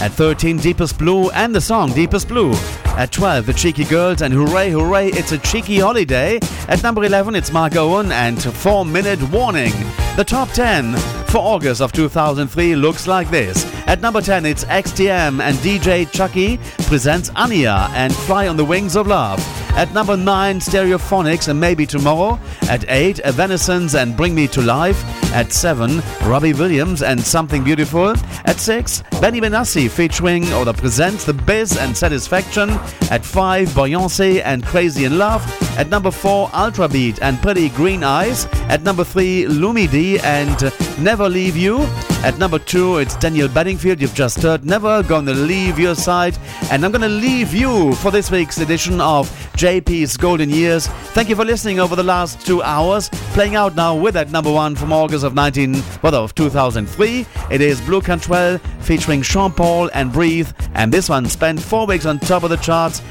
At 0.00 0.12
13, 0.12 0.56
Deepest 0.56 0.98
Blue 0.98 1.30
and 1.30 1.54
the 1.54 1.60
song 1.60 1.92
Deepest 1.92 2.26
Blue. 2.26 2.52
At 2.96 3.12
12, 3.12 3.46
The 3.46 3.52
Cheeky 3.52 3.84
Girls 3.84 4.22
and 4.22 4.32
Hooray 4.32 4.70
Hooray, 4.70 5.08
It's 5.08 5.32
a 5.32 5.38
Cheeky 5.38 5.78
Holiday. 5.78 6.40
At 6.68 6.82
number 6.82 7.04
11, 7.04 7.36
it's 7.36 7.52
Mark 7.52 7.76
Owen 7.76 8.10
and 8.10 8.42
4 8.42 8.84
Minute 8.86 9.22
Warning. 9.30 9.72
The 10.14 10.24
top 10.24 10.50
10 10.50 10.94
for 11.28 11.38
August 11.38 11.80
of 11.80 11.90
2003 11.92 12.76
looks 12.76 13.06
like 13.06 13.30
this. 13.30 13.64
At 13.86 14.02
number 14.02 14.20
10, 14.20 14.44
it's 14.44 14.62
XTM 14.64 15.40
and 15.40 15.56
DJ 15.56 16.10
Chucky 16.12 16.58
presents 16.86 17.30
Anya 17.34 17.88
and 17.92 18.14
Fly 18.14 18.46
on 18.46 18.58
the 18.58 18.64
Wings 18.64 18.94
of 18.94 19.06
Love. 19.06 19.40
At 19.74 19.94
number 19.94 20.14
9, 20.14 20.60
Stereophonics 20.60 21.48
and 21.48 21.58
Maybe 21.58 21.86
Tomorrow. 21.86 22.38
At 22.68 22.84
8, 22.88 23.20
Evanescence 23.20 23.94
and 23.94 24.14
Bring 24.14 24.34
Me 24.34 24.46
to 24.48 24.60
Life. 24.60 25.02
At 25.32 25.52
7, 25.52 26.02
Robbie 26.24 26.52
Williams 26.52 27.02
and 27.02 27.20
Something 27.20 27.64
Beautiful. 27.64 28.14
At 28.44 28.60
6, 28.60 29.02
Benny 29.20 29.40
Benassi 29.40 29.90
featuring 29.90 30.52
or 30.52 30.64
the 30.64 30.74
presents 30.74 31.24
The 31.24 31.32
Biz 31.32 31.78
and 31.78 31.96
Satisfaction. 31.96 32.70
At 33.10 33.24
5, 33.24 33.68
Beyonce 33.68 34.42
and 34.44 34.64
Crazy 34.64 35.04
in 35.04 35.18
Love. 35.18 35.42
At 35.78 35.88
number 35.88 36.10
4, 36.10 36.50
Ultra 36.52 36.88
Beat 36.88 37.22
and 37.22 37.40
Pretty 37.40 37.70
Green 37.70 38.04
Eyes. 38.04 38.46
At 38.68 38.82
number 38.82 39.04
3, 39.04 39.44
Lumi 39.44 39.90
D 39.90 40.18
and 40.20 40.58
Never 40.98 41.28
Leave 41.28 41.56
You. 41.56 41.80
At 42.24 42.38
number 42.38 42.58
2, 42.58 42.98
it's 42.98 43.16
Daniel 43.16 43.48
Bedingfield. 43.48 44.00
You've 44.00 44.14
just 44.14 44.40
heard 44.42 44.64
Never 44.64 45.02
Gonna 45.02 45.32
Leave 45.32 45.78
Your 45.78 45.96
Side. 45.96 46.38
And 46.70 46.84
I'm 46.84 46.92
gonna 46.92 47.08
leave 47.08 47.52
you 47.52 47.94
for 47.96 48.10
this 48.12 48.30
week's 48.30 48.58
edition 48.58 49.00
of 49.00 49.28
JP's 49.56 50.16
Golden 50.16 50.48
Years. 50.48 50.86
Thank 51.14 51.28
you 51.28 51.34
for 51.36 51.44
listening 51.44 51.80
over 51.80 51.96
the 51.96 52.02
last 52.02 52.46
two 52.46 52.62
hours. 52.62 53.08
Playing 53.34 53.56
out 53.56 53.74
now 53.74 53.96
with 53.96 54.14
that 54.14 54.30
number 54.30 54.52
one 54.52 54.76
from 54.76 54.92
August 54.92 55.24
of 55.24 55.34
19, 55.34 55.82
well, 56.02 56.14
of 56.14 56.34
2003. 56.34 57.26
It 57.50 57.60
is 57.60 57.80
Blue 57.80 58.00
Cantrell 58.00 58.58
featuring 58.80 59.22
Sean 59.22 59.52
Paul 59.52 59.90
and 59.94 60.12
Breathe. 60.12 60.50
And 60.74 60.92
this 60.92 61.08
one 61.08 61.26
spent 61.26 61.60
four 61.60 61.86
weeks 61.86 62.06
on 62.06 62.20
top 62.20 62.44
of 62.44 62.50
the 62.50 62.56
charts. 62.56 63.02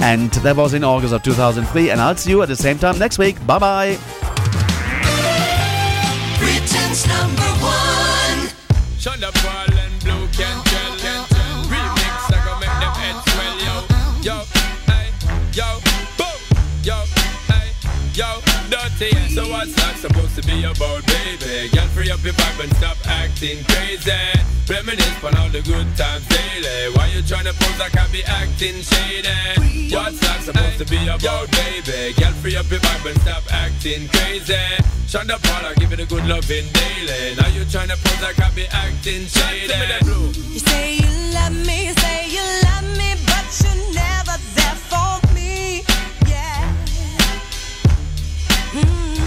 And 0.00 0.30
that 0.30 0.56
was 0.56 0.74
in 0.74 0.84
August 0.84 1.12
of 1.12 1.22
2003. 1.22 1.90
And 1.90 2.00
I'll 2.00 2.16
see 2.16 2.30
you 2.30 2.42
at 2.42 2.48
the 2.48 2.56
same 2.56 2.78
time 2.78 2.98
next 2.98 3.18
week. 3.18 3.44
Bye 3.46 3.58
bye. 3.58 4.39
Number 7.06 7.50
one. 7.64 8.50
Shonda 8.98 9.32
Paul 9.32 9.39
dirty 18.70 19.10
So 19.34 19.42
what's 19.50 19.74
that 19.74 19.96
supposed 19.98 20.34
to 20.38 20.42
be 20.46 20.62
about, 20.62 21.02
baby? 21.06 21.68
Girl, 21.74 21.86
free 21.90 22.10
up 22.10 22.22
your 22.22 22.32
vibe 22.34 22.64
and 22.64 22.72
stop 22.78 22.96
acting 23.04 23.58
crazy 23.66 24.14
Reminisce 24.70 25.24
on 25.24 25.36
all 25.36 25.50
the 25.50 25.60
good 25.62 25.88
times 25.98 26.24
daily 26.30 26.94
Why 26.94 27.10
you 27.10 27.20
tryna 27.26 27.52
pose 27.58 27.78
like 27.78 27.98
I 27.98 28.06
be 28.14 28.22
acting 28.24 28.78
shady? 28.80 29.90
What's 29.90 30.20
that 30.20 30.40
supposed 30.46 30.78
to 30.78 30.86
be 30.86 31.02
about, 31.10 31.50
baby? 31.50 32.14
Girl, 32.14 32.32
free 32.38 32.56
up 32.56 32.70
your 32.70 32.80
vibe 32.80 33.10
and 33.10 33.20
stop 33.20 33.42
acting 33.50 34.06
crazy 34.08 34.54
Shonda 35.10 35.42
Paul, 35.42 35.66
I 35.66 35.74
give 35.74 35.92
it 35.92 35.98
a 35.98 36.06
good 36.06 36.24
loving 36.24 36.70
daily 36.70 37.34
Now 37.34 37.48
you 37.50 37.66
tryna 37.66 37.98
pose 37.98 38.22
like 38.22 38.38
I 38.38 38.54
be 38.54 38.66
acting 38.70 39.26
shady 39.26 39.74
You 40.54 40.60
say 40.62 41.02
you 41.02 41.10
love 41.34 41.56
me, 41.66 41.88
you 41.88 41.94
say 41.98 42.30
you 42.30 42.44
love 42.70 42.86
me, 42.96 43.18
but 43.26 43.46
you're 43.58 43.94
never 43.94 44.19
Mm. 48.72 49.19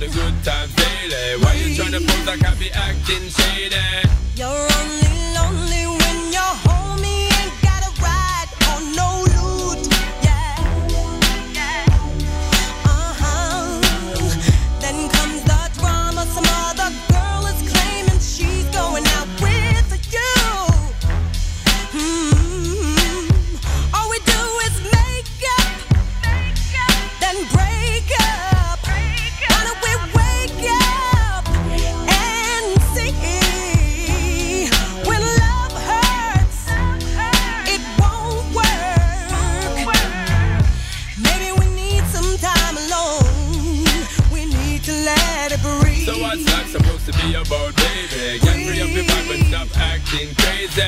The 0.00 0.06
good 0.08 0.34
times 0.42 0.74
daily 0.76 1.42
Why 1.42 1.52
you 1.54 1.76
tryna 1.76 2.00
pose 2.08 2.26
like 2.26 2.44
I 2.44 2.54
be 2.54 2.70
acting 2.72 3.28
shady? 3.28 3.76
You're 4.34 4.48
only 4.48 4.99
acting 50.10 50.34
crazy 50.36 50.82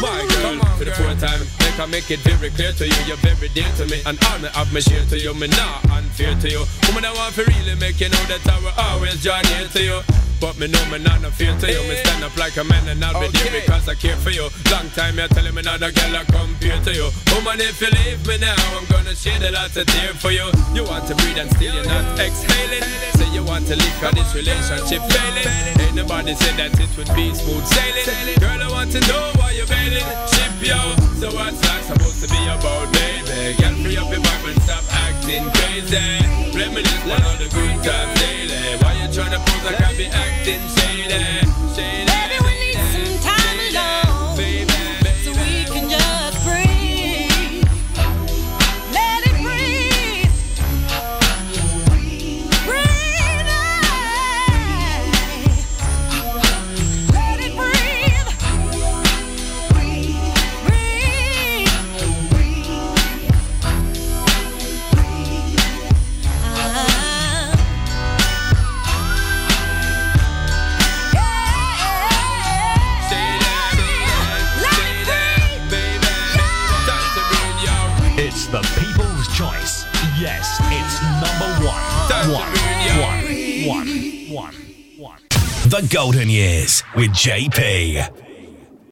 my 0.00 0.26
girl, 0.28 0.60
for 0.76 0.84
the 0.84 0.92
fourth 0.92 1.20
time 1.20 1.40
Make 1.60 1.80
I 1.80 1.86
make 1.86 2.10
it 2.10 2.20
very 2.20 2.50
clear 2.50 2.72
to 2.72 2.86
you 2.86 2.94
You're 3.06 3.16
very 3.16 3.48
dear 3.48 3.68
to 3.76 3.86
me. 3.86 4.02
All 4.04 4.12
me 4.12 4.48
have 4.52 4.72
me 4.72 4.80
share 4.80 5.04
to 5.06 5.18
you 5.18 5.32
Me 5.34 5.46
not 5.48 5.88
unfair 5.90 6.34
to 6.40 6.50
you. 6.50 6.64
Woman, 6.88 7.04
I 7.04 7.14
want 7.14 7.34
to 7.36 7.44
really 7.44 7.74
make 7.76 8.00
you 8.00 8.08
know 8.08 8.22
That 8.28 8.46
I 8.46 8.58
will 8.60 8.72
always 8.76 9.22
draw 9.22 9.40
near 9.42 9.68
to 9.68 9.82
you 9.82 10.25
but 10.40 10.58
me 10.58 10.68
know 10.68 10.84
me 10.92 10.98
not 10.98 11.22
no 11.22 11.30
fear 11.30 11.56
to 11.56 11.66
you. 11.66 11.80
Me 11.88 11.96
eh. 11.96 12.02
stand 12.04 12.24
up 12.24 12.36
like 12.36 12.56
a 12.56 12.64
man 12.64 12.86
and 12.88 13.02
I'll 13.02 13.16
be 13.20 13.28
okay. 13.32 13.48
there 13.48 13.60
because 13.62 13.88
I 13.88 13.94
care 13.94 14.16
for 14.16 14.30
you. 14.30 14.48
Long 14.70 14.88
time 14.92 15.16
you're 15.16 15.28
telling 15.28 15.54
me 15.54 15.62
not 15.62 15.80
a 15.80 15.88
girl 15.88 16.12
I 16.12 16.24
compare 16.28 16.76
to 16.84 16.92
you. 16.92 17.08
Woman, 17.32 17.60
if 17.60 17.80
you 17.80 17.88
leave 17.88 18.20
me 18.28 18.36
now, 18.38 18.56
I'm 18.76 18.84
gonna 18.86 19.14
shed 19.16 19.42
a 19.42 19.50
lot 19.52 19.72
of 19.72 19.86
tears 19.86 20.16
for 20.20 20.30
you. 20.30 20.44
You 20.76 20.84
want 20.84 21.08
to 21.08 21.14
breathe 21.16 21.40
and 21.40 21.48
still 21.56 21.72
you're 21.72 21.88
not 21.88 22.04
exhaling. 22.20 22.84
Say 23.16 23.28
you 23.32 23.44
want 23.44 23.66
to 23.68 23.76
leave 23.76 23.96
cause 23.96 24.12
this 24.12 24.34
relationship 24.36 25.00
failing. 25.08 25.48
Ain't 25.80 25.96
nobody 25.96 26.34
said 26.36 26.60
that 26.60 26.76
it 26.76 26.92
would 27.00 27.08
be 27.16 27.32
smooth 27.32 27.64
sailing. 27.64 28.36
Girl, 28.36 28.60
I 28.60 28.68
want 28.68 28.92
to 28.92 29.00
know 29.08 29.32
why 29.40 29.56
you're 29.56 29.66
bailing. 29.66 30.04
Ship 30.28 30.52
yo. 30.60 30.80
So 31.16 31.32
what's 31.32 31.56
that 31.64 31.80
supposed 31.88 32.20
to 32.20 32.28
be 32.28 32.40
about, 32.44 32.92
baby? 32.92 33.56
Get 33.56 33.72
free 33.80 33.96
up 33.96 34.12
your 34.12 34.20
back 34.20 34.44
and 34.44 34.60
stop 34.68 34.84
acting 34.92 35.48
crazy. 35.56 35.96
Reminisce 36.52 37.04
one 37.08 37.24
of 37.24 37.40
the 37.40 37.48
good 37.48 37.76
times 37.80 38.12
daily. 38.20 38.76
Why 38.84 38.92
you 39.00 39.08
trying 39.08 39.32
to 39.32 39.46
I 39.66 39.72
can't 39.74 39.98
be 39.98 40.06
acting? 40.06 40.25
Didn't 40.44 40.68
say 40.68 41.08
that, 41.08 41.44
say 41.74 42.04
that. 42.06 42.45
one, 82.08 82.28
one, 83.00 83.66
one, 83.66 83.88
one, 84.30 84.54
one. 84.96 85.18
The 85.68 85.88
Golden 85.92 86.30
Years 86.30 86.84
with 86.94 87.10
JP. 87.10 88.25